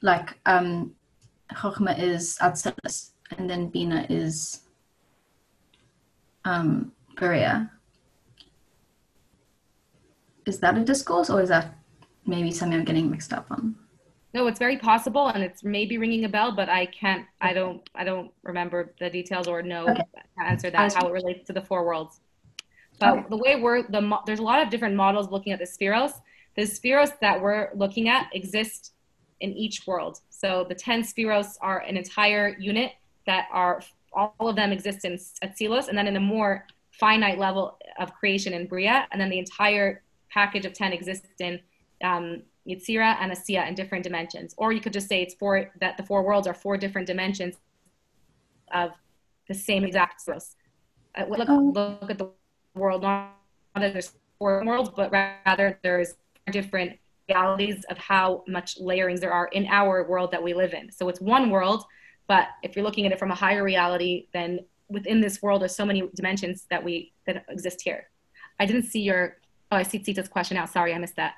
Like, 0.00 0.38
um, 0.46 0.94
Chochmah 1.52 1.98
is 1.98 2.38
Atzilus, 2.40 3.10
and 3.36 3.48
then 3.50 3.68
Bina 3.68 4.06
is 4.08 4.62
um, 6.46 6.92
Bria. 7.16 7.70
Is 10.46 10.58
that 10.60 10.78
a 10.78 10.84
discourse, 10.84 11.28
or 11.28 11.42
is 11.42 11.50
that 11.50 11.76
maybe 12.26 12.50
something 12.50 12.78
I'm 12.78 12.84
getting 12.86 13.10
mixed 13.10 13.34
up 13.34 13.46
on? 13.50 13.76
No, 14.32 14.46
it's 14.46 14.58
very 14.58 14.78
possible, 14.78 15.28
and 15.28 15.42
it's 15.42 15.64
maybe 15.64 15.98
ringing 15.98 16.24
a 16.24 16.28
bell, 16.28 16.52
but 16.52 16.70
I 16.70 16.86
can't. 16.86 17.26
I 17.40 17.52
don't. 17.52 17.86
I 17.94 18.04
don't 18.04 18.30
remember 18.42 18.94
the 19.00 19.10
details 19.10 19.46
or 19.48 19.62
know 19.62 19.86
Okay. 19.88 20.02
to 20.38 20.44
answer 20.44 20.70
that. 20.70 20.94
How 20.94 21.08
it 21.08 21.12
relates 21.12 21.46
to 21.48 21.52
the 21.52 21.62
four 21.62 21.84
worlds. 21.84 22.20
But 23.00 23.18
Okay. 23.18 23.26
the 23.30 23.36
way 23.36 23.60
we're 23.60 23.82
the 23.82 24.18
there's 24.26 24.40
a 24.40 24.42
lot 24.42 24.62
of 24.62 24.70
different 24.70 24.96
models 24.96 25.30
looking 25.30 25.52
at 25.52 25.58
the 25.58 25.64
sefiros. 25.66 26.12
The 26.56 26.62
sefiros 26.62 27.18
that 27.20 27.40
we're 27.40 27.70
looking 27.74 28.08
at 28.08 28.28
exist 28.34 28.92
in 29.40 29.52
each 29.52 29.86
world. 29.86 30.20
So 30.30 30.64
the 30.68 30.74
ten 30.74 31.02
sefiros 31.02 31.56
are 31.60 31.78
an 31.80 31.96
entire 31.96 32.56
unit 32.58 32.92
that 33.26 33.46
are 33.52 33.80
all 34.12 34.34
of 34.40 34.56
them 34.56 34.72
exist 34.72 35.04
in 35.04 35.12
Atsilos, 35.44 35.88
and 35.88 35.96
then 35.96 36.06
in 36.08 36.16
a 36.16 36.20
more 36.20 36.66
finite 36.90 37.38
level 37.38 37.78
of 38.00 38.12
creation 38.14 38.52
in 38.52 38.66
Bria, 38.66 39.06
and 39.12 39.20
then 39.20 39.28
the 39.30 39.38
entire 39.38 40.02
package 40.30 40.64
of 40.66 40.72
ten 40.72 40.92
exists 40.92 41.28
in 41.40 41.60
um, 42.02 42.42
Yitzira 42.66 43.16
and 43.20 43.30
Asiya 43.30 43.68
in 43.68 43.74
different 43.74 44.02
dimensions. 44.02 44.54
Or 44.58 44.72
you 44.72 44.80
could 44.80 44.92
just 44.92 45.08
say 45.08 45.22
it's 45.22 45.34
four 45.34 45.70
that 45.80 45.96
the 45.96 46.02
four 46.02 46.22
worlds 46.24 46.46
are 46.48 46.54
four 46.54 46.76
different 46.76 47.06
dimensions 47.06 47.56
of 48.72 48.90
the 49.46 49.54
same 49.54 49.84
exact 49.84 50.20
sefiros. 50.26 50.54
Uh, 51.16 51.24
look, 51.28 51.48
Oh. 51.48 51.72
look 51.74 52.10
at 52.10 52.18
the 52.18 52.30
world 52.78 53.02
not 53.02 53.34
there's 53.74 54.12
four 54.38 54.64
worlds, 54.64 54.90
but 54.94 55.10
rather 55.12 55.78
there's 55.82 56.14
different 56.50 56.98
realities 57.28 57.84
of 57.90 57.98
how 57.98 58.42
much 58.48 58.78
layerings 58.80 59.20
there 59.20 59.32
are 59.32 59.48
in 59.48 59.66
our 59.66 60.08
world 60.08 60.30
that 60.32 60.42
we 60.42 60.54
live 60.54 60.72
in. 60.72 60.90
So 60.90 61.08
it's 61.08 61.20
one 61.20 61.50
world, 61.50 61.84
but 62.26 62.48
if 62.62 62.74
you're 62.74 62.84
looking 62.84 63.06
at 63.06 63.12
it 63.12 63.18
from 63.18 63.30
a 63.30 63.34
higher 63.34 63.62
reality, 63.62 64.28
then 64.32 64.60
within 64.88 65.20
this 65.20 65.42
world 65.42 65.60
there's 65.60 65.76
so 65.76 65.84
many 65.84 66.08
dimensions 66.14 66.66
that 66.70 66.82
we 66.82 67.12
that 67.26 67.44
exist 67.48 67.82
here. 67.82 68.08
I 68.58 68.66
didn't 68.66 68.84
see 68.84 69.00
your 69.00 69.36
oh 69.70 69.76
I 69.76 69.82
see 69.82 69.98
Tita's 69.98 70.28
question 70.28 70.56
out. 70.56 70.70
Sorry, 70.70 70.94
I 70.94 70.98
missed 70.98 71.16
that. 71.16 71.34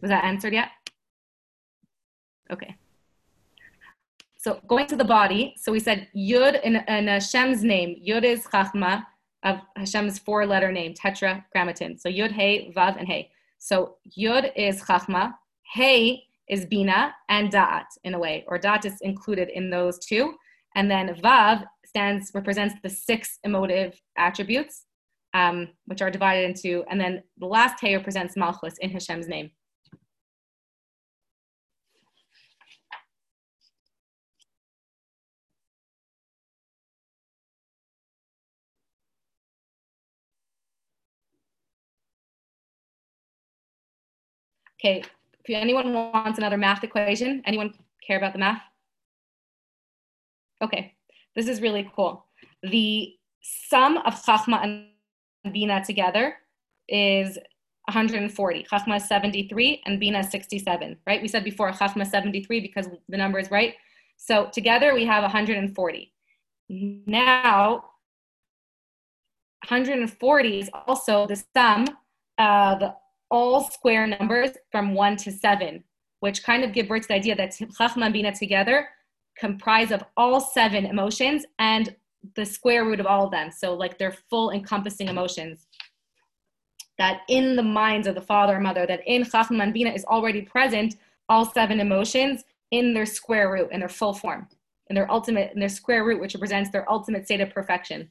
Was 0.00 0.10
that 0.10 0.24
answered 0.24 0.52
yet? 0.52 0.68
Okay. 2.50 2.76
So 4.36 4.60
going 4.66 4.88
to 4.88 4.96
the 4.96 5.04
body, 5.04 5.54
so 5.56 5.70
we 5.70 5.78
said 5.78 6.08
Yud 6.16 6.60
in, 6.62 6.76
in 6.76 7.06
Hashem's 7.06 7.62
name. 7.62 8.02
Yud 8.04 8.24
is 8.24 8.44
Chachma 8.44 9.06
of 9.44 9.58
Hashem's 9.76 10.18
four-letter 10.18 10.70
name, 10.72 10.94
Tetragrammaton. 10.94 11.98
So 11.98 12.08
Yud, 12.08 12.32
Hey, 12.32 12.72
Vav, 12.76 12.96
and 12.98 13.06
Hey. 13.06 13.30
So 13.58 13.96
Yud 14.18 14.52
is 14.56 14.82
Chachma, 14.82 15.34
Hey 15.72 16.24
is 16.48 16.66
Bina, 16.66 17.14
and 17.28 17.50
Da'at 17.50 17.86
in 18.04 18.14
a 18.14 18.18
way, 18.18 18.44
or 18.46 18.58
Da'at 18.58 18.84
is 18.84 19.00
included 19.00 19.48
in 19.48 19.70
those 19.70 19.98
two. 19.98 20.34
And 20.74 20.90
then 20.90 21.14
Vav 21.14 21.64
stands 21.84 22.30
represents 22.34 22.74
the 22.82 22.90
six 22.90 23.38
emotive 23.44 24.00
attributes, 24.16 24.86
um, 25.34 25.68
which 25.86 26.02
are 26.02 26.10
divided 26.10 26.48
into, 26.48 26.84
and 26.90 27.00
then 27.00 27.22
the 27.38 27.46
last 27.46 27.80
Hey 27.80 27.96
represents 27.96 28.36
Malchus 28.36 28.74
in 28.80 28.90
Hashem's 28.90 29.28
name. 29.28 29.50
Okay, 44.84 45.04
if 45.44 45.54
anyone 45.54 45.92
wants 45.92 46.38
another 46.38 46.56
math 46.56 46.82
equation, 46.82 47.40
anyone 47.46 47.72
care 48.04 48.16
about 48.18 48.32
the 48.32 48.38
math? 48.40 48.60
Okay, 50.60 50.94
this 51.36 51.46
is 51.46 51.60
really 51.60 51.88
cool. 51.94 52.26
The 52.64 53.14
sum 53.42 53.98
of 53.98 54.14
Chachma 54.14 54.62
and 54.64 54.86
Bina 55.52 55.84
together 55.84 56.34
is 56.88 57.38
140. 57.84 58.66
Chachma 58.70 58.96
is 58.96 59.06
73 59.06 59.82
and 59.86 60.00
Bina 60.00 60.18
is 60.18 60.30
67, 60.30 60.96
right? 61.06 61.22
We 61.22 61.28
said 61.28 61.44
before 61.44 61.70
Chachma 61.70 62.04
73 62.04 62.60
because 62.60 62.88
the 63.08 63.16
number 63.16 63.38
is 63.38 63.52
right. 63.52 63.74
So 64.16 64.50
together 64.52 64.94
we 64.94 65.04
have 65.04 65.22
140. 65.22 66.12
Now, 66.68 67.84
140 69.68 70.60
is 70.60 70.70
also 70.86 71.26
the 71.28 71.40
sum 71.54 71.86
of 72.38 72.94
all 73.32 73.64
square 73.64 74.06
numbers 74.06 74.50
from 74.70 74.94
1 74.94 75.16
to 75.16 75.32
7, 75.32 75.82
which 76.20 76.44
kind 76.44 76.62
of 76.62 76.72
give 76.72 76.86
birth 76.86 77.02
to 77.02 77.08
the 77.08 77.14
idea 77.14 77.34
that 77.34 77.50
Chachma 77.50 78.04
and 78.04 78.12
Bina 78.12 78.32
together 78.32 78.88
comprise 79.36 79.90
of 79.90 80.04
all 80.16 80.40
seven 80.40 80.84
emotions 80.84 81.44
and 81.58 81.96
the 82.36 82.44
square 82.44 82.84
root 82.84 83.00
of 83.00 83.06
all 83.06 83.24
of 83.24 83.30
them. 83.30 83.50
So, 83.50 83.74
like 83.74 83.98
their 83.98 84.12
full 84.30 84.50
encompassing 84.50 85.08
emotions. 85.08 85.66
That 86.98 87.22
in 87.28 87.56
the 87.56 87.62
minds 87.62 88.06
of 88.06 88.14
the 88.14 88.20
father 88.20 88.54
and 88.54 88.62
mother, 88.62 88.86
that 88.86 89.00
in 89.06 89.22
Chachma 89.22 89.62
and 89.62 89.72
Bina 89.72 89.90
is 89.90 90.04
already 90.04 90.42
present 90.42 90.96
all 91.28 91.46
seven 91.46 91.80
emotions 91.80 92.44
in 92.70 92.92
their 92.92 93.06
square 93.06 93.50
root, 93.50 93.70
in 93.72 93.80
their 93.80 93.88
full 93.88 94.12
form, 94.12 94.46
in 94.88 94.94
their 94.94 95.10
ultimate, 95.10 95.52
in 95.54 95.58
their 95.58 95.70
square 95.70 96.04
root, 96.04 96.20
which 96.20 96.34
represents 96.34 96.70
their 96.70 96.88
ultimate 96.92 97.24
state 97.24 97.40
of 97.40 97.50
perfection. 97.50 98.10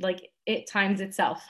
Like 0.00 0.30
it 0.46 0.66
times 0.66 1.02
itself. 1.02 1.44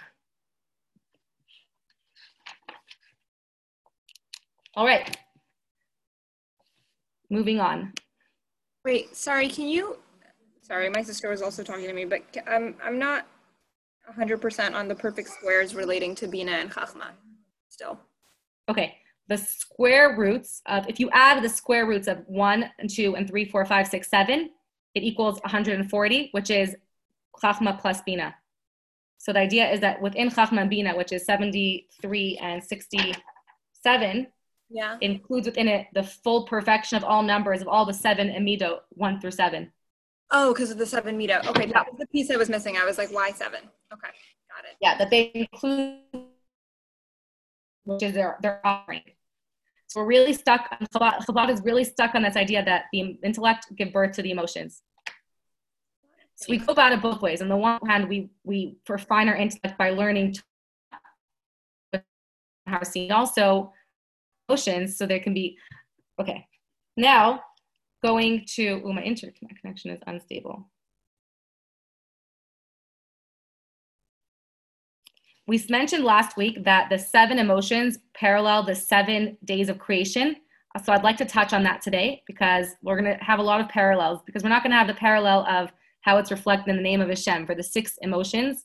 All 4.77 4.85
right. 4.87 5.17
Moving 7.31 7.61
on. 7.61 7.93
Wait, 8.85 9.17
sorry, 9.17 9.49
can 9.49 9.69
you, 9.69 9.99
sorry, 10.63 10.91
my 10.91 11.03
sister 11.03 11.31
was 11.31 11.43
also 11.43 11.63
talking 11.63 11.87
to 11.87 11.93
me, 11.93 12.05
but 12.05 12.21
ca- 12.33 12.43
I'm, 12.47 12.77
I'm 12.85 12.99
not 12.99 13.27
100% 14.19 14.75
on 14.75 14.89
the 14.89 14.95
perfect 14.95 15.29
squares 15.29 15.75
relating 15.75 16.15
to 16.17 16.29
Bina 16.29 16.53
and 16.53 16.71
Chachma 16.71 17.11
still. 17.69 17.99
Okay. 18.69 18.97
The 19.29 19.39
square 19.39 20.17
roots 20.19 20.61
of, 20.67 20.87
if 20.87 21.01
you 21.01 21.09
add 21.13 21.43
the 21.43 21.49
square 21.49 21.87
roots 21.87 22.09
of 22.09 22.19
1 22.27 22.71
and 22.79 22.91
2 22.91 23.17
and 23.17 23.27
3, 23.27 23.47
4, 23.47 23.65
5, 23.65 23.89
6, 23.89 24.09
7, 24.11 24.51
it 24.95 25.03
equals 25.03 25.41
140, 25.41 26.29
which 26.33 26.51
is 26.51 26.77
Chachma 27.43 27.81
plus 27.81 28.03
Bina. 28.03 28.35
So 29.17 29.33
the 29.33 29.39
idea 29.41 29.71
is 29.71 29.81
that 29.81 30.03
within 30.03 30.29
Chachma 30.29 30.61
and 30.61 30.71
Bina, 30.71 30.95
which 30.95 31.11
is 31.13 31.25
73 31.25 32.39
and 32.43 32.63
67, 32.63 34.27
Yeah. 34.71 34.97
includes 35.01 35.47
within 35.47 35.69
it 35.69 35.87
the 35.93 36.03
full 36.03 36.45
perfection 36.47 36.97
of 36.97 37.05
all 37.05 37.23
numbers 37.23 37.61
of 37.61 37.69
all 37.69 37.85
the 37.85 37.95
seven 37.95 38.29
amido, 38.31 38.81
1 38.91 39.21
through 39.21 39.31
7. 39.31 39.71
Oh, 40.31 40.53
because 40.53 40.71
of 40.71 40.79
the 40.79 40.87
seven 40.87 41.17
meter. 41.17 41.41
Okay, 41.47 41.67
that 41.67 41.87
was 41.87 41.99
the 41.99 42.07
piece 42.07 42.31
I 42.31 42.37
was 42.37 42.49
missing. 42.49 42.77
I 42.77 42.85
was 42.85 42.99
like, 42.99 43.13
why 43.13 43.31
seven? 43.31 43.61
Okay, 43.93 44.09
got 44.51 44.65
it. 44.65 44.77
Yeah, 44.81 44.97
that 44.99 45.11
they 45.11 45.31
include, 45.33 46.01
which 47.85 48.03
is 48.03 48.15
their, 48.15 48.39
their 48.43 48.61
offering. 48.67 49.03
So 49.87 50.01
we're 50.01 50.07
really 50.07 50.33
stuck, 50.33 50.77
Chabad, 50.93 51.25
Chabad 51.25 51.51
is 51.51 51.63
really 51.63 51.85
stuck 51.85 52.15
on 52.17 52.23
this 52.23 52.37
idea 52.37 52.65
that 52.65 52.87
the 52.93 53.19
intellect 53.23 53.67
give 53.77 53.93
birth 53.93 54.17
to 54.17 54.23
the 54.23 54.33
emotions. 54.33 54.83
So 56.37 56.47
we 56.49 56.59
go 56.59 56.73
about 56.73 56.93
it 56.93 57.01
both 57.01 57.23
ways. 57.23 57.41
On 57.41 57.49
the 57.49 57.57
one 57.57 57.79
hand, 57.87 58.09
we, 58.09 58.31
we 58.43 58.77
refine 58.89 59.29
our 59.29 59.37
intellect 59.37 59.79
by 59.79 59.91
learning 59.91 60.35
how 62.67 62.79
to 62.79 62.85
see 62.85 63.09
also 63.11 63.73
emotions 64.49 64.97
so 64.97 65.07
there 65.07 65.21
can 65.21 65.35
be, 65.35 65.57
okay. 66.21 66.47
Now, 66.97 67.41
going 68.03 68.45
to, 68.55 68.83
oh, 68.85 68.93
my 68.93 69.03
internet 69.03 69.35
connection 69.61 69.91
is 69.91 70.01
unstable. 70.07 70.69
We 75.47 75.63
mentioned 75.69 76.05
last 76.05 76.37
week 76.37 76.65
that 76.65 76.89
the 76.89 76.99
seven 76.99 77.39
emotions 77.39 77.99
parallel 78.15 78.63
the 78.63 78.75
seven 78.75 79.37
days 79.45 79.69
of 79.69 79.79
creation. 79.79 80.37
So 80.83 80.93
I'd 80.93 81.05
like 81.05 81.19
to 81.19 81.25
touch 81.25 81.53
on 81.53 81.63
that 81.65 81.83
today 81.83 82.23
because 82.27 82.69
we're 82.83 83.01
going 83.01 83.17
to 83.17 83.23
have 83.23 83.39
a 83.39 83.43
lot 83.43 83.61
of 83.61 83.69
parallels 83.69 84.21
because 84.27 84.43
we're 84.43 84.49
not 84.49 84.63
going 84.63 84.73
to 84.73 84.79
have 84.79 84.87
the 84.87 84.95
parallel 84.95 85.47
of 85.47 85.71
how 86.01 86.17
it's 86.19 86.31
reflected 86.31 86.71
in 86.71 86.77
the 86.77 86.83
name 86.83 87.01
of 87.01 87.09
Hashem 87.09 87.47
for 87.47 87.55
the 87.55 87.63
six 87.63 87.99
emotions. 88.03 88.65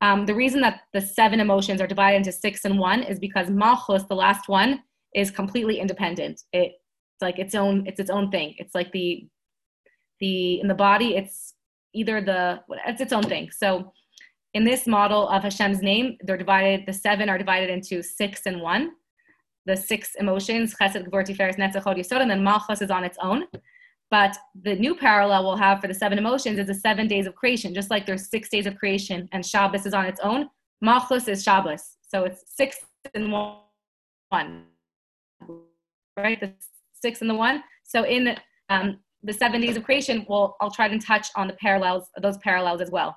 Um, 0.00 0.26
the 0.26 0.34
reason 0.34 0.60
that 0.60 0.80
the 0.92 1.00
seven 1.00 1.40
emotions 1.40 1.80
are 1.80 1.86
divided 1.86 2.18
into 2.18 2.32
six 2.32 2.64
and 2.64 2.78
one 2.78 3.02
is 3.02 3.18
because 3.18 3.48
Malchus, 3.48 4.02
the 4.04 4.14
last 4.14 4.48
one, 4.48 4.82
is 5.16 5.32
completely 5.32 5.80
independent. 5.80 6.42
It, 6.52 6.72
it's 7.14 7.22
like 7.22 7.38
its 7.40 7.54
own, 7.54 7.86
it's 7.88 7.98
its 7.98 8.10
own 8.10 8.30
thing. 8.30 8.54
It's 8.58 8.74
like 8.74 8.92
the, 8.92 9.26
the 10.20 10.60
in 10.60 10.68
the 10.68 10.74
body, 10.74 11.16
it's 11.16 11.54
either 11.94 12.20
the, 12.20 12.60
it's 12.86 13.00
its 13.00 13.12
own 13.12 13.22
thing. 13.24 13.50
So 13.50 13.92
in 14.54 14.64
this 14.64 14.86
model 14.86 15.28
of 15.28 15.42
Hashem's 15.42 15.82
name, 15.82 16.16
they're 16.20 16.36
divided, 16.36 16.84
the 16.86 16.92
seven 16.92 17.28
are 17.28 17.38
divided 17.38 17.70
into 17.70 18.02
six 18.02 18.42
and 18.46 18.60
one. 18.60 18.92
The 19.64 19.76
six 19.76 20.14
emotions, 20.14 20.74
Chesed, 20.80 21.08
Gvur, 21.08 21.24
Tiferes, 21.26 21.56
Netzach, 21.56 21.82
Hod, 21.82 21.96
Yesod, 21.96 22.20
and 22.20 22.30
then 22.30 22.44
Malchus 22.44 22.82
is 22.82 22.90
on 22.90 23.02
its 23.02 23.18
own. 23.20 23.46
But 24.10 24.36
the 24.62 24.76
new 24.76 24.94
parallel 24.94 25.42
we'll 25.42 25.56
have 25.56 25.80
for 25.80 25.88
the 25.88 25.94
seven 25.94 26.18
emotions 26.18 26.60
is 26.60 26.68
the 26.68 26.74
seven 26.74 27.08
days 27.08 27.26
of 27.26 27.34
creation. 27.34 27.74
Just 27.74 27.90
like 27.90 28.06
there's 28.06 28.30
six 28.30 28.48
days 28.48 28.66
of 28.66 28.76
creation 28.76 29.28
and 29.32 29.44
Shabbos 29.44 29.84
is 29.84 29.94
on 29.94 30.04
its 30.04 30.20
own, 30.22 30.48
Malchus 30.80 31.26
is 31.26 31.42
Shabbos. 31.42 31.96
So 32.02 32.24
it's 32.24 32.44
six 32.46 32.78
and 33.14 33.32
one, 33.32 34.66
right? 36.16 36.40
The 36.40 36.52
six 36.92 37.20
and 37.20 37.30
the 37.30 37.34
one. 37.34 37.62
So 37.84 38.04
in 38.04 38.36
um, 38.68 38.98
the 39.22 39.32
seven 39.32 39.60
days 39.60 39.76
of 39.76 39.84
creation, 39.84 40.24
we'll, 40.28 40.56
I'll 40.60 40.70
try 40.70 40.88
to 40.88 40.98
touch 40.98 41.28
on 41.36 41.46
the 41.48 41.54
parallels, 41.54 42.08
those 42.20 42.38
parallels 42.38 42.80
as 42.80 42.90
well, 42.90 43.16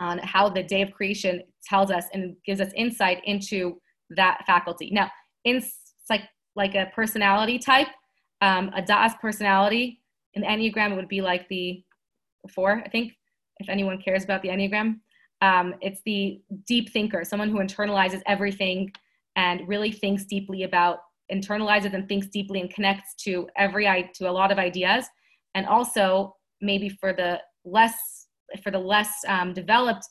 on 0.00 0.18
how 0.18 0.48
the 0.48 0.62
day 0.62 0.82
of 0.82 0.92
creation 0.92 1.42
tells 1.64 1.90
us 1.90 2.04
and 2.12 2.36
gives 2.44 2.60
us 2.60 2.70
insight 2.74 3.20
into 3.24 3.80
that 4.10 4.44
faculty. 4.46 4.90
Now, 4.92 5.10
in 5.44 5.62
like 6.10 6.22
like 6.56 6.74
a 6.74 6.90
personality 6.94 7.58
type, 7.58 7.88
um, 8.40 8.70
a 8.74 8.82
Das 8.82 9.12
personality 9.20 10.00
in 10.34 10.42
the 10.42 10.48
Enneagram, 10.48 10.92
it 10.92 10.96
would 10.96 11.08
be 11.08 11.20
like 11.20 11.48
the 11.48 11.82
four, 12.54 12.82
I 12.84 12.88
think, 12.88 13.12
if 13.58 13.68
anyone 13.68 14.00
cares 14.00 14.24
about 14.24 14.42
the 14.42 14.48
Enneagram. 14.48 15.00
Um, 15.40 15.74
it's 15.80 16.00
the 16.04 16.40
deep 16.66 16.90
thinker, 16.92 17.24
someone 17.24 17.50
who 17.50 17.58
internalizes 17.58 18.22
everything 18.26 18.90
and 19.36 19.68
really 19.68 19.92
thinks 19.92 20.24
deeply 20.24 20.64
about, 20.64 20.98
internalizes 21.32 21.94
and 21.94 22.08
thinks 22.08 22.26
deeply 22.28 22.60
and 22.60 22.70
connects 22.70 23.14
to 23.24 23.48
every, 23.56 23.84
to 24.14 24.28
a 24.28 24.32
lot 24.32 24.52
of 24.52 24.58
ideas. 24.58 25.06
And 25.54 25.66
also 25.66 26.36
maybe 26.60 26.88
for 26.88 27.12
the 27.12 27.40
less, 27.64 28.26
for 28.62 28.70
the 28.70 28.78
less 28.78 29.10
um, 29.26 29.52
developed 29.52 30.06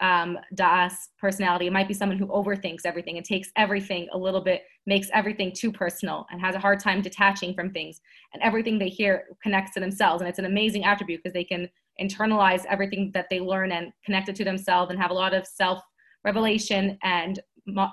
um, 0.00 0.38
Das 0.54 1.08
personality. 1.18 1.66
It 1.66 1.72
might 1.72 1.88
be 1.88 1.94
someone 1.94 2.18
who 2.18 2.28
overthinks 2.28 2.82
everything 2.84 3.16
and 3.16 3.26
takes 3.26 3.50
everything 3.56 4.08
a 4.12 4.18
little 4.18 4.40
bit, 4.40 4.62
makes 4.86 5.08
everything 5.12 5.52
too 5.52 5.72
personal 5.72 6.26
and 6.30 6.40
has 6.40 6.54
a 6.54 6.60
hard 6.60 6.80
time 6.80 7.02
detaching 7.02 7.54
from 7.54 7.72
things. 7.72 8.00
And 8.32 8.42
everything 8.42 8.78
they 8.78 8.88
hear 8.88 9.24
connects 9.42 9.74
to 9.74 9.80
themselves. 9.80 10.20
And 10.20 10.28
it's 10.28 10.38
an 10.38 10.44
amazing 10.44 10.84
attribute 10.84 11.22
because 11.22 11.34
they 11.34 11.44
can 11.44 11.68
internalize 12.00 12.64
everything 12.66 13.10
that 13.14 13.26
they 13.28 13.40
learn 13.40 13.72
and 13.72 13.92
connect 14.04 14.28
it 14.28 14.36
to 14.36 14.44
themselves 14.44 14.90
and 14.90 15.00
have 15.00 15.10
a 15.10 15.14
lot 15.14 15.34
of 15.34 15.46
self 15.46 15.82
revelation 16.24 16.96
and 17.02 17.40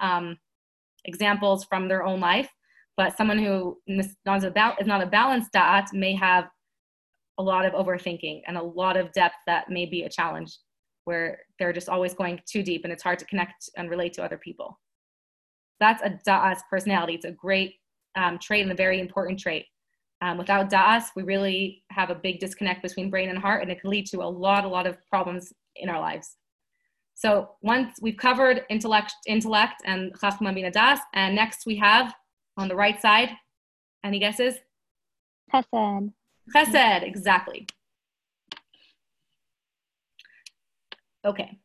um, 0.01 0.37
examples 1.05 1.65
from 1.65 1.87
their 1.87 2.03
own 2.03 2.19
life. 2.19 2.49
But 2.97 3.17
someone 3.17 3.39
who 3.39 3.77
is 3.87 4.15
not 4.25 4.43
a 4.43 4.51
balanced 4.51 5.51
da'at 5.53 5.93
may 5.93 6.15
have 6.15 6.45
a 7.37 7.43
lot 7.43 7.65
of 7.65 7.73
overthinking 7.73 8.41
and 8.47 8.57
a 8.57 8.63
lot 8.63 8.95
of 8.95 9.11
depth 9.11 9.35
that 9.47 9.69
may 9.69 9.85
be 9.85 10.03
a 10.03 10.09
challenge 10.09 10.57
where 11.03 11.39
they're 11.59 11.73
just 11.73 11.89
always 11.89 12.13
going 12.13 12.39
too 12.45 12.63
deep 12.63 12.83
and 12.83 12.93
it's 12.93 13.03
hard 13.03 13.19
to 13.19 13.25
connect 13.25 13.69
and 13.77 13.89
relate 13.89 14.13
to 14.13 14.23
other 14.23 14.37
people. 14.37 14.79
That's 15.79 16.01
a 16.01 16.19
da'as 16.27 16.59
personality. 16.69 17.15
It's 17.15 17.25
a 17.25 17.31
great 17.31 17.75
um, 18.15 18.39
trait 18.39 18.63
and 18.63 18.71
a 18.71 18.75
very 18.75 18.99
important 18.99 19.39
trait. 19.39 19.65
Um, 20.21 20.37
without 20.37 20.71
da'as, 20.71 21.07
we 21.15 21.23
really 21.23 21.83
have 21.91 22.09
a 22.09 22.15
big 22.15 22.39
disconnect 22.39 22.81
between 22.81 23.09
brain 23.09 23.29
and 23.29 23.37
heart, 23.37 23.61
and 23.61 23.69
it 23.69 23.81
can 23.81 23.89
lead 23.89 24.07
to 24.07 24.21
a 24.21 24.23
lot, 24.23 24.63
a 24.63 24.67
lot 24.67 24.87
of 24.87 24.97
problems 25.07 25.51
in 25.75 25.89
our 25.89 25.99
lives. 25.99 26.37
So 27.15 27.51
once 27.61 27.97
we've 28.01 28.17
covered 28.17 28.63
intellect, 28.69 29.13
intellect 29.25 29.81
and 29.85 30.13
chachma 30.19 30.53
bina 30.53 30.69
das, 30.69 30.99
and 31.13 31.33
next 31.33 31.65
we 31.65 31.77
have 31.77 32.13
on 32.57 32.67
the 32.67 32.75
right 32.75 33.01
side, 33.01 33.29
any 34.03 34.19
guesses? 34.19 34.55
Chesed. 35.51 36.11
Chesed, 36.53 37.03
exactly. 37.03 37.67
Okay, 41.25 41.57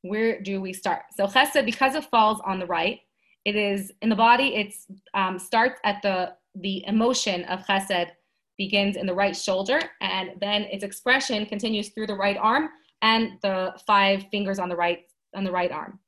where 0.00 0.40
do 0.40 0.60
we 0.60 0.72
start? 0.72 1.02
So 1.14 1.26
chesed, 1.26 1.64
because 1.66 1.94
it 1.94 2.04
falls 2.04 2.40
on 2.44 2.58
the 2.58 2.66
right, 2.66 3.00
it 3.44 3.56
is 3.56 3.92
in 4.00 4.08
the 4.08 4.16
body. 4.16 4.54
It 4.56 4.74
um, 5.12 5.38
starts 5.38 5.78
at 5.84 6.00
the 6.02 6.34
the 6.56 6.84
emotion 6.86 7.44
of 7.44 7.66
chesed 7.66 8.10
begins 8.56 8.96
in 8.96 9.06
the 9.06 9.14
right 9.14 9.36
shoulder, 9.36 9.80
and 10.00 10.30
then 10.40 10.62
its 10.62 10.84
expression 10.84 11.44
continues 11.44 11.90
through 11.90 12.06
the 12.06 12.14
right 12.14 12.38
arm 12.38 12.70
and 13.04 13.38
the 13.42 13.72
five 13.86 14.24
fingers 14.30 14.58
on 14.58 14.68
the 14.68 14.74
right 14.74 15.00
on 15.36 15.44
the 15.44 15.52
right 15.52 15.70
arm. 15.70 16.00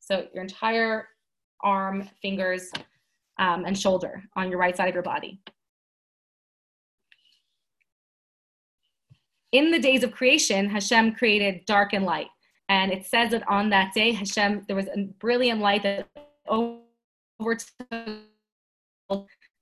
So 0.00 0.26
your 0.32 0.42
entire 0.42 1.08
arm, 1.60 2.08
fingers, 2.22 2.70
um, 3.38 3.64
and 3.66 3.78
shoulder 3.78 4.22
on 4.34 4.48
your 4.50 4.58
right 4.58 4.76
side 4.76 4.88
of 4.88 4.94
your 4.94 5.02
body. 5.02 5.40
In 9.52 9.70
the 9.70 9.78
days 9.78 10.02
of 10.02 10.12
creation, 10.12 10.68
Hashem 10.68 11.14
created 11.14 11.64
dark 11.66 11.92
and 11.92 12.04
light. 12.04 12.28
And 12.68 12.92
it 12.92 13.06
says 13.06 13.30
that 13.30 13.48
on 13.48 13.70
that 13.70 13.94
day, 13.94 14.12
Hashem, 14.12 14.64
there 14.66 14.76
was 14.76 14.86
a 14.86 15.08
brilliant 15.18 15.60
light 15.60 15.82
that 15.82 16.06
overtook, 16.48 17.68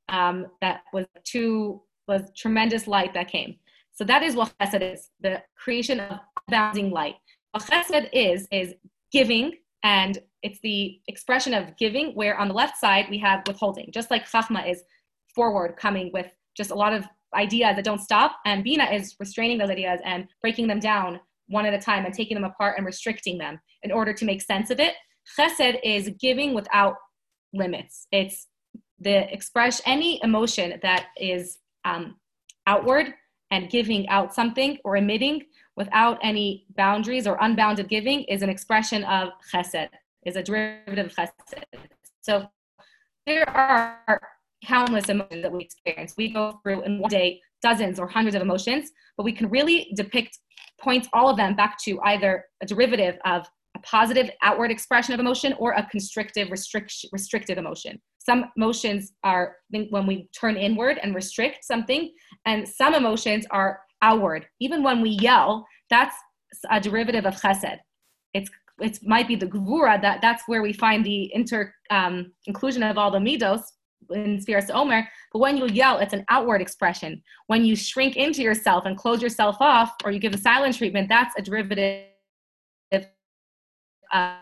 um, 0.09 0.47
that 0.61 0.83
was 0.93 1.07
too, 1.25 1.83
was 2.09 2.23
tremendous 2.37 2.87
light 2.87 3.15
that 3.15 3.29
came. 3.29 3.57
So 3.93 4.05
that 4.05 4.23
is 4.23 4.35
what 4.35 4.53
chesed 4.61 4.93
is, 4.93 5.11
the 5.21 5.43
creation 5.57 6.01
of 6.01 6.19
abounding 6.49 6.91
light. 6.91 7.17
Chesed 7.57 8.09
is, 8.13 8.47
is 8.53 8.75
giving, 9.13 9.53
and 9.83 10.19
it's 10.43 10.59
the 10.63 11.01
expression 11.09 11.55
of 11.55 11.77
giving, 11.79 12.13
where 12.13 12.39
on 12.39 12.49
the 12.49 12.55
left 12.55 12.77
side 12.77 13.07
we 13.09 13.19
have 13.19 13.43
withholding, 13.47 13.91
just 13.93 14.11
like 14.11 14.29
chachma 14.29 14.71
is 14.71 14.83
forward, 15.35 15.77
coming 15.77 16.11
with 16.13 16.27
just 16.57 16.71
a 16.71 16.75
lot 16.75 16.93
of 16.93 17.05
ideas 17.35 17.77
that 17.77 17.85
don't 17.85 18.01
stop, 18.01 18.37
and 18.45 18.63
bina 18.63 18.85
is 18.85 19.17
restraining 19.19 19.59
those 19.59 19.71
ideas 19.71 20.01
and 20.05 20.29
breaking 20.41 20.67
them 20.67 20.81
down 20.81 21.21
one 21.49 21.67
at 21.67 21.75
a 21.75 21.79
time 21.79 22.05
and 22.05 22.13
taking 22.13 22.35
them 22.35 22.45
apart 22.45 22.77
and 22.77 22.85
restricting 22.85 23.39
them 23.39 23.59
in 23.83 23.93
order 23.93 24.13
to 24.13 24.25
make 24.25 24.43
sense 24.43 24.71
of 24.71 24.81
it. 24.81 24.95
Chesed 25.39 25.79
is 25.83 26.11
giving 26.21 26.55
without 26.55 26.97
limits. 27.53 28.07
It's 28.13 28.49
the 28.99 29.33
express 29.33 29.81
any 29.87 30.21
emotion 30.23 30.79
that 30.83 31.07
is 31.17 31.59
um, 31.85 32.17
outward 32.67 33.15
and 33.51 33.71
giving 33.71 34.09
out 34.09 34.35
something 34.35 34.79
or 34.85 34.97
emitting 34.97 35.43
without 35.77 36.19
any 36.23 36.67
boundaries 36.77 37.27
or 37.27 37.39
unbounded 37.41 37.89
giving 37.89 38.25
is 38.25 38.43
an 38.43 38.49
expression 38.49 39.05
of 39.05 39.31
chesed, 39.53 39.89
is 40.25 40.37
a 40.37 40.43
derivative 40.43 41.07
of 41.07 41.13
chesed. 41.15 41.65
So 42.23 42.47
there 43.27 43.49
are 43.51 44.21
countless 44.65 45.09
emotions 45.09 45.43
that 45.43 45.53
we 45.53 45.63
experience. 45.63 46.15
We 46.17 46.33
go 46.33 46.61
through 46.63 46.83
in 46.83 46.99
one 46.99 47.11
day 47.11 47.41
dozens 47.63 47.99
or 47.99 48.07
hundreds 48.07 48.35
of 48.35 48.43
emotions, 48.43 48.91
but 49.17 49.25
we 49.25 49.33
can 49.33 49.49
really 49.49 49.93
depict, 49.95 50.39
point 50.81 51.07
all 51.13 51.29
of 51.29 51.37
them 51.37 51.55
back 51.55 51.79
to 51.85 52.01
either 52.05 52.45
a 52.63 52.67
derivative 52.67 53.17
of 53.25 53.47
a 53.77 53.81
positive 53.81 54.31
outward 54.43 54.71
expression 54.71 55.15
of 55.15 55.21
emotion 55.21 55.55
or 55.59 55.73
a 55.73 55.87
constrictive, 55.87 56.51
restrict, 56.51 56.95
restrictive 57.13 57.59
emotion. 57.59 58.01
Some 58.29 58.51
emotions 58.57 59.13
are 59.23 59.57
when 59.71 60.07
we 60.07 60.29
turn 60.39 60.57
inward 60.57 60.99
and 61.01 61.15
restrict 61.15 61.65
something, 61.65 62.13
and 62.45 62.69
some 62.69 62.93
emotions 62.95 63.47
are 63.53 63.81
outward. 64.03 64.47
Even 64.61 64.83
when 64.83 65.01
we 65.01 65.11
yell, 65.11 65.65
that's 65.91 66.17
a 66.71 66.81
derivative 66.81 67.25
of 67.25 67.37
chesed. 67.37 67.79
It's 68.35 68.51
it 68.81 68.99
might 69.03 69.29
be 69.29 69.37
the 69.37 69.47
gvura 69.47 70.03
that 70.03 70.21
that's 70.21 70.43
where 70.47 70.61
we 70.61 70.73
find 70.73 71.05
the 71.05 71.31
inter 71.35 71.73
um, 71.91 72.33
inclusion 72.47 72.83
of 72.83 72.99
all 72.99 73.11
the 73.11 73.19
midos 73.19 73.63
in 74.11 74.39
Sefiras 74.39 74.71
Omer. 74.71 75.09
But 75.33 75.39
when 75.39 75.57
you 75.57 75.67
yell, 75.69 75.99
it's 75.99 76.13
an 76.13 76.25
outward 76.29 76.61
expression. 76.61 77.23
When 77.47 77.65
you 77.65 77.75
shrink 77.77 78.17
into 78.17 78.43
yourself 78.43 78.85
and 78.85 78.97
close 78.97 79.23
yourself 79.23 79.57
off, 79.61 79.93
or 80.05 80.11
you 80.11 80.19
give 80.19 80.35
a 80.35 80.39
silent 80.39 80.77
treatment, 80.77 81.09
that's 81.09 81.35
a 81.39 81.43
derivative. 81.43 82.07
Uh, 84.13 84.37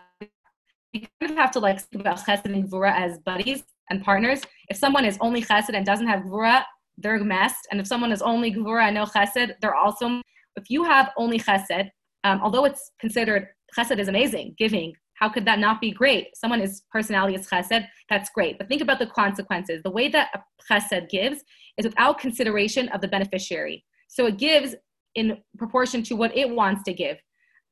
you 0.91 1.01
kind 1.19 1.31
of 1.31 1.37
have 1.37 1.51
to 1.51 1.59
like 1.59 1.79
think 1.81 2.01
about 2.01 2.17
chesed 2.17 2.45
and 2.45 2.69
gvura 2.69 2.91
as 2.93 3.19
buddies 3.19 3.63
and 3.89 4.03
partners. 4.03 4.41
If 4.69 4.77
someone 4.77 5.05
is 5.05 5.17
only 5.21 5.41
chesed 5.41 5.69
and 5.73 5.85
doesn't 5.85 6.07
have 6.07 6.21
gvura, 6.21 6.63
they're 6.97 7.23
messed. 7.23 7.67
And 7.71 7.79
if 7.79 7.87
someone 7.87 8.11
is 8.11 8.21
only 8.21 8.51
gvura 8.53 8.85
and 8.85 8.95
no 8.95 9.05
chesed, 9.05 9.53
they're 9.61 9.75
also. 9.75 10.21
If 10.55 10.69
you 10.69 10.83
have 10.85 11.11
only 11.17 11.39
chesed, 11.39 11.89
um, 12.23 12.39
although 12.41 12.65
it's 12.65 12.91
considered 12.99 13.47
chesed 13.77 13.99
is 13.99 14.07
amazing, 14.07 14.55
giving, 14.57 14.93
how 15.15 15.29
could 15.29 15.45
that 15.45 15.59
not 15.59 15.81
be 15.81 15.91
great? 15.91 16.27
Someone 16.35 16.61
is 16.61 16.83
personality 16.91 17.35
is 17.35 17.47
chesed, 17.47 17.85
that's 18.09 18.29
great. 18.29 18.57
But 18.57 18.67
think 18.67 18.81
about 18.81 18.99
the 18.99 19.07
consequences. 19.07 19.81
The 19.83 19.91
way 19.91 20.07
that 20.09 20.29
a 20.33 20.39
chesed 20.71 21.09
gives 21.09 21.43
is 21.77 21.85
without 21.85 22.19
consideration 22.19 22.89
of 22.89 23.01
the 23.01 23.07
beneficiary. 23.07 23.83
So 24.07 24.27
it 24.27 24.37
gives 24.37 24.75
in 25.15 25.37
proportion 25.57 26.03
to 26.03 26.15
what 26.15 26.35
it 26.35 26.49
wants 26.49 26.83
to 26.83 26.93
give, 26.93 27.17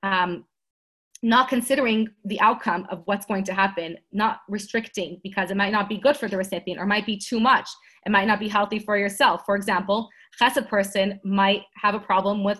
um, 0.04 0.46
not 1.24 1.48
considering 1.48 2.10
the 2.26 2.40
outcome 2.42 2.86
of 2.92 3.02
what's 3.06 3.26
going 3.26 3.46
to 3.46 3.54
happen, 3.54 3.98
not 4.12 4.42
restricting 4.50 5.22
because 5.24 5.52
it 5.52 5.58
might 5.58 5.72
not 5.72 5.88
be 5.88 5.98
good 5.98 6.18
for 6.18 6.28
the 6.28 6.36
recipient 6.36 6.80
or 6.80 6.86
might 6.86 7.06
be 7.06 7.18
too 7.18 7.40
much. 7.40 7.68
It 8.06 8.12
might 8.12 8.28
not 8.28 8.42
be 8.42 8.50
healthy 8.50 8.78
for 8.78 8.98
yourself. 8.98 9.44
For 9.46 9.56
example, 9.56 10.10
chesed 10.40 10.68
person 10.68 11.22
might 11.24 11.62
have 11.78 11.96
a 11.96 12.00
problem 12.00 12.44
with 12.44 12.60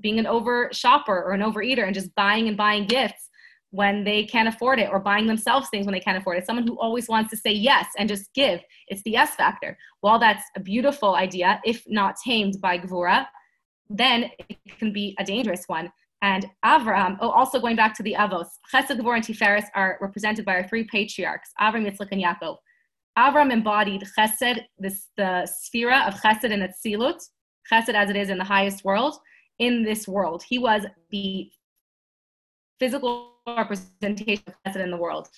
being 0.00 0.20
an 0.20 0.26
over 0.26 0.70
shopper 0.72 1.20
or 1.20 1.32
an 1.32 1.40
overeater 1.40 1.84
and 1.84 1.92
just 1.92 2.14
buying 2.14 2.46
and 2.46 2.56
buying 2.56 2.86
gifts 2.86 3.28
when 3.70 4.04
they 4.04 4.24
can't 4.24 4.48
afford 4.48 4.78
it 4.78 4.88
or 4.90 5.00
buying 5.00 5.26
themselves 5.26 5.68
things 5.68 5.84
when 5.84 5.92
they 5.92 6.00
can't 6.00 6.16
afford 6.16 6.38
it. 6.38 6.46
Someone 6.46 6.66
who 6.66 6.78
always 6.78 7.08
wants 7.08 7.30
to 7.30 7.36
say 7.36 7.50
yes 7.50 7.86
and 7.98 8.08
just 8.08 8.32
give. 8.34 8.60
It's 8.86 9.02
the 9.02 9.10
yes 9.10 9.34
factor. 9.34 9.76
While 10.00 10.20
that's 10.20 10.44
a 10.56 10.60
beautiful 10.60 11.16
idea, 11.16 11.60
if 11.64 11.82
not 11.88 12.14
tamed 12.24 12.60
by 12.60 12.78
Gvura, 12.78 13.26
then 13.88 14.30
it 14.48 14.78
can 14.78 14.92
be 14.92 15.16
a 15.18 15.24
dangerous 15.24 15.64
one. 15.66 15.90
And 16.22 16.46
Avram, 16.64 17.16
oh, 17.20 17.30
also 17.30 17.58
going 17.60 17.76
back 17.76 17.94
to 17.96 18.02
the 18.02 18.14
Avos, 18.18 18.46
Chesed, 18.72 18.98
Gvura, 18.98 19.16
and 19.16 19.24
Tiferes 19.24 19.64
are 19.74 19.96
represented 20.00 20.44
by 20.44 20.54
our 20.54 20.68
three 20.68 20.84
patriarchs, 20.84 21.50
Avram, 21.60 21.86
Yitzchak, 21.86 22.08
and 22.12 22.22
Yaakov. 22.22 22.56
Avram 23.18 23.50
embodied 23.52 24.04
Chesed, 24.16 24.60
this, 24.78 25.08
the 25.16 25.48
sefira 25.48 26.06
of 26.06 26.14
Chesed 26.14 26.52
and 26.52 26.62
Atzilut, 26.62 27.20
Chesed 27.70 27.94
as 27.94 28.10
it 28.10 28.16
is 28.16 28.28
in 28.28 28.38
the 28.38 28.44
highest 28.44 28.84
world, 28.84 29.16
in 29.58 29.82
this 29.82 30.06
world. 30.06 30.42
He 30.46 30.58
was 30.58 30.84
the 31.10 31.50
physical 32.78 33.34
representation 33.46 34.44
of 34.46 34.54
Chesed 34.66 34.82
in 34.82 34.90
the 34.90 34.96
world. 34.98 35.28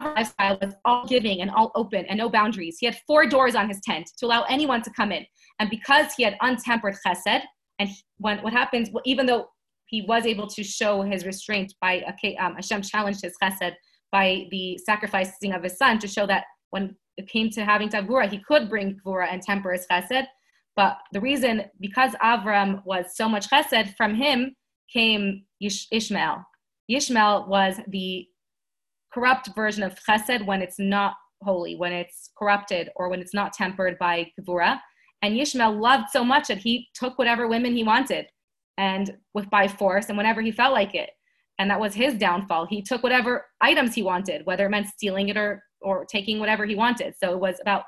Lifestyle 0.00 0.58
was 0.60 0.74
all 0.84 1.06
giving 1.06 1.40
and 1.40 1.50
all 1.50 1.70
open 1.76 2.04
and 2.06 2.18
no 2.18 2.28
boundaries. 2.28 2.78
He 2.80 2.86
had 2.86 2.98
four 3.06 3.26
doors 3.26 3.54
on 3.54 3.68
his 3.68 3.80
tent 3.80 4.10
to 4.18 4.26
allow 4.26 4.42
anyone 4.42 4.82
to 4.82 4.90
come 4.90 5.12
in. 5.12 5.24
And 5.60 5.70
because 5.70 6.12
he 6.16 6.24
had 6.24 6.36
untempered 6.42 6.96
chesed, 7.06 7.42
and 7.78 7.88
when, 8.18 8.38
what 8.38 8.52
happens, 8.52 8.90
even 9.04 9.26
though 9.26 9.48
he 9.86 10.02
was 10.02 10.26
able 10.26 10.46
to 10.48 10.62
show 10.62 11.02
his 11.02 11.24
restraint 11.24 11.74
by 11.80 12.02
um, 12.40 12.54
Hashem 12.54 12.82
challenged 12.82 13.22
his 13.22 13.34
chesed 13.42 13.74
by 14.10 14.46
the 14.50 14.78
sacrificing 14.78 15.52
of 15.52 15.62
his 15.62 15.76
son 15.76 15.98
to 15.98 16.08
show 16.08 16.26
that 16.26 16.44
when 16.70 16.96
it 17.16 17.28
came 17.28 17.50
to 17.50 17.64
having 17.64 17.88
gvura, 17.88 18.28
he 18.28 18.38
could 18.38 18.68
bring 18.68 18.98
gvura 19.04 19.28
and 19.30 19.42
temper 19.42 19.72
his 19.72 19.86
chesed. 19.90 20.26
But 20.76 20.98
the 21.12 21.20
reason, 21.20 21.64
because 21.80 22.12
Avram 22.22 22.84
was 22.84 23.16
so 23.16 23.28
much 23.28 23.48
chesed, 23.48 23.94
from 23.96 24.14
him 24.14 24.54
came 24.92 25.44
Ishmael. 25.60 26.44
Yishmael 26.90 27.48
was 27.48 27.80
the 27.88 28.26
corrupt 29.12 29.50
version 29.54 29.82
of 29.82 29.98
chesed 30.08 30.44
when 30.44 30.60
it's 30.60 30.78
not 30.78 31.14
holy, 31.42 31.76
when 31.76 31.92
it's 31.92 32.30
corrupted, 32.36 32.90
or 32.96 33.08
when 33.08 33.20
it's 33.20 33.34
not 33.34 33.52
tempered 33.52 33.98
by 33.98 34.30
gevura. 34.38 34.80
And 35.22 35.34
Yishmael 35.34 35.80
loved 35.80 36.10
so 36.10 36.24
much 36.24 36.48
that 36.48 36.58
he 36.58 36.88
took 36.94 37.18
whatever 37.18 37.48
women 37.48 37.74
he 37.74 37.84
wanted, 37.84 38.26
and 38.78 39.16
with 39.34 39.48
by 39.50 39.68
force, 39.68 40.08
and 40.08 40.18
whenever 40.18 40.40
he 40.40 40.50
felt 40.50 40.72
like 40.72 40.94
it. 40.94 41.10
And 41.58 41.70
that 41.70 41.78
was 41.78 41.94
his 41.94 42.14
downfall. 42.14 42.66
He 42.66 42.82
took 42.82 43.02
whatever 43.02 43.46
items 43.60 43.94
he 43.94 44.02
wanted, 44.02 44.44
whether 44.44 44.66
it 44.66 44.70
meant 44.70 44.88
stealing 44.88 45.28
it 45.28 45.36
or 45.36 45.62
or 45.80 46.04
taking 46.04 46.38
whatever 46.38 46.64
he 46.64 46.74
wanted. 46.74 47.14
So 47.22 47.32
it 47.32 47.38
was 47.38 47.56
about 47.60 47.84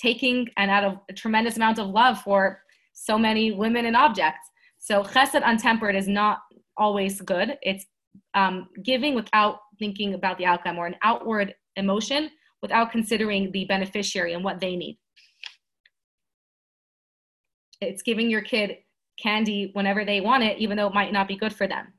taking 0.00 0.48
and 0.56 0.70
out 0.70 0.84
of 0.84 0.98
a 1.08 1.12
tremendous 1.12 1.56
amount 1.56 1.78
of 1.78 1.88
love 1.88 2.20
for 2.20 2.60
so 2.92 3.18
many 3.18 3.52
women 3.52 3.86
and 3.86 3.96
objects. 3.96 4.46
So 4.78 5.02
chesed 5.02 5.42
untempered 5.42 5.96
is 5.96 6.06
not 6.06 6.38
always 6.76 7.20
good. 7.20 7.56
It's 7.62 7.86
um, 8.34 8.68
giving 8.82 9.14
without 9.14 9.58
thinking 9.78 10.14
about 10.14 10.38
the 10.38 10.46
outcome 10.46 10.78
or 10.78 10.86
an 10.86 10.96
outward 11.02 11.54
emotion 11.76 12.30
without 12.62 12.92
considering 12.92 13.50
the 13.52 13.64
beneficiary 13.64 14.32
and 14.32 14.44
what 14.44 14.60
they 14.60 14.76
need. 14.76 14.98
It's 17.80 18.02
giving 18.02 18.30
your 18.30 18.42
kid 18.42 18.76
candy 19.20 19.70
whenever 19.72 20.04
they 20.04 20.20
want 20.20 20.42
it, 20.42 20.58
even 20.58 20.76
though 20.76 20.88
it 20.88 20.94
might 20.94 21.12
not 21.12 21.28
be 21.28 21.36
good 21.36 21.54
for 21.54 21.66
them. 21.66 21.92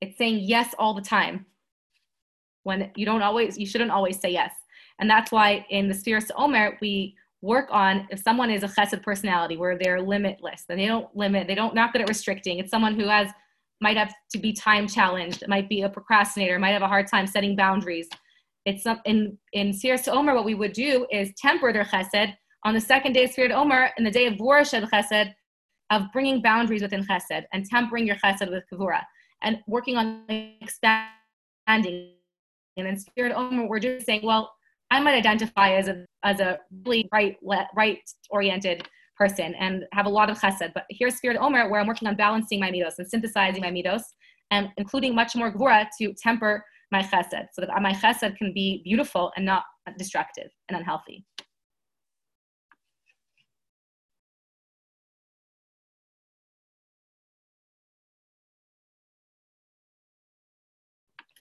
It's 0.00 0.18
saying 0.18 0.40
yes 0.42 0.74
all 0.78 0.94
the 0.94 1.02
time 1.02 1.46
when 2.64 2.90
you 2.96 3.04
don't 3.04 3.22
always, 3.22 3.58
you 3.58 3.66
shouldn't 3.66 3.90
always 3.90 4.20
say 4.20 4.30
yes. 4.30 4.52
And 4.98 5.08
that's 5.10 5.32
why 5.32 5.66
in 5.70 5.88
the 5.88 5.94
Sefiras 5.94 6.30
Omer, 6.36 6.78
we 6.80 7.16
work 7.40 7.68
on 7.72 8.06
if 8.10 8.20
someone 8.20 8.50
is 8.50 8.62
a 8.62 8.68
chesed 8.68 9.02
personality 9.02 9.56
where 9.56 9.76
they're 9.76 10.00
limitless, 10.00 10.64
then 10.68 10.78
they 10.78 10.86
don't 10.86 11.14
limit, 11.16 11.48
they 11.48 11.54
don't 11.54 11.74
not 11.74 11.92
good 11.92 12.02
at 12.02 12.08
restricting. 12.08 12.58
It's 12.58 12.70
someone 12.70 12.94
who 12.94 13.08
has 13.08 13.28
might 13.80 13.96
have 13.96 14.14
to 14.30 14.38
be 14.38 14.52
time 14.52 14.86
challenged, 14.86 15.42
might 15.48 15.68
be 15.68 15.82
a 15.82 15.88
procrastinator, 15.88 16.56
might 16.58 16.70
have 16.70 16.82
a 16.82 16.88
hard 16.88 17.08
time 17.08 17.26
setting 17.26 17.56
boundaries. 17.56 18.08
It's 18.64 18.86
in 19.04 19.36
in 19.52 19.70
Sefiras 19.70 20.06
Omer, 20.06 20.34
what 20.34 20.44
we 20.44 20.54
would 20.54 20.72
do 20.72 21.04
is 21.10 21.32
temper 21.36 21.72
their 21.72 21.84
chesed 21.84 22.34
on 22.64 22.74
the 22.74 22.80
second 22.80 23.12
day 23.12 23.24
of 23.24 23.30
Sfirat 23.30 23.50
Omer, 23.50 23.90
in 23.98 24.04
the 24.04 24.10
day 24.10 24.26
of 24.26 24.36
Shel 24.36 24.86
Chesed, 24.86 25.34
of 25.90 26.04
bringing 26.12 26.40
boundaries 26.40 26.82
within 26.82 27.04
chesed 27.04 27.44
and 27.52 27.64
tempering 27.66 28.06
your 28.06 28.16
chesed 28.16 28.50
with 28.50 28.64
gvura 28.72 29.02
and 29.42 29.58
working 29.66 29.96
on 29.96 30.24
expanding. 30.60 32.12
And 32.76 32.86
in 32.86 32.96
Sefiras 32.96 33.34
Omer, 33.34 33.68
we're 33.68 33.80
just 33.80 34.06
saying, 34.06 34.22
well, 34.24 34.52
I 34.90 35.00
might 35.00 35.14
identify 35.14 35.74
as 35.74 35.88
a 35.88 36.06
as 36.22 36.40
a 36.40 36.58
really 36.84 37.08
right 37.12 37.36
right 37.74 37.98
oriented 38.30 38.88
person 39.16 39.54
and 39.54 39.84
have 39.92 40.06
a 40.06 40.08
lot 40.08 40.30
of 40.30 40.38
chesed. 40.38 40.72
But 40.74 40.84
here's 40.90 41.20
Sefiras 41.20 41.38
Omer, 41.38 41.68
where 41.68 41.80
I'm 41.80 41.86
working 41.86 42.08
on 42.08 42.16
balancing 42.16 42.60
my 42.60 42.70
midos 42.70 42.98
and 42.98 43.08
synthesizing 43.08 43.62
my 43.62 43.70
midos, 43.70 44.02
and 44.50 44.68
including 44.76 45.14
much 45.14 45.34
more 45.34 45.52
gvura 45.52 45.86
to 46.00 46.14
temper 46.14 46.64
my 46.90 47.02
chesed, 47.02 47.46
so 47.52 47.62
that 47.62 47.82
my 47.82 47.92
chesed 47.92 48.36
can 48.36 48.52
be 48.52 48.82
beautiful 48.84 49.32
and 49.36 49.44
not 49.46 49.64
destructive 49.98 50.50
and 50.68 50.78
unhealthy. 50.78 51.24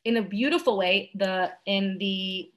In 0.05 0.17
a 0.17 0.21
beautiful 0.21 0.77
way, 0.77 1.11
the 1.15 1.51
in 1.65 1.97
the 1.99 2.51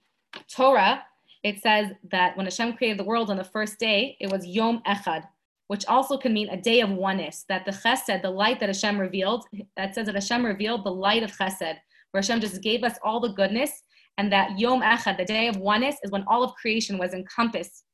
Torah, 0.49 1.05
it 1.43 1.61
says 1.61 1.91
that 2.11 2.37
when 2.37 2.47
Hashem 2.47 2.75
created 2.75 2.99
the 2.99 3.05
world 3.05 3.31
on 3.31 3.37
the 3.37 3.45
first 3.45 3.79
day, 3.79 4.17
it 4.21 4.31
was 4.31 4.47
Yom 4.47 4.83
Echad, 4.87 5.25
which 5.69 5.85
also 5.87 6.17
can 6.17 6.33
mean 6.33 6.49
a 6.49 6.61
day 6.61 6.81
of 6.81 6.91
oneness. 6.91 7.45
That 7.49 7.65
the 7.65 7.71
Chesed, 7.71 8.23
the 8.23 8.31
light 8.31 8.61
that 8.61 8.69
Hashem 8.69 8.99
revealed, 8.99 9.45
that 9.77 9.95
says 9.95 10.07
that 10.07 10.15
Hashem 10.15 10.45
revealed 10.45 10.85
the 10.85 10.91
light 10.91 11.23
of 11.23 11.31
Chesed, 11.31 11.77
where 12.11 12.23
Hashem 12.23 12.41
just 12.41 12.63
gave 12.63 12.83
us 12.83 12.97
all 13.03 13.21
the 13.21 13.33
goodness, 13.33 13.83
and 14.17 14.33
that 14.33 14.59
Yom 14.59 14.81
Echad, 14.81 15.19
the 15.19 15.25
day 15.25 15.49
of 15.49 15.57
oneness, 15.57 15.97
is 16.03 16.11
when 16.11 16.25
all 16.27 16.43
of 16.43 16.55
creation 16.55 16.99
was 16.99 17.13
encompassed 17.13 17.85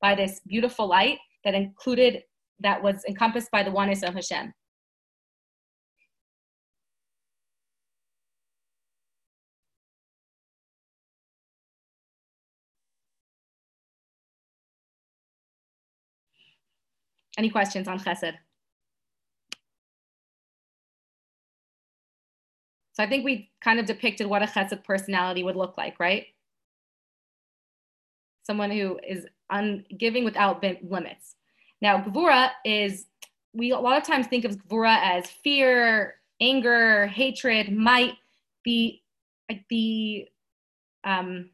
by 0.00 0.14
this 0.14 0.40
beautiful 0.46 0.88
light 0.88 1.18
that 1.44 1.54
included 1.54 2.22
that 2.60 2.82
was 2.82 3.04
encompassed 3.08 3.50
by 3.52 3.62
the 3.62 3.70
oneness 3.70 4.02
of 4.02 4.14
Hashem. 4.14 4.52
Any 17.38 17.50
questions 17.50 17.86
on 17.86 18.00
chesed? 18.00 18.34
So 22.92 23.04
I 23.04 23.06
think 23.08 23.24
we 23.24 23.48
kind 23.60 23.78
of 23.78 23.86
depicted 23.86 24.26
what 24.26 24.42
a 24.42 24.46
chesed 24.46 24.82
personality 24.82 25.44
would 25.44 25.54
look 25.54 25.78
like, 25.78 26.00
right? 26.00 26.26
Someone 28.44 28.72
who 28.72 28.98
is 29.06 29.24
giving 29.96 30.24
without 30.24 30.64
limits. 30.82 31.36
Now, 31.80 32.02
gvura 32.02 32.50
is, 32.64 33.06
we 33.54 33.70
a 33.70 33.78
lot 33.78 33.96
of 33.96 34.04
times 34.04 34.26
think 34.26 34.44
of 34.44 34.56
gvura 34.56 34.98
as 35.00 35.28
fear, 35.28 36.16
anger, 36.40 37.06
hatred, 37.06 37.72
might 37.72 38.14
be 38.64 39.04
like 39.48 39.64
the, 39.70 40.26
um, 41.04 41.50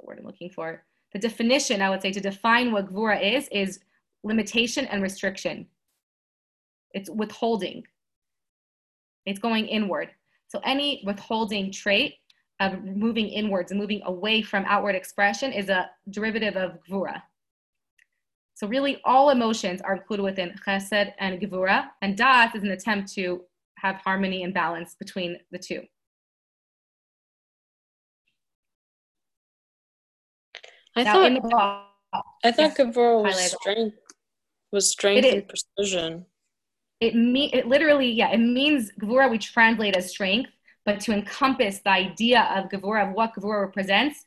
the 0.00 0.06
word 0.06 0.18
I'm 0.18 0.26
looking 0.26 0.50
for. 0.50 0.82
The 1.12 1.20
definition, 1.20 1.82
I 1.82 1.90
would 1.90 2.02
say, 2.02 2.10
to 2.10 2.20
define 2.20 2.72
what 2.72 2.92
gvura 2.92 3.22
is, 3.22 3.48
is 3.52 3.78
limitation 4.22 4.86
and 4.86 5.02
restriction. 5.02 5.66
It's 6.92 7.10
withholding. 7.10 7.84
It's 9.26 9.38
going 9.38 9.66
inward. 9.66 10.10
So 10.48 10.60
any 10.64 11.02
withholding 11.04 11.70
trait 11.70 12.14
of 12.60 12.82
moving 12.82 13.28
inwards 13.28 13.70
and 13.70 13.80
moving 13.80 14.00
away 14.04 14.42
from 14.42 14.64
outward 14.66 14.94
expression 14.94 15.52
is 15.52 15.68
a 15.68 15.90
derivative 16.10 16.56
of 16.56 16.78
gvura. 16.88 17.22
So 18.54 18.66
really 18.66 19.00
all 19.04 19.30
emotions 19.30 19.80
are 19.82 19.94
included 19.94 20.22
within 20.24 20.54
chesed 20.66 21.12
and 21.20 21.40
gvura, 21.40 21.90
and 22.02 22.16
das 22.16 22.54
is 22.54 22.64
an 22.64 22.70
attempt 22.70 23.12
to 23.14 23.42
have 23.76 23.96
harmony 23.96 24.42
and 24.42 24.52
balance 24.52 24.96
between 24.98 25.38
the 25.52 25.58
two. 25.58 25.82
I 30.96 31.04
now, 31.04 31.12
thought, 31.12 31.92
I 32.42 32.50
thought 32.50 32.76
Gavura 32.76 33.22
was 33.22 33.52
strength 33.52 33.96
was 34.72 34.90
strength 34.90 35.26
and 35.26 35.48
precision. 35.48 36.26
It 37.00 37.14
mean 37.14 37.50
it 37.52 37.66
literally, 37.66 38.10
yeah, 38.10 38.30
it 38.30 38.38
means 38.38 38.90
Gavura 39.00 39.30
we 39.30 39.38
translate 39.38 39.96
as 39.96 40.10
strength, 40.10 40.50
but 40.84 41.00
to 41.00 41.12
encompass 41.12 41.80
the 41.80 41.90
idea 41.90 42.50
of 42.54 42.70
Gavura, 42.70 43.08
of 43.08 43.14
what 43.14 43.32
Gavura 43.34 43.66
represents, 43.66 44.24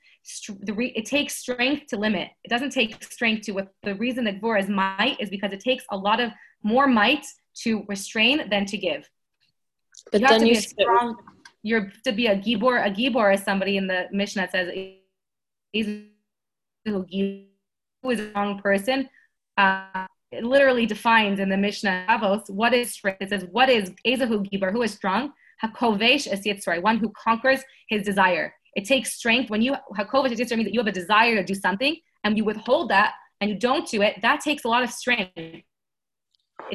the 0.62 0.74
re, 0.74 0.94
it 0.96 1.06
takes 1.06 1.38
strength 1.38 1.88
to 1.88 1.98
limit. 1.98 2.30
It 2.44 2.50
doesn't 2.50 2.70
take 2.72 3.04
strength 3.04 3.46
to, 3.46 3.52
what 3.52 3.74
the 3.84 3.96
reason 3.96 4.24
that 4.26 4.42
Gavura 4.42 4.62
is 4.62 4.70
might 4.70 5.18
is 5.20 5.30
because 5.30 5.52
it 5.52 5.60
takes 5.60 5.84
a 5.92 5.98
lot 5.98 6.20
of 6.20 6.32
more 6.64 6.88
might 6.88 7.26
to 7.64 7.84
restrain 7.88 8.50
than 8.50 8.66
to 8.68 8.78
give. 8.78 9.10
But 10.12 10.22
you 10.22 10.28
have 10.28 10.39
then 10.39 10.48
you 10.48 10.56
strong, 10.56 11.18
you're 11.64 11.92
to 12.06 12.12
be 12.12 12.28
a 12.28 12.36
gibor. 12.36 12.86
A 12.86 12.89
gibor 12.89 13.34
is 13.34 13.44
somebody 13.44 13.78
in 13.78 13.88
the 13.88 14.08
Mishnah 14.12 14.44
that 14.44 14.52
says 14.52 14.70
who 16.86 17.06
is 18.10 18.20
a 18.20 18.30
strong 18.30 18.60
person. 18.60 19.10
Uh, 19.58 20.06
it 20.32 20.43
literally 20.43 20.86
defines 20.86 21.39
in 21.39 21.49
the 21.49 21.57
Mishnah 21.57 22.05
Avos 22.07 22.49
what 22.49 22.73
is 22.73 22.91
strength. 22.91 23.21
It 23.21 23.29
says, 23.29 23.45
what 23.51 23.69
is 23.69 23.91
Ezahu 24.05 24.49
Gibor, 24.49 24.71
who 24.71 24.82
is 24.82 24.93
strong? 24.93 25.34
Hakovesh 25.63 26.27
es 26.32 26.41
Yitzray, 26.45 26.82
one 26.82 26.97
who 26.97 27.11
conquers 27.11 27.61
his 27.89 28.03
desire. 28.03 28.53
It 28.75 28.86
takes 28.86 29.13
strength 29.13 29.49
when 29.49 29.61
you, 29.61 29.75
Hakovesh 29.97 30.32
es 30.32 30.39
Yitzray 30.39 30.57
means 30.57 30.65
that 30.65 30.73
you 30.73 30.79
have 30.79 30.88
a 30.88 30.91
desire 30.91 31.36
to 31.36 31.43
do 31.43 31.53
something 31.53 31.97
and 32.23 32.38
you 32.38 32.45
withhold 32.45 32.89
that 32.89 33.13
and 33.41 33.49
you 33.49 33.57
don't 33.57 33.88
do 33.88 34.01
it. 34.01 34.21
That 34.21 34.39
takes 34.39 34.63
a 34.63 34.67
lot 34.67 34.84
of 34.84 34.91
strength. 34.91 35.32
It 35.36 35.65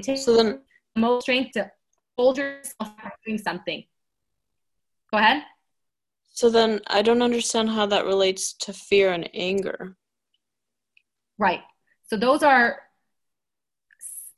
takes 0.03 0.25
so 0.25 0.37
then, 0.37 0.61
the 0.95 1.01
most 1.01 1.23
strength 1.23 1.53
to 1.53 1.71
hold 2.19 2.39
yourself 2.39 2.91
doing 3.25 3.39
something. 3.39 3.85
Go 5.11 5.19
ahead. 5.19 5.43
So 6.27 6.51
then 6.51 6.81
I 6.89 7.01
don't 7.01 7.23
understand 7.23 7.71
how 7.71 7.87
that 7.87 8.05
relates 8.05 8.53
to 8.55 8.73
fear 8.73 9.13
and 9.13 9.31
anger. 9.33 9.97
Right. 11.39 11.61
So 12.09 12.17
those 12.17 12.43
are 12.43 12.81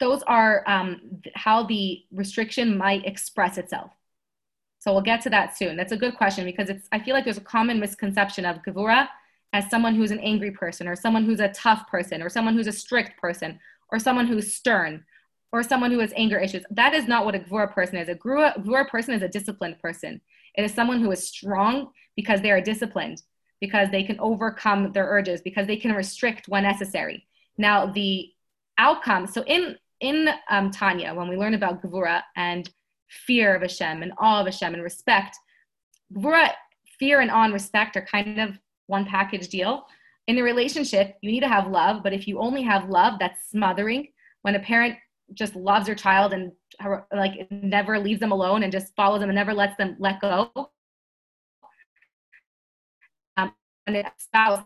those 0.00 0.22
are 0.24 0.62
um, 0.66 1.20
how 1.34 1.64
the 1.64 2.04
restriction 2.12 2.76
might 2.76 3.04
express 3.06 3.58
itself. 3.58 3.90
So 4.78 4.92
we'll 4.92 5.02
get 5.02 5.22
to 5.22 5.30
that 5.30 5.56
soon. 5.56 5.76
That's 5.76 5.92
a 5.92 5.96
good 5.96 6.16
question 6.16 6.44
because 6.44 6.70
it's, 6.70 6.88
I 6.92 7.00
feel 7.00 7.14
like 7.14 7.24
there's 7.24 7.38
a 7.38 7.42
common 7.42 7.80
misconception 7.80 8.44
of 8.44 8.62
Gavura 8.62 9.08
as 9.52 9.68
someone 9.70 9.94
who's 9.94 10.10
an 10.10 10.20
angry 10.20 10.52
person 10.52 10.86
or 10.86 10.94
someone 10.94 11.24
who's 11.24 11.40
a 11.40 11.48
tough 11.48 11.88
person 11.88 12.22
or 12.22 12.28
someone 12.28 12.54
who's 12.54 12.68
a 12.68 12.72
strict 12.72 13.18
person 13.20 13.58
or 13.90 13.98
someone 13.98 14.26
who's 14.26 14.54
stern 14.54 15.04
or 15.52 15.62
someone 15.62 15.90
who 15.90 15.98
has 15.98 16.12
anger 16.14 16.38
issues. 16.38 16.64
That 16.70 16.94
is 16.94 17.08
not 17.08 17.24
what 17.24 17.34
a 17.34 17.40
Gvura 17.40 17.72
person 17.72 17.96
is. 17.96 18.08
A 18.08 18.14
Gvura, 18.14 18.88
person 18.88 19.14
is 19.14 19.22
a 19.22 19.28
disciplined 19.28 19.80
person. 19.80 20.20
It 20.54 20.62
is 20.62 20.74
someone 20.74 21.00
who 21.00 21.10
is 21.10 21.26
strong 21.26 21.90
because 22.16 22.42
they 22.42 22.50
are 22.50 22.60
disciplined, 22.60 23.22
because 23.60 23.90
they 23.90 24.04
can 24.04 24.20
overcome 24.20 24.92
their 24.92 25.06
urges, 25.06 25.40
because 25.40 25.66
they 25.66 25.76
can 25.76 25.92
restrict 25.92 26.48
when 26.48 26.64
necessary. 26.64 27.26
Now, 27.56 27.86
the 27.86 28.28
outcome, 28.76 29.26
so 29.26 29.42
in 29.44 29.76
in 30.00 30.28
um, 30.50 30.70
Tanya, 30.70 31.14
when 31.14 31.28
we 31.28 31.36
learn 31.36 31.54
about 31.54 31.82
Gvura 31.82 32.22
and 32.36 32.68
fear 33.08 33.54
of 33.54 33.62
Hashem 33.62 34.02
and 34.02 34.12
awe 34.18 34.40
of 34.40 34.46
Hashem 34.46 34.74
and 34.74 34.82
respect, 34.82 35.36
Gvura, 36.14 36.52
fear 36.98 37.20
and 37.20 37.30
awe 37.30 37.44
and 37.44 37.52
respect 37.52 37.96
are 37.96 38.06
kind 38.06 38.40
of 38.40 38.58
one 38.86 39.04
package 39.04 39.48
deal. 39.48 39.86
In 40.26 40.38
a 40.38 40.42
relationship, 40.42 41.16
you 41.22 41.30
need 41.30 41.40
to 41.40 41.48
have 41.48 41.68
love, 41.68 42.02
but 42.02 42.12
if 42.12 42.28
you 42.28 42.38
only 42.38 42.62
have 42.62 42.88
love, 42.88 43.18
that's 43.18 43.50
smothering. 43.50 44.08
When 44.42 44.54
a 44.54 44.60
parent 44.60 44.96
just 45.34 45.56
loves 45.56 45.86
their 45.86 45.94
child 45.94 46.32
and 46.32 46.52
like 47.12 47.48
never 47.50 47.98
leaves 47.98 48.20
them 48.20 48.32
alone 48.32 48.62
and 48.62 48.72
just 48.72 48.94
follows 48.94 49.20
them 49.20 49.28
and 49.28 49.36
never 49.36 49.52
lets 49.52 49.76
them 49.76 49.96
let 49.98 50.20
go. 50.20 50.50
Um, 53.36 53.52
and 53.86 53.96
a 53.96 54.12
spouse 54.16 54.64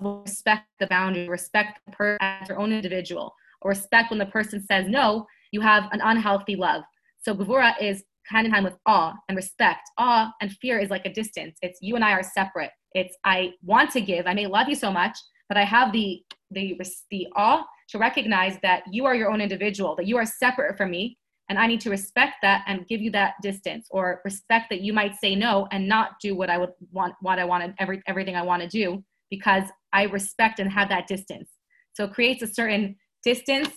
respect 0.00 0.66
the 0.80 0.86
boundary, 0.86 1.28
respect 1.28 1.80
the 1.86 1.92
person 1.92 2.18
as 2.20 2.48
their 2.48 2.58
own 2.58 2.72
individual 2.72 3.34
or 3.62 3.70
respect 3.70 4.10
when 4.10 4.18
the 4.18 4.26
person 4.26 4.64
says 4.64 4.86
no, 4.88 5.26
you 5.52 5.60
have 5.60 5.84
an 5.92 6.00
unhealthy 6.02 6.56
love. 6.56 6.82
So 7.22 7.34
Gavura 7.34 7.74
is 7.80 8.04
hand 8.26 8.46
in 8.46 8.52
hand 8.52 8.64
with 8.64 8.76
awe 8.86 9.14
and 9.28 9.36
respect. 9.36 9.88
Awe 9.98 10.30
and 10.40 10.52
fear 10.52 10.78
is 10.78 10.90
like 10.90 11.06
a 11.06 11.12
distance. 11.12 11.58
It's 11.62 11.78
you 11.80 11.96
and 11.96 12.04
I 12.04 12.12
are 12.12 12.22
separate. 12.22 12.70
It's 12.92 13.16
I 13.24 13.52
want 13.62 13.90
to 13.92 14.00
give. 14.00 14.26
I 14.26 14.34
may 14.34 14.46
love 14.46 14.68
you 14.68 14.74
so 14.74 14.90
much, 14.90 15.16
but 15.48 15.56
I 15.56 15.64
have 15.64 15.92
the 15.92 16.22
the 16.50 16.80
the 17.10 17.26
awe 17.36 17.64
to 17.90 17.98
recognize 17.98 18.58
that 18.62 18.82
you 18.90 19.06
are 19.06 19.14
your 19.14 19.30
own 19.30 19.40
individual, 19.40 19.96
that 19.96 20.06
you 20.06 20.16
are 20.16 20.26
separate 20.26 20.76
from 20.76 20.90
me, 20.90 21.16
and 21.48 21.58
I 21.58 21.66
need 21.66 21.80
to 21.82 21.90
respect 21.90 22.34
that 22.42 22.64
and 22.66 22.86
give 22.86 23.00
you 23.00 23.10
that 23.12 23.34
distance, 23.42 23.88
or 23.90 24.20
respect 24.24 24.66
that 24.70 24.82
you 24.82 24.92
might 24.92 25.14
say 25.16 25.34
no 25.34 25.66
and 25.72 25.88
not 25.88 26.20
do 26.20 26.36
what 26.36 26.50
I 26.50 26.58
would 26.58 26.72
want, 26.92 27.14
what 27.20 27.38
I 27.38 27.44
wanted, 27.44 27.74
every 27.78 28.02
everything 28.06 28.36
I 28.36 28.42
want 28.42 28.62
to 28.62 28.68
do, 28.68 29.02
because 29.30 29.64
I 29.92 30.04
respect 30.04 30.60
and 30.60 30.70
have 30.70 30.88
that 30.90 31.06
distance. 31.06 31.48
So 31.94 32.04
it 32.04 32.12
creates 32.12 32.42
a 32.42 32.46
certain 32.46 32.96
distance 33.24 33.70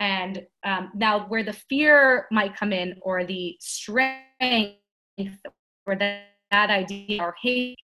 and 0.00 0.44
um, 0.64 0.90
now 0.94 1.26
where 1.28 1.42
the 1.42 1.52
fear 1.52 2.26
might 2.30 2.56
come 2.56 2.72
in 2.72 2.96
or 3.02 3.24
the 3.24 3.56
strength 3.60 4.76
or 5.86 5.96
that, 5.96 6.22
that 6.50 6.70
idea 6.70 7.22
or 7.22 7.34
hate 7.42 7.76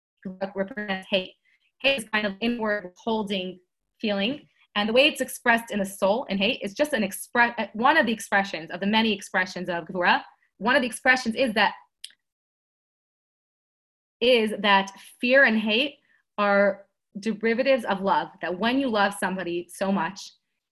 represents 0.54 1.06
hate 1.10 1.32
hate 1.80 1.98
is 1.98 2.04
kind 2.12 2.26
of 2.26 2.34
inward 2.40 2.92
holding 3.02 3.58
feeling 4.00 4.40
and 4.76 4.88
the 4.88 4.92
way 4.92 5.06
it's 5.06 5.20
expressed 5.20 5.70
in 5.70 5.78
the 5.78 5.84
soul 5.84 6.24
in 6.28 6.38
hate 6.38 6.60
is 6.62 6.74
just 6.74 6.92
an 6.92 7.02
express 7.02 7.54
one 7.72 7.96
of 7.96 8.06
the 8.06 8.12
expressions 8.12 8.70
of 8.70 8.80
the 8.80 8.86
many 8.86 9.12
expressions 9.12 9.68
of 9.68 9.84
Gvura. 9.84 10.22
One 10.58 10.76
of 10.76 10.82
the 10.82 10.86
expressions 10.86 11.34
is 11.34 11.54
that 11.54 11.72
is 14.20 14.52
that 14.60 14.92
fear 15.20 15.44
and 15.44 15.58
hate 15.58 15.96
are 16.38 16.86
derivatives 17.18 17.84
of 17.84 18.00
love. 18.02 18.28
That 18.42 18.58
when 18.58 18.78
you 18.78 18.88
love 18.88 19.14
somebody 19.18 19.68
so 19.74 19.90
much, 19.90 20.20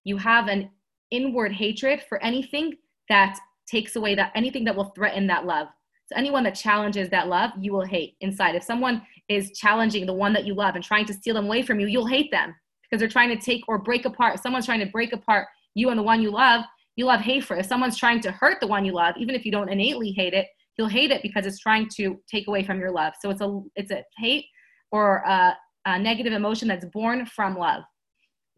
you 0.03 0.17
have 0.17 0.47
an 0.47 0.69
inward 1.11 1.51
hatred 1.51 2.03
for 2.07 2.21
anything 2.23 2.73
that 3.09 3.37
takes 3.67 3.95
away 3.95 4.15
that 4.15 4.31
anything 4.35 4.63
that 4.65 4.75
will 4.75 4.91
threaten 4.95 5.27
that 5.27 5.45
love. 5.45 5.67
So 6.07 6.15
anyone 6.15 6.43
that 6.43 6.55
challenges 6.55 7.09
that 7.09 7.27
love, 7.27 7.51
you 7.59 7.71
will 7.71 7.85
hate 7.85 8.15
inside. 8.21 8.55
If 8.55 8.63
someone 8.63 9.03
is 9.27 9.51
challenging 9.51 10.05
the 10.05 10.13
one 10.13 10.33
that 10.33 10.45
you 10.45 10.55
love 10.55 10.75
and 10.75 10.83
trying 10.83 11.05
to 11.05 11.13
steal 11.13 11.35
them 11.35 11.45
away 11.45 11.61
from 11.61 11.79
you, 11.79 11.87
you'll 11.87 12.07
hate 12.07 12.31
them 12.31 12.55
because 12.83 12.99
they're 12.99 13.09
trying 13.09 13.29
to 13.29 13.37
take 13.37 13.61
or 13.67 13.77
break 13.77 14.05
apart. 14.05 14.35
If 14.35 14.41
someone's 14.41 14.65
trying 14.65 14.79
to 14.79 14.87
break 14.87 15.13
apart 15.13 15.47
you 15.75 15.89
and 15.89 15.99
the 15.99 16.03
one 16.03 16.21
you 16.21 16.31
love, 16.31 16.65
you'll 16.95 17.11
have 17.11 17.21
hate 17.21 17.43
for 17.43 17.55
it. 17.55 17.59
If 17.59 17.67
someone's 17.67 17.97
trying 17.97 18.21
to 18.21 18.31
hurt 18.31 18.59
the 18.59 18.67
one 18.67 18.85
you 18.85 18.93
love, 18.93 19.15
even 19.17 19.35
if 19.35 19.45
you 19.45 19.51
don't 19.51 19.69
innately 19.69 20.11
hate 20.11 20.33
it, 20.33 20.47
you'll 20.77 20.87
hate 20.87 21.11
it 21.11 21.21
because 21.21 21.45
it's 21.45 21.59
trying 21.59 21.87
to 21.89 22.19
take 22.29 22.47
away 22.47 22.63
from 22.63 22.79
your 22.79 22.91
love. 22.91 23.13
So 23.21 23.29
it's 23.29 23.41
a 23.41 23.61
it's 23.75 23.91
a 23.91 24.03
hate 24.17 24.45
or 24.91 25.17
a, 25.17 25.55
a 25.85 25.99
negative 25.99 26.33
emotion 26.33 26.67
that's 26.67 26.85
born 26.85 27.25
from 27.25 27.55
love. 27.55 27.83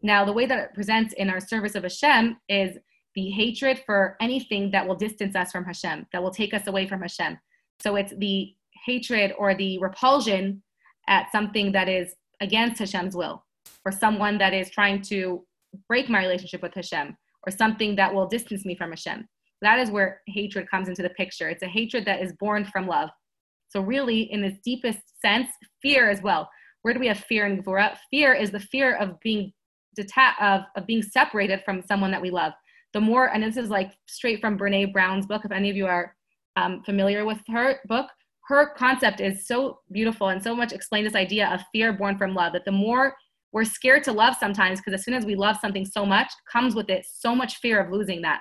Now, 0.02 0.24
the 0.24 0.32
way 0.32 0.46
that 0.46 0.58
it 0.58 0.74
presents 0.74 1.14
in 1.14 1.30
our 1.30 1.40
service 1.40 1.74
of 1.74 1.84
Hashem 1.84 2.36
is 2.48 2.76
the 3.14 3.30
hatred 3.30 3.82
for 3.86 4.16
anything 4.20 4.70
that 4.72 4.86
will 4.86 4.96
distance 4.96 5.36
us 5.36 5.52
from 5.52 5.64
Hashem, 5.64 6.06
that 6.12 6.22
will 6.22 6.30
take 6.30 6.54
us 6.54 6.66
away 6.66 6.88
from 6.88 7.02
Hashem. 7.02 7.38
So 7.80 7.96
it's 7.96 8.12
the 8.16 8.54
hatred 8.84 9.32
or 9.38 9.54
the 9.54 9.78
repulsion 9.78 10.62
at 11.08 11.30
something 11.30 11.72
that 11.72 11.88
is 11.88 12.14
against 12.40 12.80
Hashem's 12.80 13.14
will, 13.14 13.44
or 13.84 13.92
someone 13.92 14.38
that 14.38 14.54
is 14.54 14.70
trying 14.70 15.02
to 15.02 15.44
break 15.88 16.08
my 16.08 16.20
relationship 16.20 16.62
with 16.62 16.74
Hashem, 16.74 17.16
or 17.46 17.52
something 17.52 17.94
that 17.96 18.12
will 18.12 18.26
distance 18.26 18.64
me 18.64 18.74
from 18.74 18.90
Hashem. 18.90 19.28
That 19.60 19.78
is 19.78 19.90
where 19.90 20.20
hatred 20.26 20.68
comes 20.68 20.88
into 20.88 21.02
the 21.02 21.10
picture. 21.10 21.48
It's 21.48 21.62
a 21.62 21.68
hatred 21.68 22.04
that 22.06 22.20
is 22.20 22.32
born 22.40 22.64
from 22.64 22.88
love. 22.88 23.10
So, 23.68 23.80
really, 23.80 24.22
in 24.32 24.42
its 24.44 24.58
deepest 24.64 24.98
sense, 25.20 25.48
fear 25.80 26.10
as 26.10 26.20
well. 26.20 26.50
Where 26.82 26.92
do 26.92 27.00
we 27.00 27.06
have 27.06 27.20
fear 27.20 27.46
in 27.46 27.62
Gvura? 27.62 27.96
Fear 28.10 28.34
is 28.34 28.50
the 28.50 28.60
fear 28.60 28.96
of 28.96 29.18
being 29.20 29.52
detached, 29.94 30.40
of, 30.40 30.62
of 30.76 30.86
being 30.86 31.02
separated 31.02 31.62
from 31.64 31.82
someone 31.82 32.10
that 32.10 32.22
we 32.22 32.30
love. 32.30 32.52
The 32.92 33.00
more, 33.00 33.26
and 33.32 33.42
this 33.42 33.56
is 33.56 33.70
like 33.70 33.92
straight 34.06 34.40
from 34.40 34.58
Brene 34.58 34.92
Brown's 34.92 35.26
book, 35.26 35.44
if 35.44 35.52
any 35.52 35.70
of 35.70 35.76
you 35.76 35.86
are 35.86 36.14
um, 36.56 36.82
familiar 36.84 37.24
with 37.24 37.38
her 37.48 37.80
book, 37.86 38.06
her 38.48 38.74
concept 38.74 39.20
is 39.20 39.46
so 39.46 39.78
beautiful 39.92 40.28
and 40.28 40.42
so 40.42 40.54
much 40.54 40.72
explain 40.72 41.04
this 41.04 41.14
idea 41.14 41.48
of 41.48 41.60
fear 41.72 41.92
born 41.92 42.18
from 42.18 42.34
love 42.34 42.52
that 42.52 42.64
the 42.64 42.72
more 42.72 43.14
we're 43.52 43.64
scared 43.64 44.02
to 44.04 44.12
love 44.12 44.34
sometimes 44.38 44.80
because 44.80 44.94
as 44.98 45.04
soon 45.04 45.14
as 45.14 45.24
we 45.24 45.34
love 45.34 45.56
something 45.60 45.84
so 45.84 46.04
much 46.04 46.30
comes 46.50 46.74
with 46.74 46.90
it 46.90 47.06
so 47.06 47.34
much 47.34 47.56
fear 47.56 47.80
of 47.80 47.92
losing 47.92 48.22
that. 48.22 48.40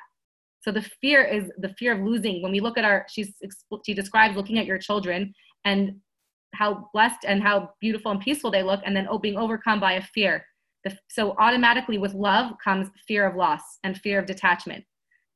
So 0.61 0.71
the 0.71 0.81
fear 1.01 1.23
is 1.23 1.51
the 1.57 1.73
fear 1.77 1.93
of 1.93 2.05
losing. 2.05 2.41
When 2.41 2.51
we 2.51 2.59
look 2.59 2.77
at 2.77 2.85
our 2.85 3.05
she's 3.09 3.33
she 3.85 3.93
describes 3.93 4.35
looking 4.35 4.57
at 4.57 4.65
your 4.65 4.77
children 4.77 5.33
and 5.65 5.97
how 6.53 6.89
blessed 6.93 7.25
and 7.25 7.41
how 7.41 7.71
beautiful 7.79 8.11
and 8.11 8.19
peaceful 8.19 8.51
they 8.51 8.63
look 8.63 8.81
and 8.85 8.95
then 8.95 9.07
oh, 9.09 9.19
being 9.19 9.37
overcome 9.37 9.79
by 9.79 9.93
a 9.93 10.01
fear 10.01 10.45
the, 10.83 10.97
so 11.09 11.35
automatically 11.37 11.97
with 11.97 12.13
love 12.13 12.53
comes 12.63 12.89
fear 13.07 13.27
of 13.27 13.35
loss 13.35 13.61
and 13.83 13.97
fear 13.97 14.19
of 14.19 14.25
detachment 14.25 14.83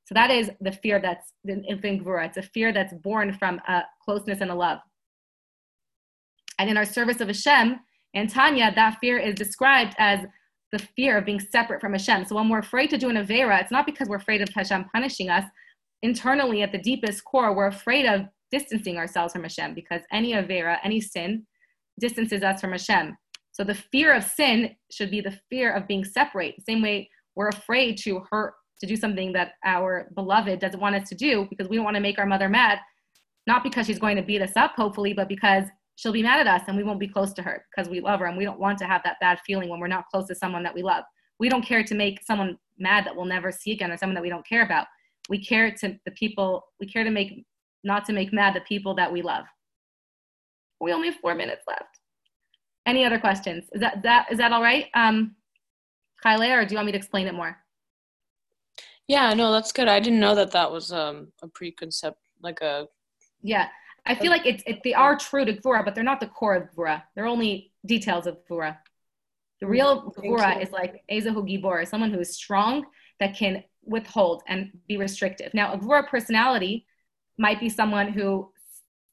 so 0.06 0.14
that 0.14 0.30
is 0.30 0.52
the 0.62 0.72
fear 0.72 1.00
that's 1.02 1.34
in 1.46 1.64
Gvura. 1.64 2.28
It's 2.28 2.38
a 2.38 2.43
fear 2.43 2.72
that's 2.72 2.93
born 2.93 3.34
from 3.34 3.60
a 3.68 3.84
closeness 4.04 4.39
and 4.39 4.52
a 4.52 4.56
love. 4.56 4.80
And 6.60 6.70
in 6.70 6.78
our 6.78 6.86
service 6.86 7.22
of 7.22 7.28
Hashem, 7.28 7.80
and 8.14 8.30
Tanya, 8.30 8.72
that 8.76 9.00
fear 9.02 9.18
is 9.18 9.36
described 9.36 9.96
as 9.98 10.20
the 10.72 10.80
fear 10.80 11.18
of 11.18 11.26
being 11.26 11.39
separate 11.39 11.82
from 11.82 11.93
Hashem. 11.93 12.26
So 12.26 12.36
when 12.36 12.50
we're 12.50 12.60
afraid 12.60 12.89
to 12.91 12.98
do 12.98 13.10
an 13.10 13.18
Avera, 13.18 13.60
it's 13.62 13.72
not 13.72 13.86
because 13.86 14.08
we're 14.08 14.16
afraid 14.18 14.41
of 14.41 14.50
Hashem 14.50 14.86
punishing 14.93 15.30
us. 15.30 15.43
Internally, 16.02 16.62
at 16.62 16.72
the 16.72 16.78
deepest 16.78 17.26
core, 17.26 17.54
we're 17.54 17.68
afraid 17.68 18.06
of 18.06 18.28
distancing 18.52 18.98
ourselves 18.98 19.34
from 19.34 19.43
Hashem 19.43 19.74
because 19.74 20.02
any 20.12 20.34
Avera, 20.34 20.78
any 20.84 21.02
sin, 21.02 21.46
distances 22.00 22.43
us 22.43 22.62
from 22.62 22.72
Hashem. 22.72 23.18
So 23.56 23.64
the 23.64 23.74
fear 23.74 24.14
of 24.14 24.26
sin 24.26 24.76
should 24.91 25.10
be 25.10 25.22
the 25.22 25.39
fear 25.49 25.72
of 25.72 25.88
being 25.88 26.03
separate. 26.03 26.56
Same 26.68 26.82
way 26.82 27.10
we're 27.38 27.47
afraid 27.47 27.97
to 27.99 28.22
hurt 28.30 28.53
to 28.82 28.86
do 28.86 28.97
something 28.97 29.32
that 29.32 29.53
our 29.64 30.10
beloved 30.14 30.60
doesn't 30.60 30.82
want 30.82 30.97
us 30.97 31.08
to 31.08 31.16
do 31.16 31.47
because 31.49 31.70
we 31.70 31.78
don't 31.78 31.86
want 31.86 31.95
to 31.95 32.01
make 32.01 32.20
our 32.20 32.26
mother 32.26 32.49
mad, 32.49 32.80
not 33.47 33.64
because 33.64 33.88
she's 33.88 33.97
going 33.97 34.18
to 34.18 34.22
beat 34.22 34.41
us 34.41 34.58
up, 34.58 34.74
hopefully, 34.76 35.14
but 35.14 35.30
because 35.30 35.64
she'll 35.95 36.12
be 36.12 36.22
mad 36.22 36.45
at 36.45 36.53
us 36.53 36.68
and 36.68 36.76
we 36.76 36.84
won't 36.84 36.99
be 36.99 37.08
close 37.08 37.32
to 37.32 37.41
her 37.41 37.66
because 37.74 37.89
we 37.89 38.01
love 38.01 38.20
her 38.20 38.26
and 38.26 38.38
we 38.38 38.43
don't 38.43 38.60
want 38.60 38.78
to 38.80 38.86
have 38.86 39.01
that 39.06 39.22
bad 39.22 39.39
feeling 39.47 39.70
when 39.70 39.80
we're 39.80 39.88
not 39.88 40.03
close 40.12 40.28
to 40.28 40.36
someone 40.36 40.64
that 40.64 40.76
we 40.76 40.84
love. 40.84 41.06
We 41.39 41.47
don't 41.47 41.66
care 41.66 41.82
to 41.82 41.95
make 41.95 42.26
someone 42.26 42.58
mad 42.78 43.06
that 43.06 43.16
we'll 43.16 43.24
never 43.24 43.53
see 43.53 43.72
again 43.72 43.89
or 43.89 43.95
someone 43.95 44.16
that 44.16 44.22
we 44.22 44.30
don't 44.30 44.45
care 44.45 44.66
about. 44.66 44.88
We 45.30 45.41
care 45.41 45.72
to 45.72 45.97
the 46.03 46.12
people, 46.12 46.66
we 46.82 46.88
care 46.88 47.06
to 47.06 47.10
make, 47.10 47.45
not 47.86 48.03
to 48.08 48.12
make 48.12 48.34
mad 48.34 48.53
the 48.53 48.62
people 48.68 48.95
that 48.95 49.14
we 49.14 49.22
love. 49.22 49.45
We 50.82 50.91
only 50.91 51.08
have 51.10 51.22
four 51.22 51.36
minutes 51.36 51.64
left. 51.70 51.86
Any 52.86 53.06
other 53.06 53.20
questions? 53.20 53.66
Is 53.74 53.82
that, 53.82 54.04
that, 54.04 54.28
is 54.32 54.38
that 54.38 54.52
all 54.52 54.62
right? 54.62 54.88
Um, 54.94 55.36
Kyle, 56.22 56.42
or 56.42 56.66
do 56.66 56.74
you 56.74 56.78
want 56.78 56.86
me 56.88 56.92
to 56.92 56.98
explain 56.98 57.28
it 57.28 57.34
more? 57.34 57.58
Yeah, 59.08 59.34
no, 59.34 59.52
that's 59.52 59.72
good. 59.72 59.88
I 59.88 60.00
didn't 60.00 60.20
know 60.20 60.36
that 60.36 60.52
that 60.52 60.72
was 60.72 60.92
um, 60.92 61.28
a 61.42 61.48
preconcept, 61.48 62.16
like 62.42 62.62
a. 62.62 62.88
Yeah, 63.44 63.68
I 64.06 64.16
feel 64.16 64.32
like 64.32 64.46
it's 64.46 64.64
it, 64.66 64.82
they 64.84 64.94
are 64.94 65.16
true 65.16 65.46
to 65.46 65.54
Gvura, 65.54 65.86
but 65.86 65.94
they're 65.94 66.04
not 66.04 66.20
the 66.20 66.28
core 66.28 66.56
of 66.56 66.70
Gvura. 66.76 67.04
They're 67.14 67.28
only 67.28 67.72
details 67.86 68.26
of 68.26 68.38
Gvura. 68.50 68.78
The 69.60 69.68
real 69.68 70.12
Gvura 70.18 70.62
is 70.62 70.72
like 70.72 71.04
Ezahu 71.12 71.48
Gibor, 71.48 71.88
someone 71.88 72.12
who 72.12 72.20
is 72.20 72.36
strong 72.36 72.86
that 73.20 73.36
can 73.36 73.64
withhold 73.84 74.44
and 74.48 74.72
be 74.88 74.98
restrictive. 74.98 75.54
Now, 75.54 75.74
a 75.74 75.78
Gvura 75.78 76.08
personality 76.08 76.88
might 77.38 77.60
be 77.60 77.70
someone 77.70 78.10
who 78.10 78.52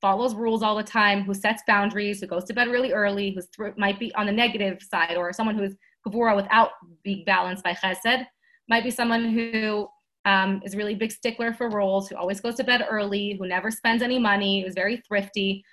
follows 0.03 0.34
rules 0.34 0.62
all 0.62 0.76
the 0.76 0.82
time, 0.82 1.22
who 1.22 1.32
sets 1.32 1.62
boundaries, 1.66 2.20
who 2.20 2.26
goes 2.26 2.44
to 2.44 2.53
bed 2.53 2.68
really 2.68 2.92
early, 2.92 3.30
who 3.30 3.40
th- 3.40 3.76
might 3.78 3.98
be 3.98 4.14
on 4.16 4.26
the 4.26 4.32
negative 4.32 4.82
side, 4.82 5.16
or 5.16 5.32
someone 5.32 5.57
who's 5.57 5.74
Gvura 6.07 6.36
without 6.36 6.70
being 7.05 7.24
balanced 7.24 7.62
by 7.62 7.72
Chesed 7.72 8.26
might 8.68 8.82
be 8.84 8.90
someone 8.90 9.30
who 9.30 9.88
um, 10.24 10.61
is 10.64 10.76
really 10.76 10.96
big 10.96 11.12
stickler 11.12 11.55
for 11.55 11.70
rules, 11.70 12.09
who 12.09 12.16
always 12.16 12.40
goes 12.40 12.57
to 12.57 12.64
bed 12.64 12.84
early, 12.90 13.36
who 13.38 13.46
never 13.46 13.70
spends 13.70 14.03
any 14.03 14.18
money, 14.18 14.62
who's 14.62 14.74
very 14.74 14.98
thrifty, 15.09 15.64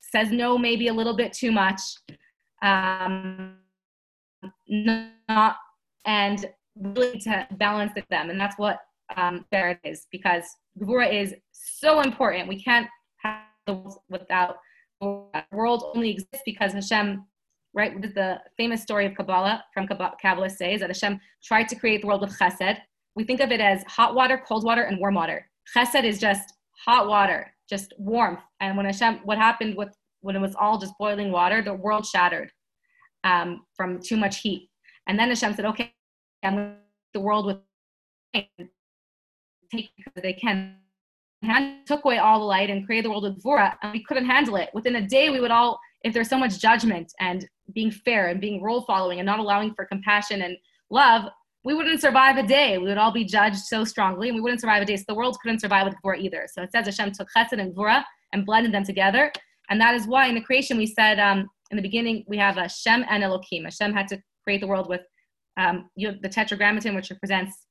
says 0.00 0.30
no 0.30 0.56
maybe 0.56 0.88
a 0.88 0.94
little 0.94 1.16
bit 1.16 1.32
too 1.32 1.50
much, 1.50 1.80
um, 2.62 3.56
not, 4.68 5.56
and 6.04 6.46
really 6.76 7.18
to 7.20 7.46
balance 7.52 7.92
them. 8.10 8.30
And 8.30 8.38
that's 8.38 8.58
what 8.58 8.80
um, 9.16 9.46
there 9.50 9.80
is 9.84 10.06
because 10.12 10.44
Gvura 10.78 11.12
is 11.12 11.34
so 11.52 12.00
important. 12.00 12.48
We 12.48 12.62
can't 12.62 12.88
the 13.68 13.74
world 13.74 14.00
without 14.08 14.56
the 15.00 15.44
world 15.52 15.92
only 15.94 16.10
exists 16.10 16.42
because 16.44 16.72
Hashem 16.72 17.24
right? 17.74 18.00
The 18.02 18.40
famous 18.56 18.82
story 18.82 19.06
of 19.06 19.14
Kabbalah 19.14 19.64
from 19.72 19.86
Kabbalah 19.86 20.50
says 20.50 20.80
that 20.80 20.90
Hashem 20.90 21.20
tried 21.44 21.68
to 21.68 21.76
create 21.76 22.00
the 22.00 22.08
world 22.08 22.22
with 22.22 22.36
chesed. 22.38 22.78
We 23.14 23.24
think 23.24 23.40
of 23.40 23.50
it 23.52 23.60
as 23.60 23.84
hot 23.84 24.14
water, 24.14 24.42
cold 24.46 24.64
water, 24.64 24.82
and 24.82 24.98
warm 24.98 25.14
water. 25.14 25.48
Chesed 25.76 26.04
is 26.04 26.18
just 26.18 26.54
hot 26.84 27.08
water, 27.08 27.52
just 27.68 27.92
warmth. 27.98 28.40
And 28.60 28.76
when 28.76 28.86
Hashem, 28.86 29.20
what 29.24 29.38
happened 29.38 29.76
with 29.76 29.90
when 30.20 30.34
it 30.34 30.40
was 30.40 30.56
all 30.56 30.78
just 30.78 30.94
boiling 30.98 31.30
water, 31.30 31.62
the 31.62 31.74
world 31.74 32.04
shattered 32.04 32.50
um, 33.22 33.64
from 33.76 34.00
too 34.00 34.16
much 34.16 34.40
heat. 34.40 34.68
And 35.06 35.18
then 35.18 35.28
Hashem 35.28 35.54
said, 35.54 35.64
"Okay, 35.66 35.94
I'm 36.42 36.76
the 37.14 37.20
world 37.20 37.46
with 37.46 37.58
take 38.34 39.90
because 39.96 40.22
they 40.22 40.32
can." 40.32 40.76
And 41.42 41.86
took 41.86 42.04
away 42.04 42.18
all 42.18 42.40
the 42.40 42.44
light 42.44 42.68
and 42.68 42.84
created 42.84 43.04
the 43.04 43.10
world 43.10 43.22
with 43.22 43.42
Gvura, 43.42 43.76
and 43.82 43.92
we 43.92 44.02
couldn't 44.02 44.26
handle 44.26 44.56
it. 44.56 44.70
Within 44.74 44.96
a 44.96 45.06
day, 45.06 45.30
we 45.30 45.40
would 45.40 45.52
all 45.52 45.78
if 46.04 46.14
there's 46.14 46.28
so 46.28 46.38
much 46.38 46.58
judgment 46.58 47.12
and 47.20 47.46
being 47.74 47.90
fair 47.90 48.28
and 48.28 48.40
being 48.40 48.62
rule 48.62 48.82
following 48.82 49.18
and 49.18 49.26
not 49.26 49.38
allowing 49.38 49.74
for 49.74 49.84
compassion 49.84 50.42
and 50.42 50.56
love, 50.90 51.24
we 51.64 51.74
wouldn't 51.74 52.00
survive 52.00 52.36
a 52.36 52.46
day. 52.46 52.78
We 52.78 52.84
would 52.84 52.98
all 52.98 53.12
be 53.12 53.24
judged 53.24 53.58
so 53.58 53.84
strongly 53.84 54.28
and 54.28 54.36
we 54.36 54.40
wouldn't 54.40 54.60
survive 54.60 54.82
a 54.82 54.86
day. 54.86 54.96
So 54.96 55.04
the 55.08 55.14
world 55.14 55.36
couldn't 55.42 55.60
survive 55.60 55.86
with 55.86 55.96
Gvura 56.02 56.18
either. 56.18 56.46
So 56.52 56.62
it 56.62 56.72
says 56.72 56.86
Hashem 56.86 57.12
took 57.12 57.28
Chesed 57.36 57.52
and 57.52 57.74
Gvura 57.74 58.04
and 58.32 58.46
blended 58.46 58.72
them 58.72 58.84
together. 58.84 59.32
And 59.70 59.80
that 59.80 59.94
is 59.94 60.06
why 60.06 60.28
in 60.28 60.34
the 60.34 60.40
creation 60.40 60.78
we 60.78 60.86
said 60.86 61.18
um, 61.18 61.48
in 61.70 61.76
the 61.76 61.82
beginning 61.82 62.24
we 62.26 62.38
have 62.38 62.54
Hashem 62.54 63.04
and 63.10 63.22
Elohim. 63.22 63.64
Hashem 63.64 63.92
had 63.92 64.08
to 64.08 64.22
create 64.44 64.60
the 64.60 64.66
world 64.66 64.88
with 64.88 65.02
um, 65.58 65.90
you 65.96 66.08
know, 66.08 66.16
the 66.22 66.28
tetragrammaton, 66.28 66.94
which 66.94 67.10
represents 67.10 67.66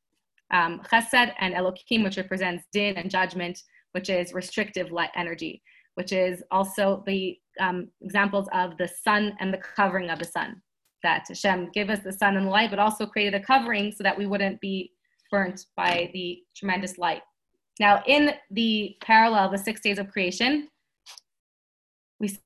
um, 0.52 0.82
Chesed, 0.92 1.34
and 1.40 1.54
Elohim, 1.54 2.04
which 2.04 2.18
represents 2.18 2.66
Din 2.72 2.98
and 2.98 3.10
judgment, 3.10 3.62
which 3.92 4.10
is 4.10 4.34
restrictive 4.34 4.92
light 4.92 5.12
energy 5.16 5.62
which 5.98 6.12
is 6.12 6.44
also 6.52 7.04
the 7.08 7.40
um, 7.60 7.88
examples 8.02 8.48
of 8.54 8.78
the 8.78 8.88
sun 8.88 9.36
and 9.40 9.52
the 9.52 9.58
covering 9.58 10.12
of 10.12 10.20
the 10.20 10.26
sun. 10.26 10.62
That 11.02 11.26
Hashem 11.28 11.72
gave 11.74 11.90
us 11.90 12.02
the 12.04 12.14
sun 12.14 12.38
and 12.38 12.46
the 12.46 12.52
light, 12.52 12.70
but 12.70 12.78
also 12.78 13.08
created 13.08 13.34
a 13.34 13.44
covering 13.44 13.92
so 13.92 14.04
that 14.04 14.16
we 14.16 14.28
wouldn't 14.28 14.62
be 14.62 14.92
burnt 15.32 15.66
by 15.76 16.12
the 16.14 16.44
tremendous 16.56 17.00
light. 17.00 17.24
Now, 17.80 18.04
in 18.06 18.34
the 18.52 18.96
parallel, 19.02 19.50
the 19.50 19.58
six 19.58 19.82
days 19.82 19.98
of 19.98 20.12
creation, 20.12 20.68
we 22.20 22.28
said 22.28 22.40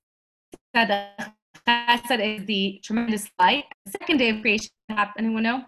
that 0.74 1.34
Chesed 1.68 2.39
is 2.39 2.45
the 2.45 2.80
tremendous 2.86 3.30
light. 3.38 3.66
The 3.86 3.91
second 3.91 4.16
day 4.16 4.30
of 4.30 4.39
creation, 4.39 4.70
anyone 5.18 5.43
know? 5.43 5.64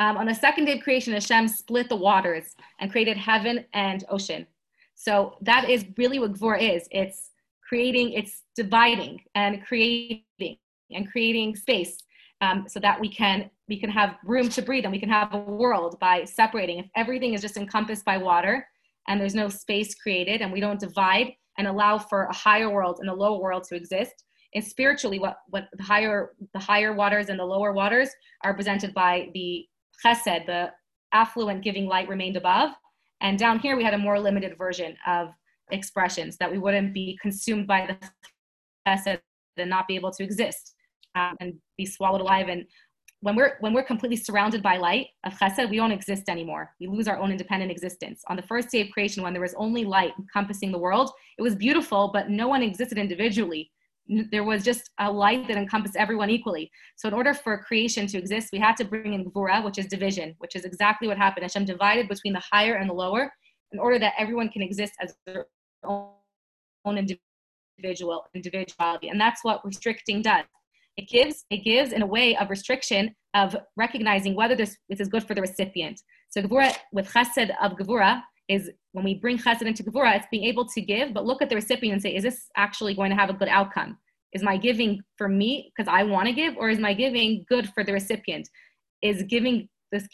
Um, 0.00 0.16
on 0.16 0.26
the 0.26 0.34
second 0.34 0.64
day 0.64 0.78
of 0.78 0.82
creation, 0.82 1.12
Hashem 1.12 1.46
split 1.46 1.90
the 1.90 1.96
waters 1.96 2.56
and 2.80 2.90
created 2.90 3.18
heaven 3.18 3.66
and 3.74 4.02
ocean. 4.08 4.46
So 4.94 5.36
that 5.42 5.68
is 5.68 5.84
really 5.98 6.18
what 6.18 6.32
Gvur 6.32 6.60
is. 6.60 6.88
It's 6.90 7.30
creating, 7.68 8.12
it's 8.12 8.42
dividing 8.56 9.20
and 9.34 9.64
creating 9.64 10.24
and 10.90 11.10
creating 11.10 11.54
space 11.54 11.98
um, 12.40 12.64
so 12.66 12.80
that 12.80 12.98
we 12.98 13.08
can 13.08 13.50
we 13.68 13.78
can 13.78 13.90
have 13.90 14.16
room 14.24 14.48
to 14.48 14.62
breathe 14.62 14.84
and 14.84 14.92
we 14.92 14.98
can 14.98 15.08
have 15.10 15.32
a 15.32 15.38
world 15.38 15.96
by 16.00 16.24
separating. 16.24 16.78
If 16.78 16.86
everything 16.96 17.34
is 17.34 17.42
just 17.42 17.56
encompassed 17.56 18.04
by 18.04 18.16
water 18.16 18.66
and 19.06 19.20
there's 19.20 19.34
no 19.34 19.48
space 19.48 19.94
created 19.94 20.40
and 20.40 20.50
we 20.50 20.60
don't 20.60 20.80
divide 20.80 21.34
and 21.58 21.68
allow 21.68 21.98
for 21.98 22.24
a 22.24 22.34
higher 22.34 22.70
world 22.70 22.98
and 23.00 23.08
a 23.08 23.14
lower 23.14 23.38
world 23.38 23.64
to 23.64 23.76
exist, 23.76 24.24
and 24.54 24.64
spiritually 24.64 25.18
what 25.18 25.36
what 25.50 25.68
the 25.74 25.82
higher 25.82 26.32
the 26.54 26.58
higher 26.58 26.92
waters 26.94 27.28
and 27.28 27.38
the 27.38 27.44
lower 27.44 27.72
waters 27.72 28.08
are 28.42 28.54
presented 28.54 28.92
by 28.94 29.28
the 29.34 29.66
chesed, 30.04 30.46
the 30.46 30.70
affluent 31.12 31.62
giving 31.62 31.86
light 31.86 32.08
remained 32.08 32.36
above. 32.36 32.70
And 33.20 33.38
down 33.38 33.58
here 33.58 33.76
we 33.76 33.84
had 33.84 33.94
a 33.94 33.98
more 33.98 34.18
limited 34.18 34.56
version 34.56 34.96
of 35.06 35.28
expressions 35.70 36.36
that 36.38 36.50
we 36.50 36.58
wouldn't 36.58 36.94
be 36.94 37.18
consumed 37.20 37.66
by 37.66 37.86
the 37.86 38.10
chesed 38.86 39.20
and 39.56 39.70
not 39.70 39.86
be 39.86 39.96
able 39.96 40.10
to 40.12 40.24
exist 40.24 40.74
um, 41.14 41.36
and 41.40 41.54
be 41.76 41.86
swallowed 41.86 42.20
alive. 42.20 42.48
And 42.48 42.64
when 43.20 43.36
we're 43.36 43.56
when 43.60 43.74
we're 43.74 43.82
completely 43.82 44.16
surrounded 44.16 44.62
by 44.62 44.78
light 44.78 45.08
of 45.24 45.34
chesed, 45.34 45.68
we 45.68 45.76
don't 45.76 45.92
exist 45.92 46.28
anymore. 46.28 46.70
We 46.80 46.86
lose 46.86 47.08
our 47.08 47.18
own 47.18 47.30
independent 47.30 47.70
existence. 47.70 48.22
On 48.28 48.36
the 48.36 48.42
first 48.42 48.70
day 48.70 48.80
of 48.80 48.90
creation, 48.90 49.22
when 49.22 49.32
there 49.32 49.42
was 49.42 49.54
only 49.54 49.84
light 49.84 50.12
encompassing 50.18 50.72
the 50.72 50.78
world, 50.78 51.10
it 51.38 51.42
was 51.42 51.54
beautiful, 51.54 52.10
but 52.12 52.30
no 52.30 52.48
one 52.48 52.62
existed 52.62 52.96
individually. 52.96 53.70
There 54.30 54.44
was 54.44 54.64
just 54.64 54.90
a 54.98 55.10
light 55.10 55.46
that 55.48 55.56
encompassed 55.56 55.96
everyone 55.96 56.30
equally. 56.30 56.70
So, 56.96 57.08
in 57.08 57.14
order 57.14 57.32
for 57.32 57.56
creation 57.58 58.06
to 58.08 58.18
exist, 58.18 58.48
we 58.52 58.58
had 58.58 58.76
to 58.78 58.84
bring 58.84 59.14
in 59.14 59.24
gvura, 59.24 59.64
which 59.64 59.78
is 59.78 59.86
division, 59.86 60.34
which 60.38 60.56
is 60.56 60.64
exactly 60.64 61.06
what 61.06 61.16
happened. 61.16 61.44
Hashem 61.44 61.64
divided 61.64 62.08
between 62.08 62.32
the 62.32 62.42
higher 62.52 62.74
and 62.74 62.90
the 62.90 62.94
lower, 62.94 63.32
in 63.72 63.78
order 63.78 63.98
that 63.98 64.14
everyone 64.18 64.48
can 64.48 64.62
exist 64.62 64.94
as 65.00 65.14
their 65.26 65.46
own 65.84 66.08
individual 66.86 68.24
individuality, 68.34 69.08
and 69.08 69.20
that's 69.20 69.44
what 69.44 69.64
restricting 69.64 70.22
does 70.22 70.44
it 71.00 71.08
gives 71.08 71.44
it 71.50 71.64
gives 71.64 71.92
in 71.92 72.02
a 72.02 72.06
way 72.06 72.36
of 72.36 72.50
restriction 72.50 73.14
of 73.34 73.56
recognizing 73.76 74.34
whether 74.34 74.56
this, 74.56 74.76
this 74.88 75.00
is 75.00 75.08
good 75.08 75.24
for 75.24 75.34
the 75.34 75.40
recipient. 75.40 76.00
So 76.30 76.42
Gevura 76.42 76.74
with 76.92 77.08
chesed 77.08 77.50
of 77.62 77.72
Gevura 77.72 78.22
is 78.50 78.70
when 78.92 79.04
we 79.04 79.14
bring 79.14 79.38
chesed 79.38 79.62
into 79.62 79.84
Gevura, 79.84 80.16
it's 80.16 80.26
being 80.30 80.44
able 80.44 80.66
to 80.66 80.80
give, 80.80 81.14
but 81.14 81.24
look 81.24 81.40
at 81.40 81.48
the 81.48 81.54
recipient 81.54 81.92
and 81.94 82.02
say, 82.02 82.14
is 82.14 82.24
this 82.24 82.48
actually 82.56 82.94
going 82.94 83.10
to 83.10 83.16
have 83.16 83.30
a 83.30 83.38
good 83.40 83.48
outcome? 83.48 83.96
Is 84.32 84.42
my 84.42 84.56
giving 84.56 85.00
for 85.16 85.28
me 85.28 85.70
because 85.70 85.88
I 85.90 86.02
want 86.02 86.26
to 86.26 86.32
give, 86.32 86.56
or 86.56 86.68
is 86.68 86.78
my 86.78 86.92
giving 86.92 87.44
good 87.48 87.70
for 87.74 87.84
the 87.84 87.92
recipient? 87.92 88.48
Is 89.02 89.22
giving 89.22 89.68
this 89.92 90.06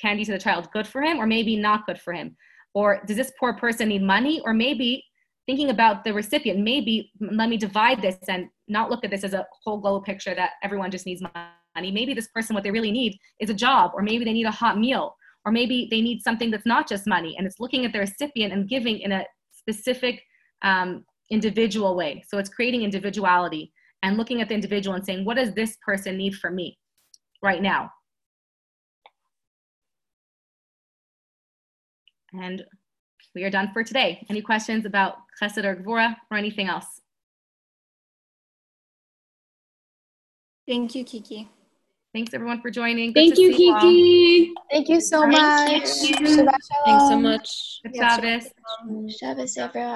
candy 0.00 0.24
to 0.24 0.32
the 0.32 0.38
child 0.38 0.68
good 0.72 0.86
for 0.86 1.00
him, 1.02 1.18
or 1.18 1.26
maybe 1.26 1.56
not 1.56 1.86
good 1.86 2.00
for 2.00 2.12
him? 2.12 2.36
Or 2.74 3.02
does 3.06 3.16
this 3.16 3.32
poor 3.40 3.54
person 3.54 3.88
need 3.88 4.02
money, 4.02 4.40
or 4.44 4.52
maybe 4.52 5.02
thinking 5.46 5.70
about 5.70 6.04
the 6.04 6.12
recipient, 6.12 6.60
maybe 6.60 7.10
let 7.20 7.48
me 7.48 7.56
divide 7.56 8.00
this 8.02 8.18
and 8.28 8.46
not 8.68 8.90
look 8.90 9.04
at 9.04 9.10
this 9.10 9.24
as 9.24 9.34
a 9.34 9.46
whole 9.64 9.78
global 9.78 10.02
picture 10.02 10.34
that 10.34 10.50
everyone 10.62 10.90
just 10.90 11.06
needs 11.06 11.22
money. 11.22 11.90
Maybe 11.90 12.14
this 12.14 12.28
person, 12.28 12.54
what 12.54 12.62
they 12.62 12.70
really 12.70 12.92
need 12.92 13.16
is 13.40 13.50
a 13.50 13.54
job, 13.54 13.92
or 13.94 14.02
maybe 14.02 14.24
they 14.24 14.32
need 14.32 14.46
a 14.46 14.50
hot 14.50 14.78
meal, 14.78 15.16
or 15.44 15.52
maybe 15.52 15.88
they 15.90 16.00
need 16.00 16.22
something 16.22 16.50
that's 16.50 16.66
not 16.66 16.88
just 16.88 17.06
money. 17.06 17.34
And 17.36 17.46
it's 17.46 17.60
looking 17.60 17.84
at 17.84 17.92
the 17.92 18.00
recipient 18.00 18.52
and 18.52 18.68
giving 18.68 18.98
in 19.00 19.12
a 19.12 19.24
specific 19.52 20.22
um, 20.62 21.04
individual 21.30 21.96
way. 21.96 22.24
So 22.28 22.38
it's 22.38 22.50
creating 22.50 22.82
individuality 22.82 23.72
and 24.02 24.16
looking 24.16 24.40
at 24.40 24.48
the 24.48 24.54
individual 24.54 24.96
and 24.96 25.04
saying, 25.04 25.24
what 25.24 25.36
does 25.36 25.54
this 25.54 25.76
person 25.84 26.16
need 26.16 26.34
from 26.34 26.54
me 26.54 26.78
right 27.42 27.62
now? 27.62 27.90
And 32.32 32.64
we 33.34 33.44
are 33.44 33.50
done 33.50 33.70
for 33.72 33.82
today. 33.82 34.26
Any 34.28 34.42
questions 34.42 34.84
about 34.84 35.16
Chesed 35.40 35.64
or 35.64 35.76
Gvura 35.76 36.16
or 36.30 36.36
anything 36.36 36.68
else? 36.68 37.00
Thank 40.66 40.94
you, 40.94 41.04
Kiki. 41.04 41.48
Thanks 42.12 42.34
everyone 42.34 42.60
for 42.60 42.70
joining. 42.70 43.12
Good 43.12 43.20
Thank 43.20 43.38
you, 43.38 43.50
Kiki. 43.54 43.86
You 43.86 44.54
Thank 44.70 44.88
you 44.88 45.00
so 45.00 45.20
Thank 45.20 45.32
much. 45.32 46.10
You. 46.10 46.48
Thanks 46.84 47.08
so 47.08 47.18
much. 47.18 47.80
Good 47.84 47.94
Shabbos. 47.94 48.48
Shabbos, 49.16 49.56
everyone. 49.56 49.90